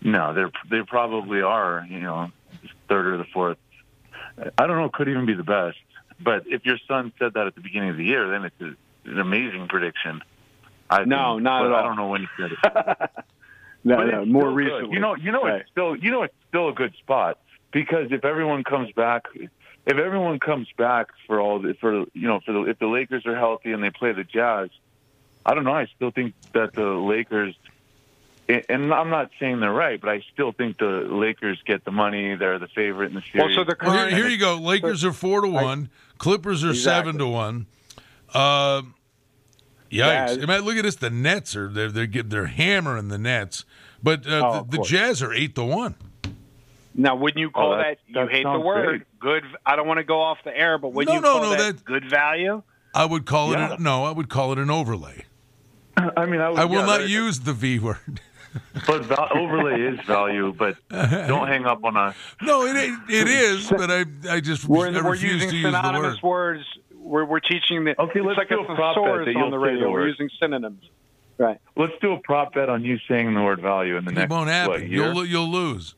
no. 0.00 0.32
They're 0.32 0.50
they 0.70 0.82
probably 0.86 1.42
are. 1.42 1.84
You 1.90 2.00
know, 2.00 2.30
third 2.88 3.06
or 3.06 3.16
the 3.16 3.24
fourth. 3.24 3.58
I 4.56 4.66
don't 4.68 4.76
know. 4.78 4.88
Could 4.88 5.08
even 5.08 5.26
be 5.26 5.34
the 5.34 5.42
best. 5.42 5.76
But 6.22 6.44
if 6.46 6.64
your 6.64 6.78
son 6.86 7.12
said 7.18 7.34
that 7.34 7.46
at 7.48 7.54
the 7.56 7.62
beginning 7.62 7.90
of 7.90 7.96
the 7.96 8.04
year, 8.04 8.28
then 8.30 8.44
it's 8.44 8.60
a, 8.60 9.10
an 9.10 9.18
amazing 9.18 9.66
prediction. 9.68 10.20
I 10.88 11.04
No, 11.04 11.34
think, 11.34 11.42
not 11.44 11.64
at 11.66 11.72
all. 11.72 11.78
I 11.78 11.82
don't 11.82 11.96
know 11.96 12.08
when 12.08 12.20
he 12.22 12.28
said 12.38 12.52
it. 12.52 13.10
No, 13.82 13.96
But 13.96 14.04
no, 14.08 14.24
more 14.26 14.42
still 14.42 14.50
good. 14.50 14.56
recently. 14.56 14.92
You 14.94 15.00
know, 15.00 15.14
you 15.16 15.32
know, 15.32 15.42
Right. 15.44 15.62
it's 15.62 15.70
still, 15.70 15.96
you 15.96 16.10
know, 16.10 16.22
it's 16.24 16.34
still 16.50 16.68
a 16.68 16.74
good 16.74 16.92
spot 16.96 17.38
because 17.72 18.12
if 18.12 18.26
everyone 18.26 18.62
comes 18.62 18.92
back, 18.92 19.24
if 19.86 19.96
everyone 19.96 20.38
comes 20.38 20.68
back 20.76 21.08
for 21.26 21.40
all 21.40 21.58
the, 21.60 21.74
for 21.80 22.04
you 22.12 22.28
know, 22.28 22.40
for 22.44 22.52
the 22.52 22.62
if 22.64 22.78
the 22.78 22.86
Lakers 22.86 23.26
are 23.26 23.36
healthy 23.36 23.72
and 23.72 23.82
they 23.82 23.90
play 23.90 24.12
the 24.12 24.24
Jazz, 24.24 24.70
I 25.44 25.54
don't 25.54 25.64
know. 25.64 25.72
I 25.74 25.86
still 25.96 26.10
think 26.10 26.34
that 26.52 26.74
the 26.74 26.84
Lakers, 26.84 27.54
and 28.48 28.92
I'm 28.92 29.10
not 29.10 29.30
saying 29.40 29.60
they're 29.60 29.72
right, 29.72 30.00
but 30.00 30.10
I 30.10 30.22
still 30.32 30.52
think 30.52 30.78
the 30.78 31.06
Lakers 31.10 31.60
get 31.66 31.84
the 31.84 31.92
money. 31.92 32.34
They're 32.34 32.58
the 32.58 32.68
favorite 32.68 33.06
in 33.06 33.14
the 33.14 33.22
series. 33.32 33.56
Well, 33.82 33.96
here, 34.08 34.16
here 34.16 34.28
you 34.28 34.38
go. 34.38 34.56
Lakers 34.56 35.04
are 35.04 35.12
four 35.12 35.40
to 35.40 35.48
one. 35.48 35.88
Clippers 36.18 36.62
are 36.64 36.74
seven 36.74 37.16
to 37.18 37.26
one. 37.26 37.66
Uh, 38.34 38.82
yikes! 39.90 40.26
Jazz. 40.28 40.38
I 40.42 40.46
mean, 40.46 40.60
look 40.62 40.76
at 40.76 40.82
this. 40.82 40.96
The 40.96 41.10
Nets 41.10 41.56
are 41.56 41.68
they're 41.68 41.90
they're, 41.90 42.06
get- 42.06 42.30
they're 42.30 42.46
hammering 42.46 43.08
the 43.08 43.18
Nets, 43.18 43.64
but 44.02 44.26
uh, 44.26 44.42
Oh, 44.44 44.66
the, 44.68 44.76
the. 44.78 44.82
Jazz 44.84 45.22
are 45.22 45.32
eight 45.32 45.54
to 45.56 45.64
one. 45.64 45.94
Now, 46.94 47.14
wouldn't 47.16 47.38
you 47.40 47.48
oh, 47.48 47.58
call 47.58 47.72
Oh, 47.74 47.76
that- 47.76 47.82
that, 47.82 47.98
you 48.06 48.14
that 48.14 48.30
hate 48.30 48.42
the 48.44 48.52
sounds 48.52 48.64
word 48.64 49.06
good? 49.20 49.44
I 49.64 49.76
don't 49.76 49.86
want 49.86 49.98
to 49.98 50.04
go 50.04 50.20
off 50.20 50.38
the 50.44 50.56
air, 50.56 50.76
but 50.78 50.92
would 50.92 51.06
No, 51.06 51.14
you 51.14 51.20
no, 51.20 51.32
call 51.32 51.42
no, 51.42 51.50
that, 51.50 51.58
that- 51.76 51.84
good 51.84 52.08
value? 52.10 52.62
I 52.94 53.04
would 53.04 53.24
call 53.26 53.52
Yeah. 53.52 53.74
it 53.74 53.78
a, 53.80 53.82
no. 53.82 54.04
I 54.04 54.10
would 54.10 54.28
call 54.28 54.52
it 54.52 54.58
an 54.58 54.70
overlay. 54.70 55.24
I 55.96 56.26
mean, 56.26 56.40
I, 56.40 56.48
would, 56.50 56.58
I 56.58 56.64
will 56.64 56.80
yeah, 56.80 56.86
not 56.86 57.08
use 57.08 57.40
the 57.40 57.52
V 57.52 57.78
word. 57.78 58.20
But 58.84 59.04
val- 59.04 59.28
overlay 59.32 59.80
is 59.80 60.00
value. 60.06 60.52
But 60.52 60.76
don't 60.90 61.46
hang 61.46 61.66
up 61.66 61.84
on 61.84 61.96
us. 61.96 62.16
No, 62.42 62.66
it 62.66 62.74
it 63.08 63.28
is, 63.28 63.70
but 63.70 63.92
I 63.92 64.04
I 64.28 64.40
just 64.40 64.66
We're, 64.66 64.88
I 64.88 65.00
we're 65.02 65.14
using 65.14 65.50
to 65.50 65.54
use 65.56 65.62
the 65.62 65.70
word. 65.70 65.74
synonymous 65.76 66.20
words. 66.22 66.64
We're, 66.96 67.24
we're 67.26 67.38
teaching 67.38 67.84
the. 67.84 68.00
Okay, 68.00 68.18
it's 68.18 68.26
let's 68.26 68.38
like 68.38 68.48
do 68.48 68.58
a 68.58 68.62
a 68.72 68.74
prop 68.74 68.96
bet 68.96 69.04
that 69.04 69.28
on 69.28 69.28
you'll 69.28 69.50
the 69.50 69.50
say 69.50 69.50
the 69.50 69.58
radio. 69.58 69.90
We're 69.92 70.08
using 70.08 70.28
synonyms. 70.40 70.82
Right. 71.38 71.58
Let's 71.76 71.92
do 72.02 72.12
a 72.14 72.18
prop 72.18 72.54
bet 72.54 72.68
on 72.68 72.84
you 72.84 72.98
saying 73.06 73.32
the 73.34 73.40
word 73.40 73.60
value 73.62 73.96
in 73.96 74.04
the 74.04 74.10
It 74.10 74.14
next 74.14 74.30
won't 74.30 74.48
happen. 74.50 74.70
what, 74.72 74.80
year. 74.88 75.12
you'll 75.12 75.24
you'll 75.26 75.48
lose. 75.50 75.94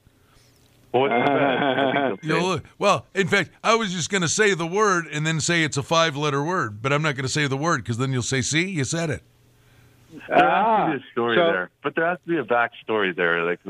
Well, 0.93 1.03
what's 1.03 1.13
the 1.15 1.19
bet? 1.25 1.41
I 1.41 2.07
think 2.09 2.21
they'll 2.23 2.31
You'll 2.37 2.41
say. 2.41 2.47
lo- 2.57 2.61
well, 2.79 3.07
in 3.15 3.29
fact, 3.29 3.51
I 3.65 3.75
was 3.75 3.93
just 3.93 4.11
going 4.11 4.23
to 4.23 4.29
say 4.29 4.55
the 4.55 4.67
word 4.67 5.07
and 5.07 5.27
then 5.27 5.41
say 5.41 5.63
it's 5.65 5.77
a 5.77 5.83
five-letter 5.83 6.43
word, 6.43 6.83
but 6.83 6.93
I'm 6.93 7.03
not 7.03 7.15
going 7.17 7.25
to 7.25 7.33
say 7.33 7.47
the 7.47 7.57
word 7.57 7.79
because 7.83 7.99
then 7.99 8.13
you'll 8.13 8.23
say, 8.23 8.43
"See, 8.43 8.69
you 8.69 8.85
said 8.85 9.11
it." 9.11 9.23
There 10.29 10.37
has 10.37 10.43
Ah, 10.45 10.87
to 10.89 10.93
be 10.93 10.99
a 10.99 11.11
story 11.13 11.37
so- 11.39 11.47
there, 11.47 11.71
but 11.83 11.95
there 11.95 12.07
has 12.07 12.19
to 12.27 12.29
be 12.31 12.37
a 12.37 12.45
backstory 12.45 13.17
there. 13.17 13.43
Like 13.45 13.61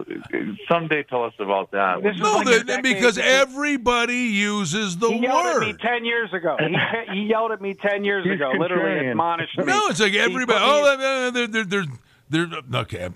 someday, 0.68 1.04
tell 1.04 1.22
us 1.22 1.34
about 1.38 1.70
that. 1.70 2.02
No, 2.02 2.38
like 2.38 2.66
the- 2.66 2.80
because 2.82 3.16
everybody 3.18 4.16
uses 4.16 4.96
the 4.98 5.08
He 5.08 5.18
yelled 5.20 5.46
at 5.46 5.60
me 5.60 5.66
word. 5.68 5.80
ten 5.80 6.04
years 6.04 6.32
ago. 6.32 6.56
He, 6.58 6.76
he 7.14 7.22
yelled 7.28 7.52
at 7.52 7.60
me 7.60 7.74
ten 7.74 8.04
years 8.04 8.24
He's 8.24 8.34
ago. 8.34 8.50
Literally 8.58 9.06
admonished 9.06 9.56
me. 9.56 9.64
No, 9.66 9.86
it's 9.88 10.00
like 10.00 10.14
everybody. 10.14 10.58
put 10.58 10.68
Oh, 10.68 11.30
they're 11.30 11.46
they're 11.46 11.64
they're. 11.64 11.84
They're 12.32 12.48
okay. 12.82 13.04
Uh, 13.04 13.10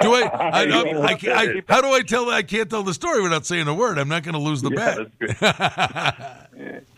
do 0.00 0.14
I? 0.14 0.30
I, 0.32 0.62
I, 0.62 0.62
I, 0.62 1.16
I- 1.42 1.62
How 1.68 1.80
do 1.80 1.88
I 1.92 2.00
tell? 2.02 2.30
I 2.30 2.42
can't 2.42 2.70
tell 2.70 2.82
the 2.82 2.94
story 2.94 3.20
without 3.22 3.44
saying 3.44 3.68
a 3.68 3.74
word. 3.74 3.98
I'm 3.98 4.08
not 4.08 4.22
going 4.22 4.34
to 4.34 4.40
lose 4.40 4.62
the 4.62 4.70
Yeah, 4.70 5.04
bet. 5.40 6.48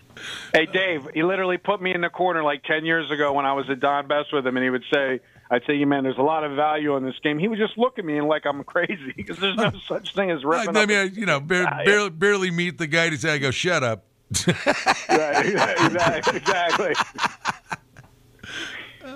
Hey, 0.55 0.67
Dave, 0.67 1.09
he 1.13 1.23
literally 1.23 1.59
put 1.59 1.83
me 1.83 1.93
in 1.95 2.01
the 2.01 2.09
corner 2.09 2.43
like 2.43 2.63
10 2.63 2.87
years 2.87 3.11
ago 3.11 3.33
when 3.33 3.45
I 3.45 3.53
was 3.53 3.69
at 3.69 3.81
Don 3.81 4.07
Best 4.07 4.33
with 4.33 4.47
him, 4.47 4.57
and 4.57 4.65
he 4.65 4.71
would 4.71 4.85
say, 4.93 5.21
I'd 5.51 5.63
say, 5.67 5.75
yeah, 5.75 5.85
man, 5.85 6.05
there's 6.05 6.17
a 6.17 6.23
lot 6.23 6.45
of 6.45 6.53
value 6.57 6.97
in 6.97 7.05
this 7.05 7.17
game. 7.23 7.39
He 7.39 7.49
would 7.49 7.59
just 7.59 7.77
look 7.77 7.99
at 7.99 8.05
me 8.05 8.17
and 8.17 8.27
like 8.29 8.47
I'm 8.47 8.63
crazy 8.65 9.13
because 9.17 9.39
there's 9.39 9.57
no 9.57 9.73
such 9.87 10.15
thing 10.15 10.31
as 10.31 10.41
I, 10.45 10.49
ripping 10.49 10.77
I 10.77 10.87
mean, 10.87 10.97
I, 10.99 11.03
you 11.05 11.27
know, 11.27 11.41
bar- 11.41 11.83
barely, 11.85 12.11
barely 12.11 12.51
meet 12.51 12.79
the 12.79 12.87
guy 12.87 13.11
to 13.11 13.19
say, 13.19 13.35
"I 13.35 13.39
go, 13.39 13.51
shut 13.51 13.83
up." 13.83 14.05
right, 14.47 15.47
exactly. 15.47 16.37
exactly. 16.39 16.95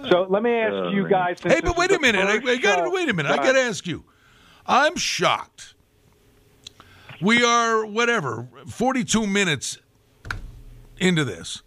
So 0.09 0.26
let 0.28 0.42
me 0.42 0.51
ask 0.53 0.72
Oh, 0.72 0.90
you 0.90 1.05
uh, 1.07 1.09
guys. 1.09 1.38
Hey, 1.42 1.61
but 1.61 1.76
wait 1.76 1.90
a 1.90 1.99
minute. 1.99 2.24
I, 2.26 2.38
first 2.40 2.49
I 2.49 2.57
gotta, 2.57 2.90
wait 2.90 3.09
a 3.09 3.14
minute. 3.14 3.32
I 3.32 3.36
got 3.36 3.53
to 3.53 3.61
ask 3.61 3.86
you. 3.86 4.05
I'm 4.66 4.96
shocked. 4.96 5.74
We 7.20 7.42
are 7.42 7.84
whatever 7.84 8.49
42 8.68 9.26
minutes 9.26 9.78
into 10.99 11.24
this, 11.24 11.62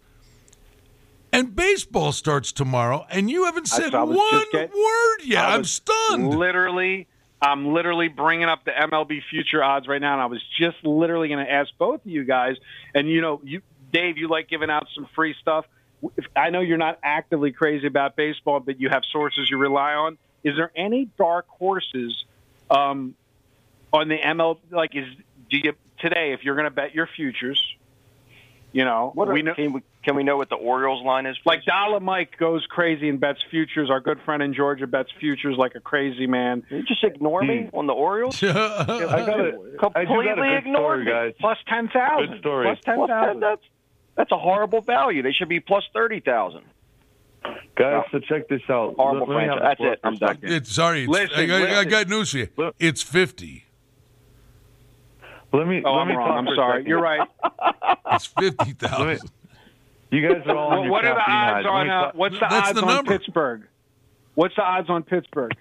and 1.32 1.54
baseball 1.54 2.12
starts 2.12 2.52
tomorrow, 2.52 3.06
and 3.10 3.30
you 3.30 3.44
haven't 3.44 3.68
said 3.68 3.94
I 3.94 4.02
one 4.04 4.44
get- 4.52 4.70
word 4.72 5.18
yet. 5.24 5.44
I 5.44 5.54
I'm 5.54 5.64
stunned. 5.64 6.34
Literally, 6.38 7.06
I'm 7.42 7.74
literally 7.74 8.08
bringing 8.08 8.48
up 8.48 8.64
the 8.64 8.70
MLB 8.70 9.20
future 9.28 9.62
odds 9.62 9.86
right 9.88 10.00
now, 10.00 10.14
and 10.14 10.22
I 10.22 10.26
was 10.26 10.42
just 10.58 10.76
literally 10.84 11.28
going 11.28 11.44
to 11.44 11.50
ask 11.52 11.70
both 11.78 12.04
of 12.04 12.10
you 12.10 12.24
guys. 12.24 12.56
And 12.94 13.10
you 13.10 13.20
know, 13.20 13.40
you, 13.44 13.60
Dave, 13.92 14.16
you 14.16 14.28
like 14.28 14.48
giving 14.48 14.70
out 14.70 14.86
some 14.94 15.06
free 15.14 15.34
stuff. 15.40 15.66
If, 16.16 16.24
I 16.34 16.50
know 16.50 16.60
you're 16.60 16.78
not 16.78 16.98
actively 17.02 17.52
crazy 17.52 17.86
about 17.86 18.16
baseball, 18.16 18.60
but 18.60 18.80
you 18.80 18.88
have 18.90 19.02
sources 19.12 19.48
you 19.50 19.56
rely 19.58 19.92
on. 19.94 20.18
Is 20.44 20.56
there 20.56 20.72
any 20.74 21.08
dark 21.16 21.46
horses 21.48 22.24
um, 22.70 23.14
on 23.92 24.08
the 24.08 24.18
MLB? 24.18 24.58
Like, 24.70 24.96
is 24.96 25.04
do 25.50 25.58
you 25.62 25.74
today? 26.00 26.32
If 26.32 26.40
you're 26.42 26.56
going 26.56 26.64
to 26.66 26.70
bet 26.74 26.94
your 26.94 27.06
futures, 27.14 27.62
you 28.72 28.84
know, 28.84 29.12
What 29.14 29.28
are, 29.28 29.32
we 29.34 29.42
know. 29.42 29.54
can, 29.54 29.72
we, 29.74 29.82
can 30.02 30.16
we 30.16 30.24
know 30.24 30.36
what 30.38 30.48
the 30.48 30.56
Orioles 30.56 31.04
line 31.04 31.26
is? 31.26 31.36
Like 31.44 31.64
Dollar 31.64 32.00
Mike 32.00 32.36
goes 32.38 32.66
crazy 32.68 33.08
and 33.08 33.20
bets 33.20 33.38
futures. 33.50 33.90
Our 33.90 34.00
good 34.00 34.18
friend 34.24 34.42
in 34.42 34.54
Georgia 34.54 34.86
bets 34.86 35.10
futures 35.20 35.56
like 35.58 35.74
a 35.76 35.80
crazy 35.80 36.26
man. 36.26 36.64
Did 36.68 36.78
you 36.78 36.82
just 36.84 37.04
ignore 37.04 37.42
me 37.44 37.68
on 37.74 37.86
the 37.86 37.92
Orioles? 37.92 38.42
I 38.42 38.46
got 38.52 38.90
a, 38.90 38.94
I 39.12 39.20
do 39.20 39.26
got 39.36 39.44
a 39.44 39.78
Completely 39.78 40.34
good 40.34 40.56
ignored 40.58 40.74
story, 40.74 41.04
me. 41.04 41.10
guys. 41.10 41.34
Plus 41.38 41.58
ten 41.68 41.88
thousand. 41.88 42.30
Good 42.30 42.38
story. 42.40 42.64
Plus 42.66 42.78
ten 42.84 42.96
Plus, 42.96 43.08
that, 43.08 43.24
thousand. 43.26 43.40
that's 43.40 43.62
that's 44.16 44.30
a 44.32 44.38
horrible 44.38 44.80
value. 44.82 45.22
They 45.22 45.32
should 45.32 45.48
be 45.48 45.60
plus 45.60 45.84
thirty 45.92 46.20
thousand. 46.20 46.62
Guys, 47.76 48.04
so 48.12 48.20
check 48.20 48.48
this 48.48 48.60
out. 48.70 48.94
Horrible 48.96 49.26
Let 49.34 49.42
me 49.42 49.48
have 49.48 49.58
franchise. 49.58 49.76
the 49.78 49.84
That's 49.84 49.98
it. 49.98 50.00
for 50.00 50.06
a 50.06 50.10
I'm 50.10 50.16
done. 50.16 50.38
It's 50.42 50.72
sorry. 50.72 51.02
It's, 51.04 51.10
Listen, 51.10 51.38
I, 51.38 51.46
got- 51.46 51.62
I 51.62 51.64
listen. 51.76 51.88
got 51.90 52.08
news 52.08 52.30
for 52.30 52.38
you. 52.38 52.48
It's 52.78 53.02
50. 53.02 53.64
Let 55.52 55.66
me. 55.66 55.82
Oh, 55.84 55.92
let 55.94 56.00
I'm 56.02 56.08
me 56.08 56.14
wrong. 56.14 56.46
I'm 56.48 56.54
sorry. 56.54 56.84
You're 56.86 57.00
right. 57.00 57.26
It's 58.14 58.26
50,000. 58.26 59.20
You 60.10 60.28
guys 60.28 60.42
are 60.46 60.54
all 60.56 60.66
on 60.68 60.72
Well, 60.72 60.82
your 60.82 60.90
what 60.92 61.04
are 61.06 61.14
the 61.14 61.30
odds 61.30 61.66
on? 61.66 61.86
me 61.86 61.92
Uh, 61.92 62.10
what's 62.14 62.34
the 62.34 62.40
That's 62.40 62.68
odds 62.68 62.80
the 62.80 62.86
on. 62.86 63.06
Pittsburgh? 63.06 63.62
What's 64.34 64.54
the 64.54 64.62
odds 64.62 64.90
on 64.90 65.02
Pittsburgh? 65.02 65.52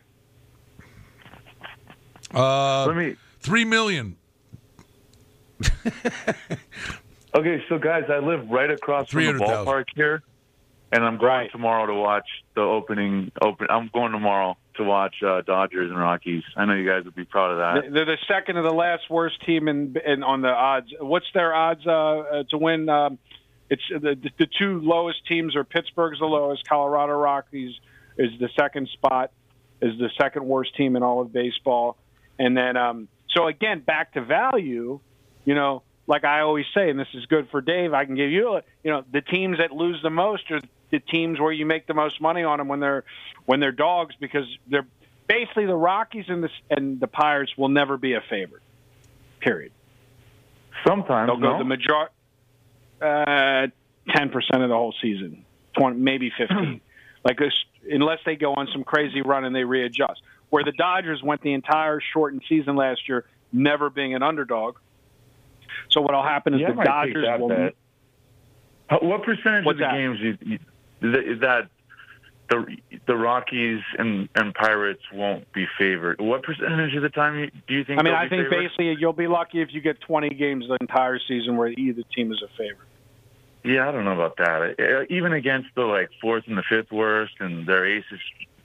Uh, 2.36 2.86
Let 2.88 2.98
me. 2.98 3.16
3 3.40 3.64
million. 3.66 4.18
Okay, 7.34 7.64
so 7.70 7.78
guys, 7.78 8.04
I 8.10 8.20
live 8.20 8.50
right 8.50 8.70
across 8.70 9.10
from 9.10 9.24
the 9.24 9.32
300,000. 9.32 9.66
ballpark 9.66 9.86
here, 9.96 10.22
and 10.92 11.04
I'm 11.04 11.18
going 11.18 11.50
tomorrow 11.50 11.86
to 11.86 11.94
watch 11.94 12.28
the 12.56 12.62
opening. 12.62 13.32
Open. 13.42 13.68
I'm 13.70 13.90
going 13.94 14.12
tomorrow 14.12 14.58
to 14.76 14.84
watch 14.84 15.16
uh, 15.26 15.42
Dodgers 15.42 15.90
and 15.90 15.98
Rockies. 15.98 16.44
I 16.58 16.66
know 16.66 16.74
you 16.74 16.88
guys 16.88 17.06
would 17.06 17.16
be 17.16 17.24
proud 17.24 17.52
of 17.52 17.58
that. 17.58 17.94
They're 17.94 18.06
the 18.06 18.18
second 18.28 18.56
to 18.56 18.64
the 18.64 18.74
last 18.74 19.10
worst 19.10 19.42
team 19.46 19.70
in, 19.70 19.96
in 20.06 20.24
on 20.24 20.42
the 20.42 20.50
odds. 20.50 20.88
What's 21.00 21.28
their 21.34 21.54
odds 21.54 21.88
uh, 21.88 21.92
uh, 21.92 22.44
to 22.50 22.58
win? 22.58 22.90
Um, 22.90 23.18
it's 23.70 23.84
the, 23.90 24.18
the 24.38 24.48
two 24.60 24.82
lowest 24.82 25.26
teams 25.26 25.56
are 25.56 25.64
Pittsburgh's 25.64 26.20
the 26.20 26.26
lowest. 26.26 26.68
Colorado 26.68 27.14
Rockies 27.14 27.74
is 28.18 28.32
the 28.42 28.50
second 28.60 28.90
spot. 28.90 29.32
Is 29.82 29.98
the 29.98 30.10
second 30.20 30.46
worst 30.46 30.76
team 30.76 30.98
in 30.98 31.04
all 31.04 31.22
of 31.22 31.32
baseball. 31.32 31.98
And 32.38 32.56
then, 32.56 32.76
um, 32.76 33.08
so 33.30 33.48
again, 33.48 33.80
back 33.80 34.14
to 34.14 34.22
value. 34.22 35.00
You 35.46 35.56
know, 35.56 35.84
like 36.12 36.26
I 36.26 36.42
always 36.42 36.66
say, 36.76 36.90
and 36.90 37.00
this 37.00 37.08
is 37.14 37.26
good 37.28 37.48
for 37.52 37.62
Dave. 37.62 37.94
I 37.94 38.04
can 38.04 38.16
give 38.16 38.30
you, 38.30 38.58
a, 38.58 38.64
you 38.84 38.92
know, 38.92 39.02
the 39.14 39.22
teams 39.22 39.60
that 39.60 39.72
lose 39.72 39.98
the 40.04 40.10
most 40.10 40.52
are 40.52 40.60
the 40.92 41.00
teams 41.00 41.40
where 41.40 41.54
you 41.54 41.66
make 41.66 41.88
the 41.88 41.94
most 41.94 42.20
money 42.20 42.44
on 42.44 42.58
them 42.58 42.68
when 42.68 42.82
they're 42.82 43.06
when 43.46 43.62
they're 43.62 43.72
dogs 43.72 44.14
because 44.20 44.44
they're 44.70 44.86
basically 45.30 45.68
the 45.68 45.74
Rockies 45.74 46.26
and 46.28 46.44
the 46.44 46.50
and 46.70 47.00
the 47.00 47.08
Pirates 47.08 47.54
will 47.58 47.70
never 47.70 47.96
be 47.96 48.14
a 48.16 48.22
favorite. 48.30 48.62
Period. 49.40 49.72
Sometimes 50.86 51.30
They'll 51.30 51.38
go 51.38 51.54
no? 51.54 51.60
the 51.60 51.64
major 51.64 51.94
uh, 53.02 53.68
ten 54.14 54.30
percent 54.32 54.64
of 54.64 54.68
the 54.68 54.76
whole 54.76 54.94
season, 55.02 55.46
twenty 55.78 55.98
maybe 55.98 56.30
fifteen. 56.38 56.82
like 57.24 57.38
this, 57.38 57.54
unless 57.90 58.20
they 58.26 58.36
go 58.36 58.54
on 58.56 58.68
some 58.74 58.84
crazy 58.84 59.22
run 59.22 59.46
and 59.46 59.56
they 59.56 59.64
readjust. 59.64 60.22
Where 60.50 60.66
the 60.66 60.74
Dodgers 60.74 61.24
went 61.24 61.42
the 61.42 61.54
entire 61.54 62.02
shortened 62.02 62.42
season 62.50 62.76
last 62.76 63.08
year, 63.08 63.24
never 63.54 63.90
being 63.90 64.14
an 64.14 64.24
underdog. 64.24 64.76
So 65.90 66.02
what'll 66.02 66.24
happen 66.24 66.54
is 66.54 66.62
Yeah, 66.62 66.72
the 66.74 66.84
Dodgers 66.84 67.40
will. 67.40 67.50
bet. 67.50 67.76
What 69.02 69.24
percentage 69.24 69.66
What's 69.66 69.76
of 69.76 69.80
the 69.80 69.86
that? 69.86 69.94
games 69.94 70.20
you, 70.20 70.38
is 70.54 71.14
that- 71.14 71.24
is 71.32 71.40
that 71.42 71.70
the 72.50 72.78
the 73.06 73.16
Rockies 73.16 73.82
and 73.98 74.28
and 74.36 74.54
Pirates 74.54 75.02
won't 75.14 75.52
be 75.54 75.66
favored. 75.78 76.20
What 76.20 76.44
percentage 76.44 76.94
of 76.96 77.02
the 77.02 77.10
time 77.10 77.50
do 77.68 77.74
you 77.74 77.86
think? 77.86 78.00
I 78.00 78.04
mean, 78.04 78.14
I 78.14 78.28
think 78.28 78.44
favored? 78.50 78.64
basically 78.64 78.94
you'll 79.00 79.14
be 79.14 79.28
lucky 79.28 79.62
if 79.62 79.70
you 79.74 79.80
get 79.80 80.02
20 80.02 80.30
games 80.32 80.68
the 80.68 80.78
entire 80.82 81.18
season 81.20 81.56
where 81.56 81.70
either 81.70 82.02
team 82.14 82.32
is 82.34 82.42
a 82.44 82.50
favorite. 82.58 82.88
Yeah, 83.64 83.88
I 83.88 83.92
don't 83.94 84.04
know 84.06 84.12
about 84.20 84.36
that. 84.38 85.06
Even 85.10 85.32
against 85.34 85.70
the 85.76 85.84
like 85.84 86.10
fourth 86.20 86.44
and 86.48 86.58
the 86.58 86.64
fifth 86.64 86.92
worst, 86.92 87.34
and 87.40 87.66
their 87.66 87.86
aces, 87.86 88.20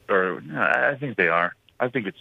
or 0.09 0.43
I 0.55 0.91
I 0.91 0.95
think 0.97 1.17
they 1.17 1.29
are. 1.29 1.55
I 1.79 1.89
think 1.89 2.07
it's. 2.07 2.19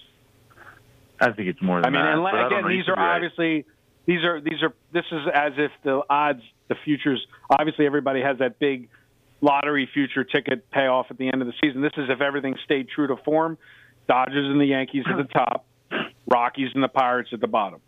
I 1.20 1.32
think 1.32 1.48
it's 1.48 1.62
more 1.62 1.80
I 1.80 1.84
than 1.84 1.94
mean, 1.94 2.02
that. 2.04 2.12
I 2.36 2.50
don't 2.50 2.60
again. 2.60 2.70
These 2.70 2.90
are 2.90 3.00
obviously 3.00 3.66
these 4.06 4.24
are 4.24 4.40
these 4.40 4.62
are 4.62 4.74
this 4.92 5.06
is 5.12 5.22
as 5.34 5.54
if 5.58 5.72
the 5.84 6.02
odds, 6.10 6.42
the 6.68 6.76
futures. 6.84 7.26
Obviously, 7.50 7.86
everybody 7.86 8.22
has 8.22 8.38
that 8.40 8.60
big 8.60 8.90
lottery 9.42 9.90
future 9.94 10.24
ticket 10.24 10.70
payoff 10.72 11.08
at 11.10 11.18
the 11.18 11.28
end 11.28 11.42
of 11.42 11.48
the 11.48 11.54
season. 11.62 11.82
This 11.82 11.94
is 11.98 12.10
if 12.10 12.22
everything 12.22 12.56
stayed 12.64 12.88
true 12.90 13.08
to 13.08 13.18
form. 13.18 13.58
Dodgers 14.08 14.50
and 14.52 14.62
the 14.62 14.66
Yankees 14.66 15.04
at 15.10 15.18
the 15.18 15.24
top, 15.34 15.66
Rockies 16.28 16.70
and 16.76 16.84
the 16.84 16.88
Pirates 16.88 17.30
at 17.34 17.42
the 17.42 17.48
bottom. 17.48 17.82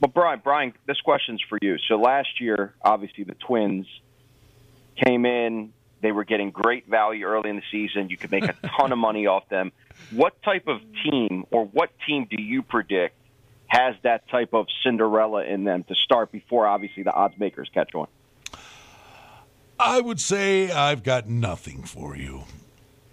But 0.00 0.14
Brian, 0.14 0.40
Brian, 0.44 0.72
this 0.86 1.00
question's 1.00 1.42
for 1.48 1.58
you. 1.60 1.76
So 1.88 1.96
last 1.96 2.40
year, 2.40 2.74
obviously, 2.82 3.24
the 3.24 3.34
Twins 3.34 3.86
came 5.04 5.26
in. 5.26 5.72
They 6.02 6.12
were 6.12 6.24
getting 6.24 6.50
great 6.50 6.86
value 6.86 7.24
early 7.24 7.50
in 7.50 7.56
the 7.56 7.62
season. 7.72 8.10
You 8.10 8.16
could 8.16 8.30
make 8.30 8.44
a 8.44 8.54
ton 8.78 8.92
of 8.92 8.98
money 8.98 9.26
off 9.26 9.48
them. 9.48 9.72
What 10.12 10.40
type 10.42 10.68
of 10.68 10.80
team, 11.02 11.46
or 11.50 11.64
what 11.64 11.90
team, 12.06 12.28
do 12.30 12.40
you 12.40 12.62
predict 12.62 13.16
has 13.76 13.94
that 14.02 14.28
type 14.28 14.54
of 14.54 14.66
Cinderella 14.82 15.44
in 15.44 15.64
them 15.64 15.84
to 15.84 15.94
start 15.94 16.32
before, 16.32 16.66
obviously, 16.66 17.02
the 17.02 17.12
odds 17.12 17.38
makers 17.38 17.70
catch 17.72 17.94
on? 17.94 18.08
I 19.78 20.00
would 20.00 20.20
say 20.20 20.70
I've 20.70 21.02
got 21.02 21.28
nothing 21.28 21.82
for 21.82 22.16
you. 22.16 22.44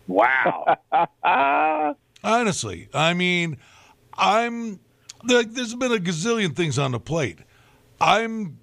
Wow. 0.08 0.78
Honestly, 2.24 2.88
I 2.94 3.14
mean, 3.14 3.58
I'm 4.14 4.80
like, 5.26 5.52
there's 5.52 5.76
been 5.76 5.92
a 5.92 5.98
gazillion 5.98 6.56
things 6.56 6.80
on 6.80 6.92
the 6.92 7.00
plate. 7.00 7.40
I'm. 8.00 8.60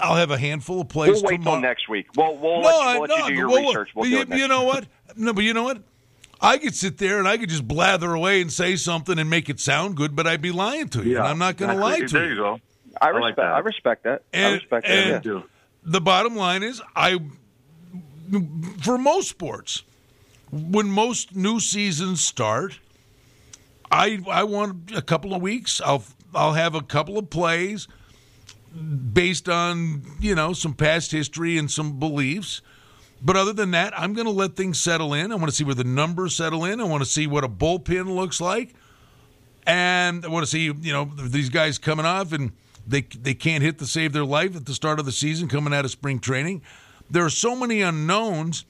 I'll 0.00 0.16
have 0.16 0.32
a 0.32 0.38
handful 0.38 0.80
of 0.80 0.88
plays 0.88 1.22
We'll 1.22 1.22
wait 1.22 1.36
tomorrow. 1.36 1.60
till 1.60 1.68
next 1.68 1.88
week. 1.88 2.06
We'll, 2.16 2.36
we'll 2.36 2.62
no, 2.62 2.66
let, 2.66 2.74
you, 2.74 3.00
we'll 3.00 3.00
let 3.02 3.08
no, 3.10 3.16
you 3.16 3.28
do 3.28 3.34
your 3.34 3.48
well, 3.48 3.62
research. 3.62 3.90
We'll 3.94 4.06
you, 4.06 4.16
do 4.16 4.22
it 4.22 4.28
next 4.28 4.40
you 4.40 4.48
know 4.48 4.64
what? 4.64 4.86
No, 5.16 5.32
but 5.32 5.44
you 5.44 5.54
know 5.54 5.62
what? 5.62 5.82
I 6.40 6.58
could 6.58 6.74
sit 6.74 6.98
there 6.98 7.18
and 7.18 7.26
I 7.28 7.36
could 7.38 7.48
just 7.48 7.66
blather 7.66 8.12
away 8.14 8.40
and 8.40 8.52
say 8.52 8.76
something 8.76 9.18
and 9.18 9.28
make 9.30 9.48
it 9.48 9.60
sound 9.60 9.96
good, 9.96 10.14
but 10.16 10.26
I'd 10.26 10.42
be 10.42 10.50
lying 10.52 10.88
to 10.90 11.02
you. 11.02 11.16
and 11.18 11.26
I'm 11.26 11.38
not 11.38 11.56
going 11.56 11.74
to 11.74 11.80
lie 11.80 12.00
to 12.00 12.06
there 12.08 12.24
you. 12.24 12.30
you 12.30 12.36
go. 12.36 12.60
I 13.00 13.08
I 13.08 13.12
like 13.12 13.14
respect. 13.22 13.36
that. 13.36 13.44
I 13.54 13.58
respect 13.58 14.02
that. 14.04 14.22
I 14.32 14.36
And- 14.38 14.54
respect 14.54 14.86
and- 14.88 15.10
that. 15.12 15.24
yeah. 15.24 15.40
The 15.86 16.00
bottom 16.00 16.34
line 16.36 16.62
is, 16.62 16.80
I 16.96 17.18
for 18.82 18.96
most 18.96 19.28
sports, 19.28 19.82
when 20.50 20.88
most 20.88 21.36
new 21.36 21.60
seasons 21.60 22.22
start, 22.24 22.78
I 23.90 24.20
I 24.30 24.44
want 24.44 24.92
a 24.96 25.02
couple 25.02 25.34
of 25.34 25.42
weeks. 25.42 25.80
I'll 25.84 26.04
I'll 26.34 26.54
have 26.54 26.74
a 26.74 26.80
couple 26.80 27.18
of 27.18 27.28
plays 27.28 27.86
based 29.12 29.48
on 29.48 30.02
you 30.20 30.34
know 30.34 30.54
some 30.54 30.72
past 30.72 31.12
history 31.12 31.58
and 31.58 31.70
some 31.70 31.98
beliefs. 31.98 32.62
But 33.24 33.36
other 33.36 33.54
than 33.54 33.70
that, 33.70 33.98
I'm 33.98 34.12
going 34.12 34.26
to 34.26 34.32
let 34.32 34.54
things 34.54 34.78
settle 34.78 35.14
in. 35.14 35.32
I 35.32 35.36
want 35.36 35.48
to 35.48 35.56
see 35.56 35.64
where 35.64 35.74
the 35.74 35.82
numbers 35.84 36.36
settle 36.36 36.64
in. 36.66 36.78
I 36.80 36.84
want 36.84 37.02
to 37.02 37.08
see 37.08 37.26
what 37.26 37.42
a 37.42 37.48
bullpen 37.48 38.14
looks 38.14 38.38
like, 38.38 38.74
and 39.66 40.24
I 40.24 40.28
want 40.28 40.44
to 40.44 40.50
see 40.50 40.64
you 40.64 40.92
know 40.92 41.06
these 41.06 41.48
guys 41.48 41.78
coming 41.78 42.04
off 42.04 42.32
and 42.32 42.52
they 42.86 43.00
they 43.00 43.32
can't 43.32 43.62
hit 43.62 43.78
to 43.78 43.86
save 43.86 44.12
their 44.12 44.26
life 44.26 44.54
at 44.54 44.66
the 44.66 44.74
start 44.74 44.98
of 44.98 45.06
the 45.06 45.12
season 45.12 45.48
coming 45.48 45.72
out 45.72 45.86
of 45.86 45.90
spring 45.90 46.18
training. 46.18 46.60
There 47.10 47.24
are 47.24 47.30
so 47.30 47.56
many 47.56 47.80
unknowns. 47.80 48.66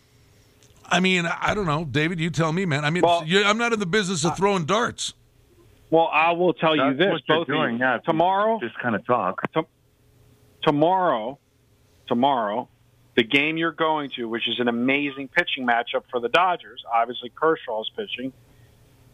I 0.86 1.00
mean, 1.00 1.26
I 1.26 1.54
don't 1.54 1.66
know, 1.66 1.84
David. 1.84 2.20
You 2.20 2.30
tell 2.30 2.52
me, 2.52 2.64
man. 2.64 2.84
I 2.84 2.90
mean, 2.90 3.02
Well- 3.02 3.24
you 3.26 3.42
I'm 3.42 3.58
not 3.58 3.72
in 3.72 3.80
the 3.80 3.86
business 3.86 4.24
of 4.24 4.36
throwing 4.36 4.66
darts. 4.66 5.14
Well, 5.90 6.08
I 6.12 6.32
will 6.32 6.52
tell 6.54 6.76
you 6.76 6.94
this: 6.94 7.10
what 7.10 7.26
both 7.26 7.42
of 7.42 7.48
you. 7.48 7.54
doing. 7.54 7.78
Yeah, 7.78 7.98
tomorrow, 8.04 8.60
just 8.60 8.78
kind 8.78 8.94
of 8.94 9.04
talk. 9.04 9.42
tomorrow, 10.62 11.38
tomorrow, 12.06 12.68
the 13.16 13.22
game 13.22 13.56
you're 13.56 13.72
going 13.72 14.10
to, 14.16 14.28
which 14.28 14.48
is 14.48 14.58
an 14.58 14.68
amazing 14.68 15.28
pitching 15.28 15.66
matchup 15.66 16.04
for 16.10 16.20
the 16.20 16.28
Dodgers. 16.28 16.82
Obviously, 16.92 17.30
Kershaw's 17.30 17.90
pitching. 17.96 18.32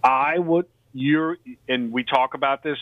I 0.02 0.38
would 0.38 0.66
you're 0.92 1.36
and 1.68 1.92
we 1.92 2.04
talk 2.04 2.34
about 2.34 2.62
this 2.62 2.78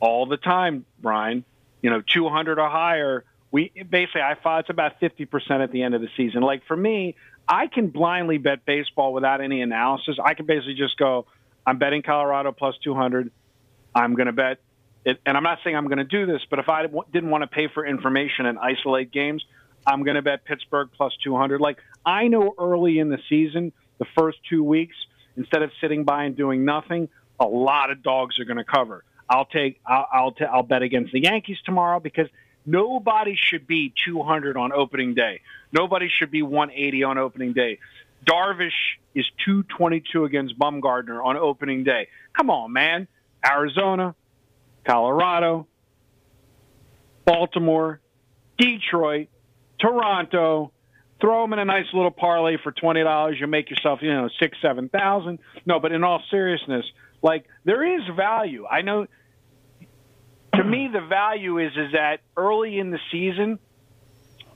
all 0.00 0.26
the 0.26 0.36
time, 0.36 0.86
Brian. 1.00 1.44
You 1.82 1.90
know, 1.90 2.00
200 2.00 2.58
or 2.58 2.68
higher. 2.68 3.24
We 3.50 3.70
basically 3.90 4.22
I 4.22 4.34
thought 4.34 4.60
it's 4.60 4.70
about 4.70 5.00
50 5.00 5.26
percent 5.26 5.62
at 5.62 5.72
the 5.72 5.82
end 5.82 5.94
of 5.94 6.00
the 6.00 6.08
season. 6.16 6.42
Like 6.42 6.64
for 6.66 6.76
me, 6.76 7.16
I 7.46 7.66
can 7.66 7.88
blindly 7.88 8.38
bet 8.38 8.64
baseball 8.64 9.12
without 9.12 9.40
any 9.40 9.60
analysis. 9.60 10.16
I 10.22 10.34
can 10.34 10.46
basically 10.46 10.74
just 10.74 10.96
go, 10.96 11.26
I'm 11.66 11.78
betting 11.78 12.02
Colorado 12.02 12.52
plus 12.52 12.76
200. 12.82 13.30
I'm 13.94 14.14
going 14.14 14.26
to 14.26 14.32
bet 14.32 14.58
it, 15.04 15.20
and 15.26 15.36
I'm 15.36 15.42
not 15.42 15.58
saying 15.64 15.76
I'm 15.76 15.86
going 15.86 15.98
to 15.98 16.04
do 16.04 16.26
this, 16.26 16.40
but 16.48 16.58
if 16.60 16.68
I 16.68 16.86
didn't 16.86 17.30
want 17.30 17.42
to 17.42 17.48
pay 17.48 17.68
for 17.68 17.84
information 17.84 18.46
and 18.46 18.58
isolate 18.58 19.10
games, 19.10 19.44
I'm 19.86 20.04
going 20.04 20.16
to 20.16 20.22
bet 20.22 20.44
Pittsburgh 20.44 20.88
plus 20.96 21.12
200. 21.24 21.60
Like 21.60 21.78
I 22.04 22.28
know 22.28 22.54
early 22.58 22.98
in 22.98 23.08
the 23.08 23.18
season, 23.28 23.72
the 23.98 24.06
first 24.16 24.38
two 24.48 24.62
weeks, 24.62 24.96
instead 25.36 25.62
of 25.62 25.70
sitting 25.80 26.04
by 26.04 26.24
and 26.24 26.36
doing 26.36 26.64
nothing, 26.64 27.08
a 27.40 27.46
lot 27.46 27.90
of 27.90 28.02
dogs 28.02 28.38
are 28.38 28.44
going 28.44 28.58
to 28.58 28.64
cover. 28.64 29.04
I'll 29.28 29.46
take, 29.46 29.80
I'll, 29.86 30.06
I'll, 30.12 30.32
t- 30.32 30.44
I'll 30.44 30.62
bet 30.62 30.82
against 30.82 31.12
the 31.12 31.20
Yankees 31.20 31.58
tomorrow 31.64 32.00
because 32.00 32.28
nobody 32.66 33.36
should 33.36 33.66
be 33.66 33.92
200 34.04 34.56
on 34.56 34.72
opening 34.72 35.14
day. 35.14 35.40
Nobody 35.72 36.08
should 36.08 36.30
be 36.30 36.42
180 36.42 37.04
on 37.04 37.18
opening 37.18 37.52
day. 37.52 37.78
Darvish 38.24 38.70
is 39.14 39.26
222 39.44 40.24
against 40.24 40.58
Bumgarner 40.58 41.24
on 41.24 41.36
opening 41.36 41.84
day. 41.84 42.08
Come 42.36 42.50
on, 42.50 42.72
man. 42.72 43.08
Arizona, 43.44 44.14
Colorado, 44.84 45.66
Baltimore, 47.24 48.00
Detroit, 48.58 49.28
Toronto. 49.82 50.72
Throw 51.20 51.42
them 51.42 51.52
in 51.52 51.58
a 51.58 51.64
nice 51.64 51.86
little 51.92 52.10
parlay 52.10 52.56
for 52.62 52.72
twenty 52.72 53.02
dollars. 53.02 53.36
You 53.38 53.46
make 53.46 53.70
yourself, 53.70 54.00
you 54.02 54.12
know, 54.12 54.28
six, 54.40 54.56
seven 54.62 54.88
thousand. 54.88 55.38
No, 55.66 55.78
but 55.78 55.92
in 55.92 56.02
all 56.02 56.22
seriousness, 56.30 56.84
like 57.22 57.44
there 57.64 57.84
is 57.84 58.02
value. 58.16 58.66
I 58.66 58.82
know. 58.82 59.06
To 60.54 60.64
me, 60.64 60.88
the 60.92 61.00
value 61.00 61.58
is 61.58 61.72
is 61.76 61.92
that 61.92 62.20
early 62.36 62.78
in 62.78 62.90
the 62.90 62.98
season, 63.10 63.58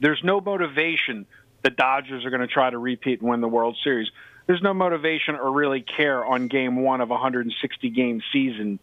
there's 0.00 0.20
no 0.24 0.40
motivation. 0.40 1.26
The 1.62 1.70
Dodgers 1.70 2.24
are 2.24 2.30
going 2.30 2.42
to 2.42 2.52
try 2.52 2.70
to 2.70 2.78
repeat 2.78 3.20
and 3.20 3.30
win 3.30 3.40
the 3.40 3.48
World 3.48 3.76
Series. 3.82 4.08
There's 4.46 4.62
no 4.62 4.74
motivation 4.74 5.34
or 5.34 5.50
really 5.50 5.82
care 5.82 6.24
on 6.24 6.48
game 6.48 6.82
one 6.82 7.00
of 7.00 7.10
a 7.10 7.14
160 7.14 7.90
game 7.90 8.22
season 8.32 8.78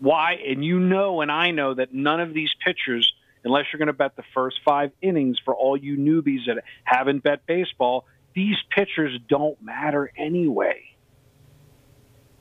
why 0.00 0.34
and 0.46 0.64
you 0.64 0.80
know 0.80 1.20
and 1.20 1.30
I 1.30 1.50
know 1.50 1.74
that 1.74 1.94
none 1.94 2.20
of 2.20 2.34
these 2.34 2.50
pitchers 2.64 3.12
unless 3.44 3.64
you're 3.72 3.78
going 3.78 3.86
to 3.86 3.92
bet 3.92 4.16
the 4.16 4.24
first 4.34 4.56
5 4.64 4.90
innings 5.02 5.38
for 5.44 5.54
all 5.54 5.76
you 5.76 5.96
newbies 5.96 6.46
that 6.46 6.64
haven't 6.84 7.22
bet 7.22 7.46
baseball 7.46 8.06
these 8.34 8.56
pitchers 8.70 9.18
don't 9.28 9.60
matter 9.62 10.10
anyway. 10.16 10.82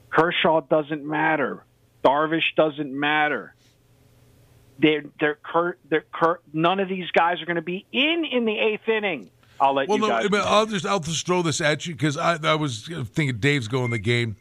Kershaw 0.10 0.62
doesn't 0.62 1.06
matter. 1.06 1.66
Darvish 2.04 2.56
doesn't 2.56 2.92
matter. 2.92 3.56
They're 4.80 5.04
they're, 5.20 5.36
cur, 5.36 5.78
they're 5.90 6.06
cur, 6.12 6.40
none 6.52 6.80
of 6.80 6.90
these 6.90 7.10
guys 7.12 7.42
are 7.42 7.46
going 7.46 7.56
to 7.56 7.62
be 7.62 7.86
in 7.92 8.26
in 8.30 8.46
the 8.46 8.54
8th 8.54 8.90
inning. 8.90 9.30
I'll 9.60 9.76
let 9.76 9.88
Well, 9.88 10.00
you 10.00 10.08
no, 10.08 10.30
but 10.30 10.42
I'll 10.42 10.66
just 10.66 10.86
I'll 10.86 11.00
just 11.00 11.26
throw 11.26 11.42
this 11.44 11.62
at 11.62 11.86
you 11.86 11.94
because 11.94 12.18
I, 12.18 12.38
I 12.44 12.56
was 12.56 12.90
thinking 13.14 13.38
Dave's 13.38 13.68
going 13.68 13.92
to 13.92 13.92
the 13.92 14.00
game, 14.00 14.36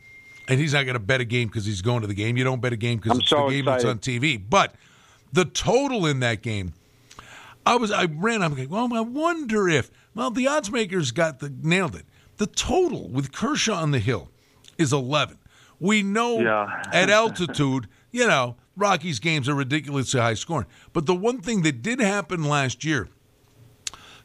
and 0.48 0.58
he's 0.58 0.72
not 0.72 0.84
going 0.84 0.94
to 0.94 1.00
bet 1.00 1.20
a 1.20 1.24
game 1.26 1.48
because 1.48 1.66
he's 1.66 1.82
going 1.82 2.00
to 2.00 2.06
the 2.06 2.14
game. 2.14 2.38
You 2.38 2.44
don't 2.44 2.60
bet 2.60 2.72
a 2.72 2.76
game 2.76 2.98
because 2.98 3.18
it's 3.18 3.28
so 3.28 3.48
the 3.48 3.56
game 3.56 3.66
that's 3.66 3.84
on 3.84 3.98
TV. 3.98 4.42
But 4.48 4.74
the 5.32 5.44
total 5.44 6.06
in 6.06 6.20
that 6.20 6.42
game, 6.42 6.74
I 7.64 7.76
was 7.76 7.90
I 7.90 8.04
ran. 8.04 8.42
I'm 8.42 8.56
like, 8.56 8.70
well, 8.70 8.92
I 8.92 9.00
wonder 9.00 9.68
if 9.68 9.90
well 10.14 10.30
the 10.30 10.46
odds 10.46 10.70
makers 10.70 11.10
got 11.10 11.38
the 11.38 11.52
nailed 11.62 11.96
it. 11.96 12.04
The 12.38 12.46
total 12.46 13.08
with 13.08 13.32
Kershaw 13.32 13.74
on 13.74 13.90
the 13.92 13.98
hill 13.98 14.28
is 14.78 14.92
11. 14.92 15.38
We 15.78 16.02
know 16.02 16.40
Yeah. 16.40 16.82
at 16.92 17.10
altitude, 17.20 17.88
you 18.10 18.26
know, 18.26 18.56
Rockies 18.76 19.18
games 19.18 19.48
are 19.48 19.54
ridiculously 19.54 20.20
high 20.20 20.34
scoring. 20.34 20.66
But 20.92 21.06
the 21.06 21.14
one 21.14 21.40
thing 21.40 21.62
that 21.62 21.82
did 21.82 22.00
happen 22.00 22.44
last 22.44 22.84
year 22.84 23.08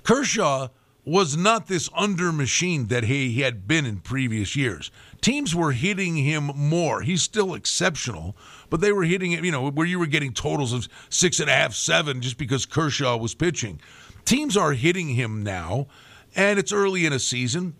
Kershaw 0.03 0.69
was 1.07 1.37
not 1.37 1.67
this 1.67 1.89
under 1.95 2.33
machine 2.33 2.87
that 2.87 3.05
he 3.05 3.31
he 3.31 3.39
had 3.39 3.65
been 3.65 3.85
in 3.85 3.97
previous 3.97 4.57
years. 4.57 4.91
Teams 5.21 5.55
were 5.55 5.71
hitting 5.71 6.17
him 6.17 6.51
more. 6.53 7.01
He's 7.01 7.21
still 7.21 7.53
exceptional, 7.53 8.35
but 8.69 8.81
they 8.81 8.91
were 8.91 9.05
hitting 9.05 9.31
him, 9.31 9.45
you 9.45 9.53
know, 9.53 9.69
where 9.69 9.87
you 9.87 9.99
were 9.99 10.05
getting 10.05 10.33
totals 10.33 10.73
of 10.73 10.89
six 11.07 11.39
and 11.39 11.49
a 11.49 11.53
half, 11.53 11.73
seven 11.73 12.19
just 12.19 12.37
because 12.37 12.65
Kershaw 12.65 13.15
was 13.15 13.33
pitching. 13.33 13.79
Teams 14.25 14.57
are 14.57 14.73
hitting 14.73 15.07
him 15.07 15.43
now, 15.43 15.87
and 16.35 16.59
it's 16.59 16.73
early 16.73 17.05
in 17.05 17.13
a 17.13 17.19
season. 17.19 17.75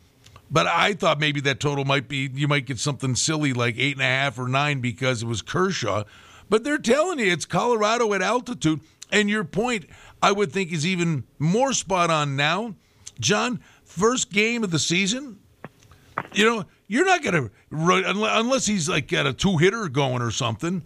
But 0.50 0.66
I 0.66 0.94
thought 0.94 1.20
maybe 1.20 1.42
that 1.42 1.60
total 1.60 1.84
might 1.84 2.08
be 2.08 2.32
you 2.34 2.48
might 2.48 2.66
get 2.66 2.80
something 2.80 3.14
silly 3.14 3.52
like 3.52 3.76
eight 3.78 3.98
and 3.98 4.02
a 4.02 4.06
half 4.06 4.40
or 4.40 4.48
nine 4.48 4.80
because 4.80 5.22
it 5.22 5.28
was 5.28 5.42
Kershaw. 5.42 6.06
But 6.50 6.64
they're 6.64 6.78
telling 6.78 7.20
you 7.20 7.30
it's 7.30 7.46
Colorado 7.46 8.14
at 8.14 8.22
altitude. 8.22 8.80
And 9.12 9.30
your 9.30 9.44
point, 9.44 9.86
I 10.22 10.32
would 10.32 10.54
think, 10.54 10.72
is 10.72 10.86
even 10.86 11.26
more 11.40 11.74
spot 11.74 12.10
on 12.10 12.38
now. 12.38 12.76
John, 13.20 13.60
first 13.84 14.32
game 14.32 14.64
of 14.64 14.72
the 14.72 14.80
season, 14.80 15.40
you 16.34 16.46
know, 16.46 16.66
you're 16.88 17.06
not 17.06 17.24
going 17.24 17.50
to 17.50 17.52
unless 17.70 18.66
he's 18.66 18.88
like 18.88 19.08
got 19.08 19.26
a 19.28 19.34
two 19.34 19.58
hitter 19.58 19.90
going 19.90 20.22
or 20.22 20.32
something. 20.32 20.84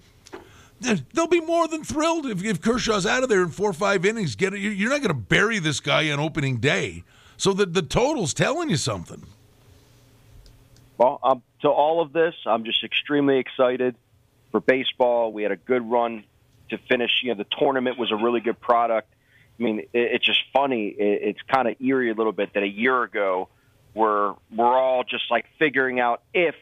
They'll 1.14 1.28
be 1.28 1.42
more 1.42 1.68
than 1.68 1.84
thrilled 1.84 2.26
if, 2.26 2.44
if 2.44 2.60
Kershaw's 2.60 3.06
out 3.06 3.22
of 3.22 3.30
there 3.30 3.44
in 3.44 3.50
four 3.50 3.70
or 3.70 3.74
five 3.74 4.04
innings. 4.04 4.36
Get 4.36 4.56
it? 4.56 4.60
You're 4.60 4.90
not 4.90 5.02
going 5.02 5.10
to 5.10 5.22
bury 5.22 5.60
this 5.60 5.80
guy 5.80 6.10
on 6.10 6.20
opening 6.20 6.58
day. 6.58 7.04
So 7.38 7.54
the 7.54 7.66
the 7.66 7.82
total's 7.82 8.34
telling 8.34 8.70
you 8.70 8.78
something. 8.78 9.24
Well, 10.98 11.20
um, 11.24 11.42
to 11.62 11.70
all 11.70 12.02
of 12.02 12.14
this, 12.14 12.36
I'm 12.46 12.64
just 12.64 12.84
extremely 12.84 13.38
excited 13.38 13.96
for 14.52 14.60
baseball. 14.60 15.32
We 15.34 15.44
had 15.44 15.52
a 15.52 15.56
good 15.56 15.90
run 15.90 16.24
to 16.70 16.78
finish. 16.78 17.22
You 17.24 17.30
know, 17.30 17.36
the 17.36 17.48
tournament 17.60 17.98
was 17.98 18.12
a 18.12 18.16
really 18.16 18.40
good 18.40 18.60
product. 18.60 19.12
I 19.62 19.64
mean, 19.64 19.80
it, 19.80 19.88
it's 19.94 20.26
just 20.26 20.42
funny. 20.54 20.88
It, 20.88 21.22
it's 21.30 21.40
kind 21.54 21.68
of 21.68 21.76
eerie 21.80 22.10
a 22.10 22.16
little 22.16 22.32
bit 22.32 22.54
that 22.54 22.64
a 22.64 22.68
year 22.68 23.04
ago, 23.04 23.50
we're 23.94 24.34
we're 24.56 24.80
all 24.80 25.04
just 25.04 25.26
like 25.30 25.46
figuring 25.60 26.00
out 26.00 26.24
if 26.34 26.56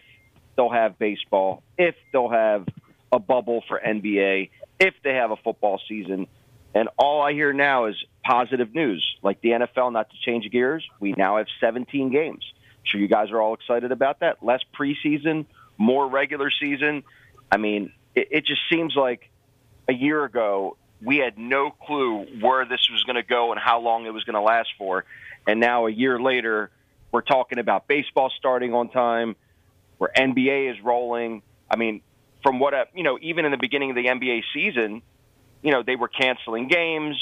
they'll 0.55 0.69
have 0.69 0.99
baseball, 0.99 1.63
if 1.77 1.95
they'll 2.11 2.29
have 2.29 2.67
a 3.11 3.19
bubble 3.19 3.63
for 3.67 3.79
NBA, 3.79 4.49
if 4.79 4.93
they 5.03 5.15
have 5.15 5.31
a 5.31 5.37
football 5.37 5.79
season. 5.87 6.27
And 6.75 6.89
all 6.97 7.21
I 7.21 7.33
hear 7.33 7.53
now 7.53 7.85
is 7.85 7.95
positive 8.23 8.75
news. 8.75 9.05
Like 9.23 9.41
the 9.41 9.49
NFL, 9.49 9.91
not 9.93 10.09
to 10.11 10.15
change 10.23 10.49
gears, 10.51 10.85
we 10.99 11.13
now 11.17 11.37
have 11.37 11.47
17 11.59 12.11
games. 12.11 12.43
I'm 12.53 12.83
sure 12.83 13.01
you 13.01 13.07
guys 13.07 13.31
are 13.31 13.41
all 13.41 13.55
excited 13.55 13.91
about 13.91 14.19
that. 14.19 14.43
Less 14.43 14.61
preseason, 14.79 15.45
more 15.77 16.07
regular 16.07 16.51
season. 16.51 17.03
I 17.51 17.57
mean, 17.57 17.91
it, 18.13 18.27
it 18.31 18.45
just 18.45 18.61
seems 18.69 18.95
like 18.95 19.29
a 19.87 19.93
year 19.93 20.23
ago 20.23 20.77
we 21.01 21.17
had 21.17 21.37
no 21.37 21.71
clue 21.71 22.25
where 22.41 22.65
this 22.65 22.89
was 22.91 23.03
going 23.03 23.15
to 23.15 23.23
go 23.23 23.51
and 23.51 23.59
how 23.59 23.79
long 23.79 24.05
it 24.05 24.13
was 24.13 24.23
going 24.23 24.35
to 24.35 24.41
last 24.41 24.69
for. 24.77 25.05
And 25.47 25.59
now 25.59 25.87
a 25.87 25.91
year 25.91 26.19
later, 26.19 26.71
we're 27.11 27.21
talking 27.21 27.59
about 27.59 27.87
baseball 27.87 28.31
starting 28.37 28.73
on 28.73 28.89
time, 28.89 29.35
where 29.97 30.11
NBA 30.15 30.71
is 30.71 30.83
rolling. 30.83 31.41
I 31.69 31.77
mean, 31.77 32.01
from 32.43 32.59
what, 32.59 32.73
I, 32.73 32.85
you 32.93 33.03
know, 33.03 33.17
even 33.21 33.45
in 33.45 33.51
the 33.51 33.57
beginning 33.57 33.91
of 33.91 33.95
the 33.95 34.05
NBA 34.05 34.43
season, 34.53 35.01
you 35.61 35.71
know, 35.71 35.83
they 35.83 35.95
were 35.95 36.07
canceling 36.07 36.67
games, 36.67 37.17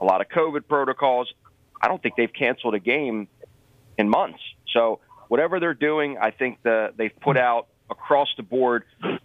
a 0.00 0.04
lot 0.04 0.20
of 0.20 0.28
COVID 0.28 0.66
protocols. 0.68 1.32
I 1.80 1.88
don't 1.88 2.02
think 2.02 2.16
they've 2.16 2.32
canceled 2.32 2.74
a 2.74 2.80
game 2.80 3.28
in 3.96 4.08
months. 4.08 4.40
So 4.72 5.00
whatever 5.28 5.60
they're 5.60 5.74
doing, 5.74 6.18
I 6.18 6.30
think 6.30 6.62
the, 6.62 6.92
they've 6.96 7.14
put 7.20 7.36
out 7.36 7.68
across 7.90 8.28
the 8.36 8.42
board 8.42 8.84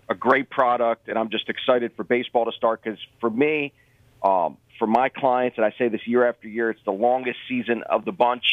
a 0.10 0.16
great 0.16 0.50
product, 0.50 1.08
and 1.08 1.18
I'm 1.18 1.30
just 1.30 1.50
excited 1.50 1.92
for 1.96 2.04
baseball 2.04 2.46
to 2.46 2.52
start 2.52 2.84
because 2.84 3.00
for 3.20 3.30
me, 3.30 3.74
um, 4.24 4.58
for 4.80 4.88
my 4.88 5.10
clients, 5.10 5.58
and 5.58 5.66
I 5.66 5.74
say 5.78 5.90
this 5.90 6.06
year 6.08 6.28
after 6.28 6.48
year, 6.48 6.70
it's 6.70 6.84
the 6.86 6.92
longest 6.92 7.38
season 7.48 7.84
of 7.84 8.06
the 8.06 8.12
bunch 8.12 8.44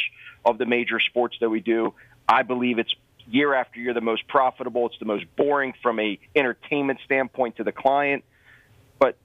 of 0.44 0.58
the 0.58 0.66
major 0.66 1.00
sports 1.00 1.36
that 1.40 1.48
we 1.48 1.60
do. 1.60 1.94
I 2.28 2.42
believe 2.42 2.78
it's 2.78 2.94
year 3.28 3.54
after 3.54 3.80
year 3.80 3.94
the 3.94 4.00
most 4.00 4.26
profitable. 4.28 4.86
It's 4.86 4.98
the 4.98 5.04
most 5.04 5.24
boring 5.36 5.74
from 5.82 6.00
a 6.00 6.18
entertainment 6.34 7.00
standpoint 7.04 7.56
to 7.56 7.64
the 7.64 7.72
client. 7.72 8.24
But 8.98 9.16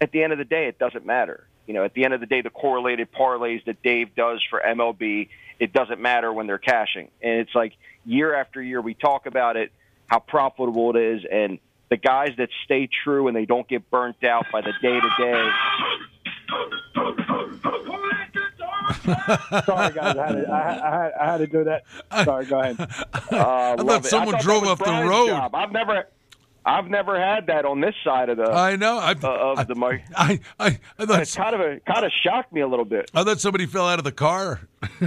at 0.00 0.12
the 0.12 0.22
end 0.22 0.32
of 0.32 0.38
the 0.38 0.44
day, 0.44 0.68
it 0.68 0.78
doesn't 0.78 1.04
matter. 1.04 1.46
You 1.66 1.74
know, 1.74 1.84
at 1.84 1.92
the 1.92 2.04
end 2.04 2.14
of 2.14 2.20
the 2.20 2.26
day, 2.26 2.40
the 2.40 2.50
correlated 2.50 3.12
parlays 3.12 3.64
that 3.66 3.82
Dave 3.82 4.14
does 4.14 4.42
for 4.48 4.60
MLB, 4.60 5.28
it 5.58 5.72
doesn't 5.72 6.00
matter 6.00 6.32
when 6.32 6.46
they're 6.46 6.58
cashing. 6.58 7.10
And 7.20 7.40
it's 7.40 7.54
like 7.54 7.74
year 8.06 8.34
after 8.34 8.62
year, 8.62 8.80
we 8.80 8.94
talk 8.94 9.26
about 9.26 9.56
it, 9.56 9.70
how 10.06 10.20
profitable 10.20 10.96
it 10.96 11.02
is, 11.02 11.26
and 11.30 11.58
the 11.90 11.96
guys 11.96 12.30
that 12.38 12.50
stay 12.64 12.88
true 13.04 13.28
and 13.28 13.36
they 13.36 13.46
don't 13.46 13.68
get 13.68 13.90
burnt 13.90 14.22
out 14.24 14.46
by 14.52 14.60
the 14.60 14.72
day 14.82 15.00
to 15.00 15.10
day. 15.18 15.50
Sorry, 19.64 19.92
guys, 19.94 20.16
I 20.16 20.26
had, 20.26 20.32
to, 20.32 20.52
I, 20.52 21.02
had, 21.02 21.12
I 21.20 21.32
had 21.32 21.38
to 21.38 21.46
do 21.46 21.64
that. 21.64 21.84
Sorry, 22.24 22.46
go 22.46 22.60
ahead. 22.60 22.76
Uh, 23.30 23.76
I 23.78 23.82
thought 23.82 24.06
someone 24.06 24.34
I 24.34 24.38
thought 24.38 24.44
drove 24.44 24.64
off 24.64 24.78
Brian's 24.78 25.04
the 25.04 25.10
road. 25.10 25.26
Job. 25.28 25.54
I've 25.54 25.70
never. 25.70 26.06
I've 26.64 26.88
never 26.88 27.18
had 27.18 27.46
that 27.46 27.64
on 27.64 27.80
this 27.80 27.94
side 28.02 28.28
of 28.28 28.36
the. 28.36 28.50
I 28.50 28.76
know. 28.76 28.98
I, 28.98 29.12
uh, 29.12 29.54
of 29.56 29.66
the 29.68 29.74
mic. 29.74 30.02
I, 30.14 30.40
I, 30.58 30.78
I 30.98 31.06
thought 31.06 31.20
it's 31.20 31.34
kind 31.34 31.54
of 31.54 31.60
a 31.60 31.80
kind 31.80 32.04
of 32.04 32.12
shocked 32.22 32.52
me 32.52 32.60
a 32.62 32.66
little 32.66 32.84
bit. 32.84 33.10
I 33.14 33.24
thought 33.24 33.40
somebody 33.40 33.66
fell 33.66 33.86
out 33.86 33.98
of 33.98 34.04
the 34.04 34.12
car. 34.12 34.60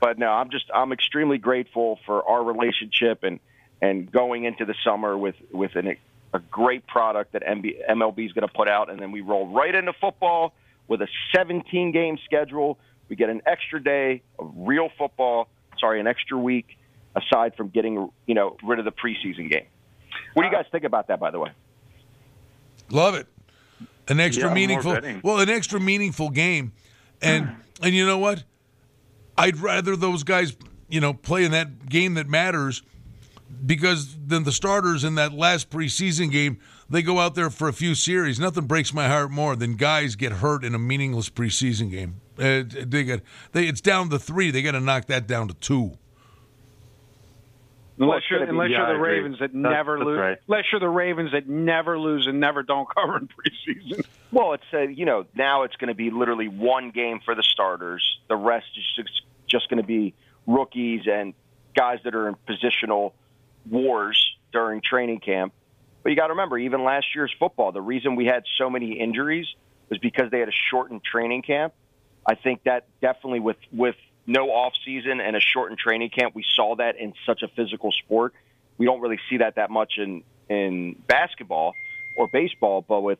but 0.00 0.18
no, 0.18 0.30
I'm 0.30 0.50
just 0.50 0.66
I'm 0.74 0.92
extremely 0.92 1.38
grateful 1.38 1.98
for 2.06 2.26
our 2.28 2.42
relationship 2.42 3.24
and 3.24 3.40
and 3.80 4.10
going 4.10 4.44
into 4.44 4.64
the 4.64 4.74
summer 4.84 5.16
with 5.16 5.36
with 5.52 5.76
an, 5.76 5.96
a 6.32 6.38
great 6.38 6.86
product 6.86 7.32
that 7.32 7.42
MB, 7.42 7.88
MLB 7.88 8.26
is 8.26 8.32
going 8.32 8.46
to 8.46 8.52
put 8.54 8.68
out, 8.68 8.90
and 8.90 9.00
then 9.00 9.12
we 9.12 9.20
roll 9.20 9.48
right 9.48 9.74
into 9.74 9.92
football 9.94 10.52
with 10.88 11.02
a 11.02 11.08
17 11.34 11.92
game 11.92 12.18
schedule. 12.24 12.78
We 13.08 13.16
get 13.16 13.28
an 13.28 13.42
extra 13.46 13.82
day 13.82 14.22
of 14.38 14.52
real 14.56 14.88
football. 14.96 15.48
Sorry, 15.78 15.98
an 16.00 16.06
extra 16.06 16.38
week 16.38 16.76
aside 17.16 17.56
from 17.56 17.68
getting 17.68 18.10
you 18.26 18.34
know 18.34 18.56
rid 18.62 18.78
of 18.78 18.84
the 18.84 18.92
preseason 18.92 19.50
game. 19.50 19.66
What 20.34 20.42
do 20.42 20.48
you 20.48 20.54
guys 20.54 20.66
think 20.70 20.84
about 20.84 21.08
that, 21.08 21.18
by 21.18 21.30
the 21.30 21.38
way? 21.38 21.50
Love 22.90 23.14
it. 23.14 23.26
An 24.08 24.18
extra 24.20 24.48
Yeah, 24.48 24.54
meaningful, 24.54 24.98
well, 25.22 25.38
an 25.38 25.48
extra 25.48 25.78
meaningful 25.80 26.30
game, 26.30 26.72
and 27.22 27.54
and 27.82 27.94
you 27.94 28.06
know 28.06 28.18
what? 28.18 28.44
I'd 29.38 29.56
rather 29.56 29.96
those 29.96 30.22
guys, 30.24 30.56
you 30.88 31.00
know, 31.00 31.14
play 31.14 31.44
in 31.44 31.52
that 31.52 31.88
game 31.88 32.14
that 32.14 32.28
matters, 32.28 32.82
because 33.64 34.16
then 34.26 34.44
the 34.44 34.52
starters 34.52 35.04
in 35.04 35.14
that 35.16 35.32
last 35.32 35.70
preseason 35.70 36.30
game, 36.30 36.58
they 36.88 37.02
go 37.02 37.18
out 37.18 37.34
there 37.34 37.50
for 37.50 37.68
a 37.68 37.72
few 37.72 37.94
series. 37.94 38.40
Nothing 38.40 38.66
breaks 38.66 38.92
my 38.92 39.08
heart 39.08 39.30
more 39.30 39.56
than 39.56 39.76
guys 39.76 40.16
get 40.16 40.32
hurt 40.32 40.64
in 40.64 40.74
a 40.74 40.78
meaningless 40.78 41.28
preseason 41.30 41.90
game. 41.90 42.20
Uh, 42.38 42.62
they 42.66 43.04
get 43.04 43.22
they 43.52 43.66
it's 43.66 43.80
down 43.80 44.08
to 44.10 44.18
three. 44.18 44.50
They 44.50 44.62
got 44.62 44.72
to 44.72 44.80
knock 44.80 45.06
that 45.06 45.26
down 45.26 45.48
to 45.48 45.54
two. 45.54 45.98
Unless 47.98 48.22
you're, 48.30 48.42
unless 48.42 48.70
you're 48.70 48.86
the. 48.86 48.98
Ravens 48.98 49.38
that 49.40 49.52
That's- 49.52 49.72
never 49.72 49.98
that's 49.98 50.06
lose. 50.06 50.18
right. 50.18 50.38
Unless 50.48 50.64
you're 50.72 50.80
the 50.80 50.88
Ravens 50.88 51.32
that 51.32 51.46
never 51.46 51.98
lose 51.98 52.26
and 52.26 52.40
never 52.40 52.62
don't 52.62 52.88
cover 52.94 53.18
in 53.18 53.28
preseason. 53.28 54.06
Well, 54.32 54.54
it's 54.54 54.64
uh, 54.72 54.80
you 54.80 55.04
know 55.04 55.26
now 55.34 55.64
it's 55.64 55.76
going 55.76 55.88
to 55.88 55.94
be 55.94 56.10
literally 56.10 56.48
one 56.48 56.92
game 56.92 57.20
for 57.22 57.34
the 57.34 57.42
starters. 57.42 58.02
The 58.28 58.36
rest 58.36 58.68
is 58.76 58.84
just, 58.96 59.22
just 59.46 59.68
going 59.68 59.82
to 59.82 59.86
be 59.86 60.14
rookies 60.46 61.02
and 61.06 61.34
guys 61.76 61.98
that 62.04 62.14
are 62.14 62.28
in 62.28 62.36
positional 62.48 63.12
wars 63.68 64.36
during 64.52 64.80
training 64.82 65.20
camp. 65.20 65.52
But 66.02 66.10
you 66.10 66.16
got 66.16 66.28
to 66.28 66.32
remember, 66.32 66.58
even 66.58 66.84
last 66.84 67.14
year's 67.14 67.34
football, 67.38 67.72
the 67.72 67.82
reason 67.82 68.16
we 68.16 68.26
had 68.26 68.44
so 68.58 68.70
many 68.70 68.98
injuries 68.98 69.46
was 69.88 69.98
because 69.98 70.30
they 70.30 70.40
had 70.40 70.48
a 70.48 70.58
shortened 70.70 71.02
training 71.04 71.42
camp. 71.42 71.74
I 72.26 72.34
think 72.34 72.64
that 72.64 72.86
definitely 73.00 73.40
with 73.40 73.56
with 73.72 73.96
no 74.26 74.50
off 74.50 74.72
season 74.84 75.20
and 75.20 75.36
a 75.36 75.40
shortened 75.40 75.78
training 75.78 76.10
camp, 76.10 76.34
we 76.34 76.44
saw 76.54 76.76
that 76.76 76.96
in 76.96 77.14
such 77.26 77.42
a 77.42 77.48
physical 77.48 77.90
sport. 77.92 78.34
We 78.78 78.86
don't 78.86 79.00
really 79.00 79.18
see 79.28 79.38
that 79.38 79.56
that 79.56 79.70
much 79.70 79.94
in 79.98 80.22
in 80.48 80.96
basketball 81.06 81.74
or 82.16 82.28
baseball, 82.32 82.84
but 82.86 83.00
with 83.00 83.18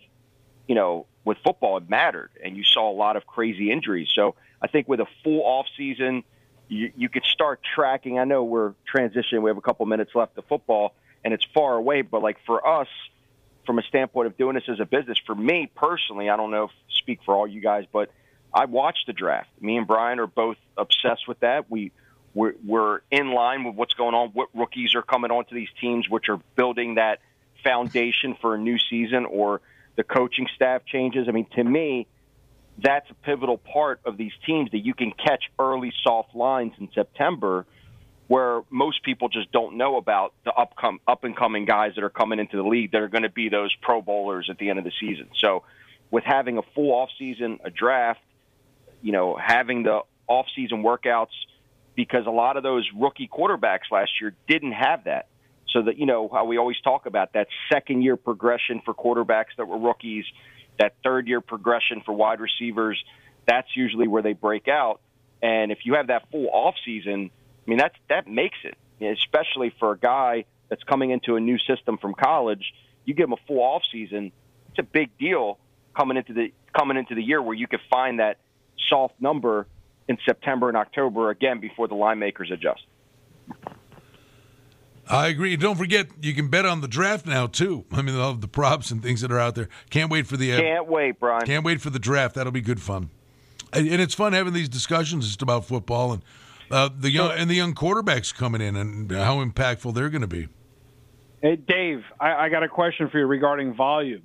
you 0.68 0.74
know, 0.74 1.07
with 1.24 1.38
football, 1.45 1.78
it 1.78 1.91
mattered, 1.91 2.30
and 2.43 2.57
you 2.57 2.64
saw 2.64 2.91
a 2.91 2.95
lot 2.95 3.16
of 3.16 3.26
crazy 3.26 3.70
injuries. 3.70 4.09
So 4.14 4.36
I 4.62 4.68
think 4.68 4.88
with 4.88 5.01
a 5.01 5.07
full 5.24 5.43
off 5.43 5.66
season, 5.76 6.22
you, 6.71 6.93
you 6.97 7.09
could 7.09 7.25
start 7.25 7.61
tracking. 7.75 8.18
I 8.18 8.25
know 8.25 8.45
we're 8.45 8.75
transitioning; 8.95 9.43
we 9.43 9.51
have 9.51 9.59
a 9.59 9.62
couple 9.62 9.85
minutes 9.87 10.12
left 10.14 10.37
to 10.37 10.43
football, 10.43 10.95
and 11.25 11.35
it's 11.35 11.45
far 11.53 11.77
away. 11.77 12.03
But 12.03 12.23
like 12.23 12.39
for 12.47 12.66
us, 12.66 12.89
from 13.66 13.79
a 13.79 13.83
standpoint 13.83 14.29
of 14.29 14.39
doing 14.39 14.55
this 14.55 14.68
as 14.68 14.81
a 14.81 14.87
business, 14.87 15.18
for 15.27 15.35
me 15.35 15.71
personally, 15.75 16.31
I 16.31 16.37
don't 16.37 16.51
know 16.51 16.64
if 16.64 16.71
speak 16.99 17.21
for 17.25 17.35
all 17.35 17.47
you 17.47 17.61
guys, 17.61 17.85
but 17.93 18.11
I 18.55 18.66
watched 18.66 19.07
the 19.07 19.12
draft. 19.12 19.49
Me 19.61 19.77
and 19.77 19.87
Brian 19.87 20.21
are 20.21 20.27
both 20.27 20.57
obsessed 20.77 21.27
with 21.27 21.41
that. 21.41 21.71
We 21.71 21.93
we're, 22.33 22.55
we're 22.64 23.01
in 23.11 23.33
line 23.33 23.64
with 23.64 23.75
what's 23.75 23.95
going 23.95 24.14
on. 24.14 24.31
What 24.31 24.49
rookies 24.55 24.95
are 24.95 25.03
coming 25.03 25.33
onto 25.33 25.55
these 25.55 25.68
teams, 25.81 26.09
which 26.09 26.29
are 26.29 26.39
building 26.55 26.95
that 26.95 27.18
foundation 27.64 28.37
for 28.41 28.55
a 28.55 28.59
new 28.59 28.79
season, 28.79 29.25
or 29.25 29.61
the 29.97 30.05
coaching 30.05 30.47
staff 30.55 30.85
changes. 30.87 31.27
I 31.29 31.33
mean, 31.33 31.47
to 31.57 31.64
me, 31.64 32.07
that's 32.83 33.11
a 33.11 33.14
pivotal 33.14 33.59
part 33.59 34.01
of 34.05 34.16
these 34.16 34.33
teams 34.47 34.70
that 34.72 34.78
you 34.78 34.95
can 34.95 35.12
catch 35.12 35.45
early 35.59 35.93
soft 36.03 36.35
lines 36.35 36.72
in 36.78 36.89
September, 36.95 37.66
where 38.28 38.62
most 38.70 39.03
people 39.03 39.28
just 39.28 39.51
don't 39.53 39.76
know 39.76 39.97
about 39.97 40.35
the 40.45 40.53
upcom- 40.53 41.01
up 41.07 41.24
and 41.24 41.37
coming 41.37 41.64
guys 41.64 41.95
that 41.97 42.05
are 42.05 42.11
coming 42.11 42.39
into 42.39 42.57
the 42.57 42.62
league 42.62 42.93
that 42.93 43.03
are 43.03 43.09
going 43.09 43.22
to 43.22 43.31
be 43.31 43.49
those 43.49 43.74
Pro 43.83 44.01
Bowlers 44.01 44.49
at 44.51 44.59
the 44.59 44.70
end 44.70 44.78
of 44.78 44.85
the 44.85 44.93
season. 45.01 45.28
So, 45.37 45.64
with 46.11 46.24
having 46.24 46.59
a 46.59 46.62
full 46.74 46.93
off 46.93 47.11
season, 47.18 47.61
a 47.64 47.70
draft, 47.70 48.20
you 49.03 49.12
know, 49.12 49.37
having 49.37 49.85
the 49.85 50.01
off 50.26 50.47
season 50.55 50.83
workouts, 50.83 51.28
because 51.95 52.26
a 52.26 52.31
lot 52.31 52.57
of 52.57 52.62
those 52.62 52.89
rookie 52.97 53.28
quarterbacks 53.28 53.91
last 53.91 54.12
year 54.20 54.35
didn't 54.49 54.72
have 54.72 55.05
that. 55.05 55.26
So 55.68 55.83
that 55.83 55.99
you 55.99 56.07
know 56.07 56.28
how 56.28 56.47
we 56.47 56.59
always 56.59 56.81
talk 56.81 57.07
about 57.07 57.35
that 57.35 57.47
second 57.72 58.03
year 58.03 58.16
progression 58.16 58.83
for 58.85 58.93
quarterbacks 58.93 59.55
that 59.57 59.68
were 59.68 59.78
rookies, 59.78 60.24
that 60.81 60.95
third 61.05 61.28
year 61.28 61.41
progression 61.41 62.03
for 62.05 62.12
wide 62.12 62.41
receivers. 62.41 63.03
That's 63.47 63.68
usually 63.76 64.09
where 64.09 64.22
they 64.22 64.33
break 64.33 64.66
out. 64.66 65.01
And 65.43 65.70
if 65.70 65.78
you 65.85 65.95
have 65.95 66.09
that 66.09 66.31
full 66.31 66.49
off 66.53 66.74
season, 66.85 67.31
I 67.66 67.70
mean 67.70 67.78
that's 67.78 67.95
that 68.09 68.26
makes 68.26 68.59
it, 68.64 68.76
especially 69.05 69.72
for 69.78 69.93
a 69.93 69.99
guy 69.99 70.47
that's 70.68 70.83
coming 70.83 71.11
into 71.11 71.37
a 71.37 71.41
new 71.41 71.59
system 71.59 71.99
from 71.99 72.14
college. 72.14 72.72
You 73.05 73.14
give 73.14 73.24
him 73.24 73.35
a 73.35 73.47
full 73.47 73.61
off 73.61 73.83
season, 73.93 74.33
it's 74.70 74.78
a 74.78 74.83
big 74.83 75.16
deal 75.18 75.59
coming 75.97 76.16
into 76.16 76.33
the 76.33 76.53
coming 76.76 76.97
into 76.97 77.14
the 77.14 77.22
year 77.22 77.43
where 77.43 77.55
you 77.55 77.66
could 77.66 77.81
find 77.91 78.20
that 78.20 78.39
soft 78.89 79.14
number 79.20 79.66
in 80.09 80.18
September 80.24 80.68
and 80.68 80.76
October 80.76 81.31
again 81.31 81.61
before 81.61 81.89
the 81.89 81.95
line 81.95 82.18
makers 82.18 82.51
adjust. 82.51 82.83
I 85.11 85.27
agree. 85.27 85.57
Don't 85.57 85.77
forget, 85.77 86.07
you 86.21 86.35
can 86.35 86.49
bet 86.49 86.65
on 86.65 86.81
the 86.81 86.89
draft 86.89 87.27
now 87.27 87.47
too. 87.49 87.85
I 87.93 88.01
mean, 88.01 88.15
all 88.17 88.35
the 88.35 88.47
props 88.47 88.93
and 88.93 89.03
things 89.03 89.23
that 89.23 89.33
are 89.33 89.41
out 89.41 89.57
there. 89.57 89.69
Can't 89.91 90.11
wait 90.11 90.27
for 90.27 90.37
the. 90.37 90.53
Uh, 90.53 90.61
can't 90.61 90.87
wait, 90.87 91.19
Brian. 91.19 91.45
Can't 91.45 91.65
wait 91.65 91.81
for 91.81 91.91
the 91.91 91.99
draft. 91.99 92.37
That'll 92.37 92.53
be 92.53 92.61
good 92.61 92.81
fun, 92.81 93.11
and, 93.73 93.89
and 93.89 94.01
it's 94.01 94.15
fun 94.15 94.33
having 94.33 94.53
these 94.53 94.69
discussions 94.69 95.27
just 95.27 95.43
about 95.43 95.65
football 95.65 96.13
and 96.13 96.23
uh, 96.71 96.89
the 96.97 97.11
young 97.11 97.33
and 97.33 97.51
the 97.51 97.55
young 97.55 97.75
quarterbacks 97.75 98.33
coming 98.33 98.61
in 98.61 98.77
and 98.77 99.11
how 99.11 99.45
impactful 99.45 99.95
they're 99.95 100.11
going 100.11 100.21
to 100.23 100.29
be. 100.29 100.49
Hey, 101.43 101.57
Dave, 101.57 102.05
I, 102.21 102.35
I, 102.35 102.49
got 102.51 102.63
a 102.63 102.69
question 102.69 103.09
for 103.09 103.19
you 103.19 103.27
regarding 103.27 103.75
volume. 103.75 104.23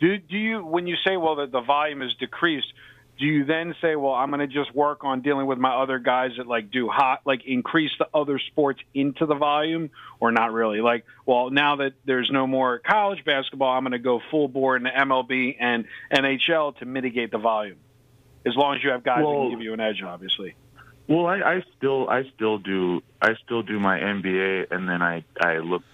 Do 0.00 0.16
do 0.16 0.38
you 0.38 0.64
when 0.64 0.86
you 0.86 0.96
say 1.06 1.16
well 1.16 1.36
that 1.36 1.52
the 1.52 1.60
volume 1.60 2.02
is 2.02 2.14
decreased? 2.18 2.72
Do 3.22 3.28
you 3.28 3.44
then 3.44 3.76
say, 3.80 3.94
well, 3.94 4.14
I'm 4.14 4.30
going 4.30 4.40
to 4.40 4.52
just 4.52 4.74
work 4.74 5.04
on 5.04 5.22
dealing 5.22 5.46
with 5.46 5.56
my 5.56 5.70
other 5.70 6.00
guys 6.00 6.32
that 6.38 6.48
like 6.48 6.72
do 6.72 6.88
hot, 6.88 7.20
like 7.24 7.42
increase 7.46 7.92
the 7.96 8.08
other 8.12 8.40
sports 8.40 8.80
into 8.94 9.26
the 9.26 9.36
volume, 9.36 9.90
or 10.18 10.32
not 10.32 10.52
really? 10.52 10.80
Like, 10.80 11.04
well, 11.24 11.50
now 11.50 11.76
that 11.76 11.92
there's 12.04 12.30
no 12.32 12.48
more 12.48 12.80
college 12.80 13.24
basketball, 13.24 13.76
I'm 13.76 13.84
going 13.84 13.92
to 13.92 14.00
go 14.00 14.20
full 14.32 14.48
bore 14.48 14.76
in 14.76 14.82
the 14.82 14.90
MLB 14.90 15.54
and 15.60 15.84
NHL 16.12 16.76
to 16.78 16.84
mitigate 16.84 17.30
the 17.30 17.38
volume, 17.38 17.76
as 18.44 18.56
long 18.56 18.74
as 18.74 18.82
you 18.82 18.90
have 18.90 19.04
guys 19.04 19.22
well, 19.24 19.34
that 19.34 19.40
can 19.42 19.50
give 19.50 19.60
you 19.60 19.72
an 19.72 19.80
edge, 19.80 20.02
obviously. 20.02 20.56
Well, 21.06 21.26
I, 21.26 21.36
I 21.42 21.64
still, 21.76 22.10
I 22.10 22.24
still 22.34 22.58
do, 22.58 23.04
I 23.20 23.34
still 23.44 23.62
do 23.62 23.78
my 23.78 24.00
NBA, 24.00 24.72
and 24.72 24.88
then 24.88 25.00
I, 25.00 25.24
I 25.40 25.58
look. 25.58 25.84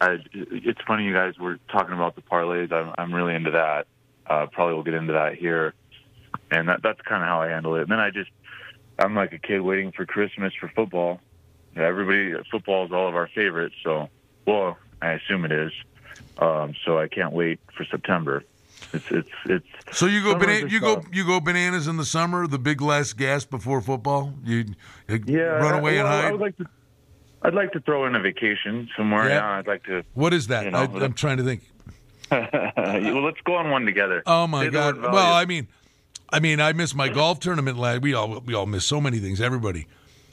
I, 0.00 0.20
it's 0.32 0.80
funny 0.86 1.04
you 1.04 1.12
guys 1.12 1.38
were 1.38 1.58
talking 1.70 1.92
about 1.92 2.14
the 2.14 2.22
parlays. 2.22 2.72
I'm, 2.72 2.94
I'm 2.96 3.14
really 3.14 3.34
into 3.34 3.50
that. 3.50 3.88
Uh, 4.26 4.46
probably 4.46 4.74
we'll 4.74 4.84
get 4.84 4.94
into 4.94 5.14
that 5.14 5.34
here 5.34 5.74
and 6.50 6.68
that, 6.68 6.82
that's 6.82 7.00
kind 7.02 7.22
of 7.22 7.28
how 7.28 7.42
I 7.42 7.48
handle 7.48 7.76
it. 7.76 7.82
And 7.82 7.90
then 7.90 8.00
I 8.00 8.10
just, 8.10 8.30
I'm 8.98 9.14
like 9.14 9.32
a 9.32 9.38
kid 9.38 9.60
waiting 9.60 9.92
for 9.92 10.06
Christmas 10.06 10.52
for 10.58 10.68
football. 10.68 11.20
Everybody, 11.76 12.34
football 12.50 12.86
is 12.86 12.92
all 12.92 13.08
of 13.08 13.14
our 13.14 13.28
favorites. 13.28 13.74
So, 13.84 14.08
well, 14.46 14.78
I 15.00 15.12
assume 15.12 15.44
it 15.44 15.52
is. 15.52 15.72
Um, 16.38 16.74
so 16.84 16.98
I 16.98 17.08
can't 17.08 17.32
wait 17.32 17.60
for 17.76 17.84
September. 17.84 18.44
It's 18.92 19.10
it's 19.10 19.28
it's. 19.44 19.66
So 19.92 20.06
you 20.06 20.22
go 20.22 20.40
you 20.46 20.80
go 20.80 21.02
you 21.12 21.26
go 21.26 21.40
bananas 21.40 21.88
in 21.88 21.96
the 21.96 22.04
summer. 22.04 22.46
The 22.46 22.58
big 22.58 22.80
last 22.80 23.16
gas 23.16 23.44
before 23.44 23.80
football. 23.80 24.32
You, 24.44 24.64
you 25.08 25.24
yeah, 25.26 25.40
run 25.40 25.74
away 25.74 25.96
well, 25.96 26.06
and 26.06 26.08
hide. 26.08 26.24
I 26.24 26.32
would 26.32 26.40
like 26.40 26.56
to. 26.58 26.66
I'd 27.42 27.54
like 27.54 27.72
to 27.72 27.80
throw 27.80 28.06
in 28.06 28.14
a 28.14 28.20
vacation 28.20 28.88
somewhere. 28.96 29.28
Yeah, 29.28 29.36
yeah 29.36 29.58
I'd 29.58 29.66
like 29.66 29.84
to. 29.84 30.04
What 30.14 30.32
is 30.32 30.46
that? 30.48 30.64
You 30.64 30.70
know, 30.70 30.78
I, 30.78 31.04
am 31.04 31.12
trying 31.12 31.36
to 31.38 31.44
think. 31.44 31.62
well, 32.30 33.24
let's 33.24 33.40
go 33.44 33.56
on 33.56 33.70
one 33.70 33.84
together. 33.84 34.22
Oh 34.26 34.46
my 34.46 34.64
Say 34.64 34.70
god! 34.70 35.00
Well, 35.00 35.32
I 35.32 35.44
mean, 35.44 35.68
I 36.30 36.40
mean, 36.40 36.60
I 36.60 36.72
missed 36.72 36.94
my 36.94 37.08
golf 37.08 37.40
tournament 37.40 37.78
last. 37.78 38.02
We 38.02 38.14
all 38.14 38.40
we 38.40 38.54
all 38.54 38.66
miss 38.66 38.84
so 38.84 39.00
many 39.00 39.18
things. 39.18 39.40
Everybody, 39.40 39.86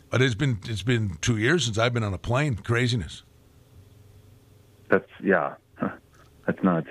but 0.09 0.21
it's 0.21 0.35
been 0.35 0.59
it's 0.65 0.83
been 0.83 1.17
two 1.21 1.37
years 1.37 1.65
since 1.65 1.77
I've 1.77 1.93
been 1.93 2.03
on 2.03 2.13
a 2.13 2.17
plane. 2.17 2.55
Craziness. 2.55 3.23
That's 4.89 5.09
yeah, 5.23 5.55
that's 6.45 6.61
nuts. 6.63 6.87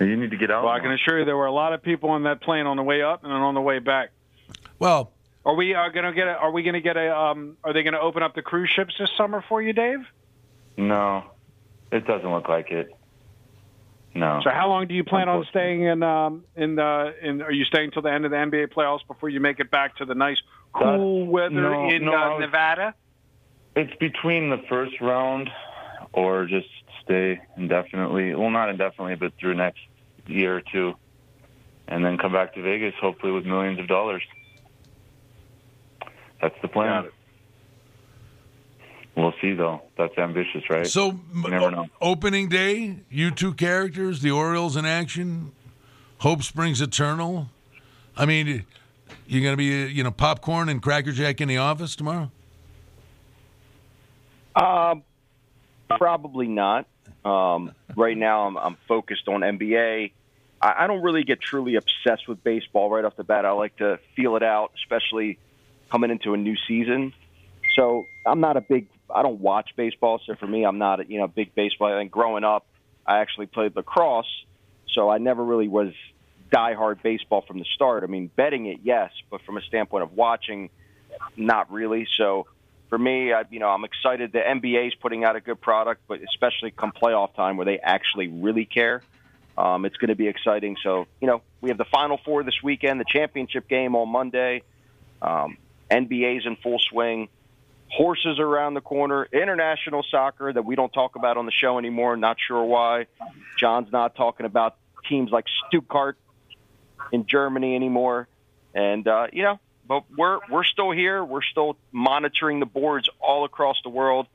You 0.00 0.16
need 0.16 0.30
to 0.32 0.36
get 0.36 0.50
out. 0.50 0.64
Well, 0.64 0.72
I 0.72 0.80
can 0.80 0.92
assure 0.92 1.20
you 1.20 1.24
there 1.24 1.36
were 1.36 1.46
a 1.46 1.52
lot 1.52 1.72
of 1.72 1.82
people 1.82 2.10
on 2.10 2.24
that 2.24 2.42
plane 2.42 2.66
on 2.66 2.76
the 2.76 2.82
way 2.82 3.02
up 3.02 3.24
and 3.24 3.32
on 3.32 3.54
the 3.54 3.60
way 3.60 3.78
back. 3.78 4.10
Well, 4.78 5.12
are 5.44 5.54
we 5.54 5.74
uh, 5.74 5.88
going 5.88 6.04
to 6.04 6.12
get? 6.12 6.26
A, 6.26 6.32
are 6.32 6.50
we 6.50 6.62
going 6.62 6.74
to 6.74 6.80
get 6.80 6.96
a? 6.96 7.16
Um, 7.16 7.56
are 7.64 7.72
they 7.72 7.82
going 7.82 7.94
to 7.94 8.00
open 8.00 8.22
up 8.22 8.34
the 8.34 8.42
cruise 8.42 8.70
ships 8.70 8.94
this 8.98 9.10
summer 9.16 9.44
for 9.48 9.62
you, 9.62 9.72
Dave? 9.72 10.00
No, 10.76 11.24
it 11.90 12.06
doesn't 12.06 12.30
look 12.30 12.48
like 12.48 12.70
it. 12.70 12.90
No. 14.14 14.40
So 14.44 14.50
how 14.50 14.68
long 14.68 14.88
do 14.88 14.94
you 14.94 15.04
plan 15.04 15.28
on 15.28 15.46
staying 15.50 15.82
in? 15.82 16.02
Um, 16.02 16.44
in 16.54 16.74
the 16.74 17.14
in? 17.22 17.40
Are 17.42 17.50
you 17.50 17.64
staying 17.64 17.92
till 17.92 18.02
the 18.02 18.12
end 18.12 18.24
of 18.24 18.30
the 18.30 18.36
NBA 18.36 18.72
playoffs 18.72 19.06
before 19.06 19.30
you 19.30 19.40
make 19.40 19.58
it 19.58 19.70
back 19.70 19.96
to 19.96 20.04
the 20.04 20.14
nice 20.14 20.36
cool 20.74 21.26
weather 21.26 21.50
no, 21.50 21.88
in 21.88 22.04
no, 22.04 22.12
uh, 22.12 22.30
was, 22.30 22.40
Nevada? 22.40 22.94
It's 23.74 23.94
between 23.96 24.50
the 24.50 24.58
first 24.68 25.00
round, 25.00 25.48
or 26.12 26.44
just 26.44 26.68
stay 27.02 27.40
indefinitely. 27.56 28.34
Well, 28.34 28.50
not 28.50 28.68
indefinitely, 28.68 29.14
but 29.14 29.32
through 29.40 29.54
next 29.54 29.80
year 30.26 30.56
or 30.56 30.62
two, 30.72 30.94
and 31.88 32.04
then 32.04 32.18
come 32.18 32.32
back 32.32 32.54
to 32.54 32.62
Vegas, 32.62 32.94
hopefully 33.00 33.32
with 33.32 33.46
millions 33.46 33.78
of 33.78 33.88
dollars. 33.88 34.22
That's 36.42 36.54
the 36.60 36.68
plan. 36.68 37.08
We'll 39.14 39.34
see, 39.40 39.52
though. 39.52 39.82
That's 39.98 40.16
ambitious, 40.16 40.62
right? 40.70 40.86
So, 40.86 41.20
you 41.34 41.50
never 41.50 41.70
know. 41.70 41.86
opening 42.00 42.48
day, 42.48 43.00
you 43.10 43.30
two 43.30 43.52
characters, 43.52 44.22
the 44.22 44.30
Orioles 44.30 44.76
in 44.76 44.86
action, 44.86 45.52
Hope 46.18 46.42
Springs 46.42 46.80
Eternal. 46.80 47.48
I 48.16 48.24
mean, 48.24 48.64
you're 49.26 49.42
going 49.42 49.52
to 49.52 49.56
be, 49.56 49.92
you 49.92 50.02
know, 50.02 50.10
popcorn 50.10 50.68
and 50.68 50.82
Cracker 50.82 51.12
Jack 51.12 51.40
in 51.40 51.48
the 51.48 51.58
office 51.58 51.94
tomorrow? 51.94 52.30
Um, 54.56 55.02
probably 55.88 56.48
not. 56.48 56.86
Um, 57.24 57.72
right 57.96 58.16
now, 58.16 58.46
I'm, 58.46 58.56
I'm 58.56 58.76
focused 58.88 59.28
on 59.28 59.40
NBA. 59.40 60.12
I, 60.60 60.74
I 60.84 60.86
don't 60.86 61.02
really 61.02 61.24
get 61.24 61.40
truly 61.40 61.76
obsessed 61.76 62.28
with 62.28 62.42
baseball 62.42 62.90
right 62.90 63.04
off 63.04 63.16
the 63.16 63.24
bat. 63.24 63.44
I 63.44 63.52
like 63.52 63.76
to 63.76 63.98
feel 64.16 64.36
it 64.36 64.42
out, 64.42 64.72
especially 64.82 65.38
coming 65.90 66.10
into 66.10 66.34
a 66.34 66.36
new 66.36 66.56
season. 66.66 67.12
So 67.74 68.06
I'm 68.26 68.40
not 68.40 68.56
a 68.56 68.60
big 68.60 68.86
I 69.14 69.22
don't 69.22 69.40
watch 69.40 69.70
baseball, 69.76 70.20
so 70.24 70.34
for 70.34 70.46
me, 70.46 70.64
I'm 70.64 70.78
not 70.78 71.00
a 71.00 71.06
you 71.06 71.18
know 71.18 71.28
big 71.28 71.54
baseball. 71.54 71.96
And 71.96 72.10
growing 72.10 72.44
up, 72.44 72.66
I 73.06 73.18
actually 73.18 73.46
played 73.46 73.76
lacrosse, 73.76 74.44
so 74.92 75.08
I 75.08 75.18
never 75.18 75.44
really 75.44 75.68
was 75.68 75.92
diehard 76.52 77.02
baseball 77.02 77.42
from 77.42 77.58
the 77.58 77.64
start. 77.74 78.04
I 78.04 78.06
mean, 78.06 78.30
betting 78.34 78.66
it, 78.66 78.80
yes, 78.82 79.10
but 79.30 79.42
from 79.42 79.56
a 79.56 79.62
standpoint 79.62 80.04
of 80.04 80.12
watching, 80.12 80.70
not 81.36 81.72
really. 81.72 82.06
So 82.16 82.46
for 82.88 82.98
me, 82.98 83.32
I, 83.32 83.44
you 83.50 83.58
know, 83.58 83.68
I'm 83.68 83.84
excited. 83.84 84.32
The 84.32 84.40
NBA 84.40 84.88
is 84.88 84.94
putting 84.94 85.24
out 85.24 85.34
a 85.34 85.40
good 85.40 85.60
product, 85.60 86.02
but 86.06 86.20
especially 86.22 86.70
come 86.70 86.92
playoff 86.92 87.34
time 87.34 87.56
where 87.56 87.64
they 87.64 87.78
actually 87.78 88.28
really 88.28 88.66
care. 88.66 89.02
Um, 89.56 89.84
it's 89.84 89.96
going 89.96 90.08
to 90.08 90.14
be 90.14 90.28
exciting. 90.28 90.76
So, 90.82 91.06
you 91.20 91.26
know, 91.26 91.42
we 91.60 91.70
have 91.70 91.78
the 91.78 91.86
Final 91.86 92.18
Four 92.24 92.42
this 92.42 92.62
weekend, 92.62 93.00
the 93.00 93.06
championship 93.06 93.68
game 93.68 93.94
on 93.96 94.08
Monday. 94.08 94.62
Um, 95.20 95.56
NBA's 95.90 96.46
in 96.46 96.56
full 96.56 96.78
swing 96.78 97.28
horses 97.92 98.38
around 98.38 98.74
the 98.74 98.80
corner, 98.80 99.28
international 99.32 100.04
soccer 100.10 100.52
that 100.52 100.64
we 100.64 100.74
don't 100.74 100.92
talk 100.92 101.14
about 101.14 101.36
on 101.36 101.46
the 101.46 101.52
show 101.52 101.78
anymore. 101.78 102.16
Not 102.16 102.38
sure 102.40 102.64
why. 102.64 103.06
John's 103.58 103.92
not 103.92 104.16
talking 104.16 104.46
about 104.46 104.76
teams 105.08 105.30
like 105.30 105.44
Stuttgart 105.68 106.16
in 107.12 107.26
Germany 107.26 107.76
anymore. 107.76 108.28
And 108.74 109.06
uh, 109.06 109.26
you 109.32 109.42
know, 109.42 109.60
but 109.86 110.04
we're 110.16 110.38
we're 110.50 110.64
still 110.64 110.90
here. 110.90 111.22
We're 111.22 111.42
still 111.42 111.76
monitoring 111.92 112.60
the 112.60 112.66
boards 112.66 113.10
all 113.20 113.44
across 113.44 113.76
the 113.84 113.90
world. 113.90 114.26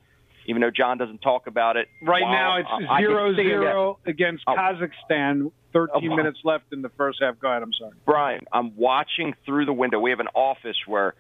Even 0.46 0.62
though 0.62 0.72
John 0.72 0.98
doesn't 0.98 1.22
talk 1.22 1.48
about 1.48 1.76
it 1.76 1.90
right 2.02 2.22
now, 2.22 2.58
it's 2.58 2.70
zero 3.02 3.34
zero 3.36 4.00
against 4.06 4.44
oh. 4.48 4.54
Kazakhstan. 4.56 5.52
Thirteen 5.74 6.12
oh, 6.12 6.16
minutes 6.16 6.40
left 6.44 6.72
in 6.72 6.82
the 6.82 6.90
first 6.90 7.22
half. 7.22 7.40
Go 7.40 7.50
ahead. 7.50 7.64
I'm 7.64 7.74
sorry, 7.74 7.92
Brian. 8.06 8.46
I'm 8.54 8.78
watching 8.78 9.34
through 9.46 9.66
the 9.66 9.74
window. 9.74 10.00
We 10.00 10.12
have 10.12 10.20
an 10.20 10.30
office 10.34 10.78
where 10.86 11.16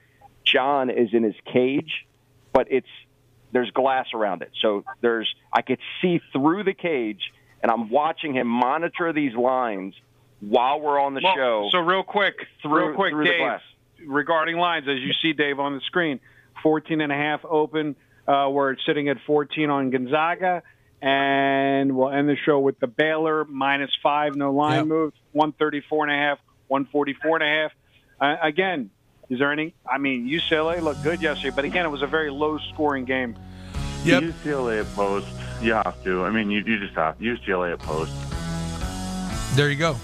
John 0.46 0.90
is 0.90 1.10
in 1.14 1.24
his 1.24 1.36
cage 1.52 2.06
but 2.58 2.72
it's 2.72 2.88
there's 3.52 3.70
glass 3.70 4.08
around 4.16 4.42
it. 4.42 4.50
So 4.64 4.84
there's 5.02 5.32
I 5.54 5.62
could 5.62 5.78
see 6.02 6.20
through 6.34 6.64
the 6.64 6.74
cage, 6.74 7.22
and 7.62 7.72
I'm 7.72 7.92
watching 7.92 8.34
him 8.34 8.48
monitor 8.48 9.14
these 9.14 9.36
lines 9.36 9.94
while 10.40 10.82
we're 10.82 11.00
on 11.00 11.14
the 11.14 11.22
well, 11.24 11.36
show. 11.36 11.70
So 11.72 11.78
real 11.78 12.02
quick, 12.02 12.34
through, 12.64 12.88
real 12.88 12.96
quick, 12.96 13.14
Dave, 13.24 13.60
regarding 14.08 14.58
lines, 14.58 14.88
as 14.88 14.98
you 15.02 15.14
see, 15.22 15.34
Dave, 15.34 15.60
on 15.60 15.76
the 15.76 15.82
screen, 15.82 16.20
14 16.64 17.00
and 17.00 17.12
a 17.12 17.16
half 17.16 17.46
open. 17.46 17.96
Uh, 18.28 18.50
we're 18.52 18.76
sitting 18.88 19.08
at 19.08 19.18
14 19.28 19.70
on 19.70 19.92
Gonzaga, 19.92 20.64
and 21.00 21.96
we'll 21.96 22.10
end 22.10 22.28
the 22.28 22.38
show 22.44 22.58
with 22.58 22.80
the 22.80 22.88
Baylor 22.88 23.46
minus 23.46 23.92
five, 24.02 24.36
no 24.36 24.52
line 24.52 24.80
yep. 24.80 24.88
move, 24.88 25.14
134 25.34 26.08
and 26.08 26.12
a 26.12 26.18
half, 26.18 26.40
144 26.70 27.36
and 27.36 27.44
a 27.44 27.62
half. 27.62 27.72
Uh, 28.20 28.48
again, 28.48 28.90
is 29.30 29.40
there 29.40 29.52
any? 29.52 29.74
I 29.90 29.98
mean, 29.98 30.28
UCLA 30.28 30.82
looked 30.82 31.04
good 31.04 31.22
yesterday, 31.22 31.54
but 31.56 31.66
again, 31.66 31.86
it 31.86 31.90
was 31.90 32.02
a 32.02 32.08
very 32.08 32.30
low-scoring 32.30 33.06
game. 33.06 33.38
Yep. 34.04 34.24
UCLA 34.24 34.82
at 34.82 34.94
post, 34.94 35.28
you 35.62 35.74
have 35.74 36.02
to. 36.04 36.24
I 36.24 36.30
mean, 36.30 36.50
you, 36.50 36.64
you 36.66 36.80
just 36.80 36.94
have 36.94 37.18
UCLA 37.20 37.74
at 37.74 37.80
post. 37.80 38.14
There 39.56 39.70
you 39.70 39.76
go. 39.76 39.98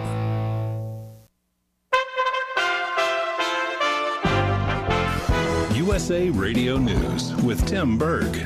USA 5.76 6.30
Radio 6.30 6.78
News 6.78 7.32
with 7.44 7.64
Tim 7.64 7.96
Berg. 7.96 8.44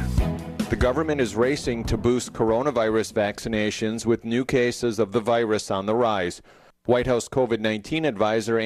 The 0.68 0.76
government 0.76 1.22
is 1.22 1.34
racing 1.34 1.84
to 1.84 1.96
boost 1.96 2.34
coronavirus 2.34 3.14
vaccinations 3.14 4.04
with 4.04 4.26
new 4.26 4.44
cases 4.44 4.98
of 4.98 5.12
the 5.12 5.20
virus 5.20 5.70
on 5.70 5.86
the 5.86 5.94
rise. 5.94 6.42
White 6.88 7.06
House 7.06 7.28
COVID 7.28 7.60
19 7.60 8.06
advisor 8.06 8.56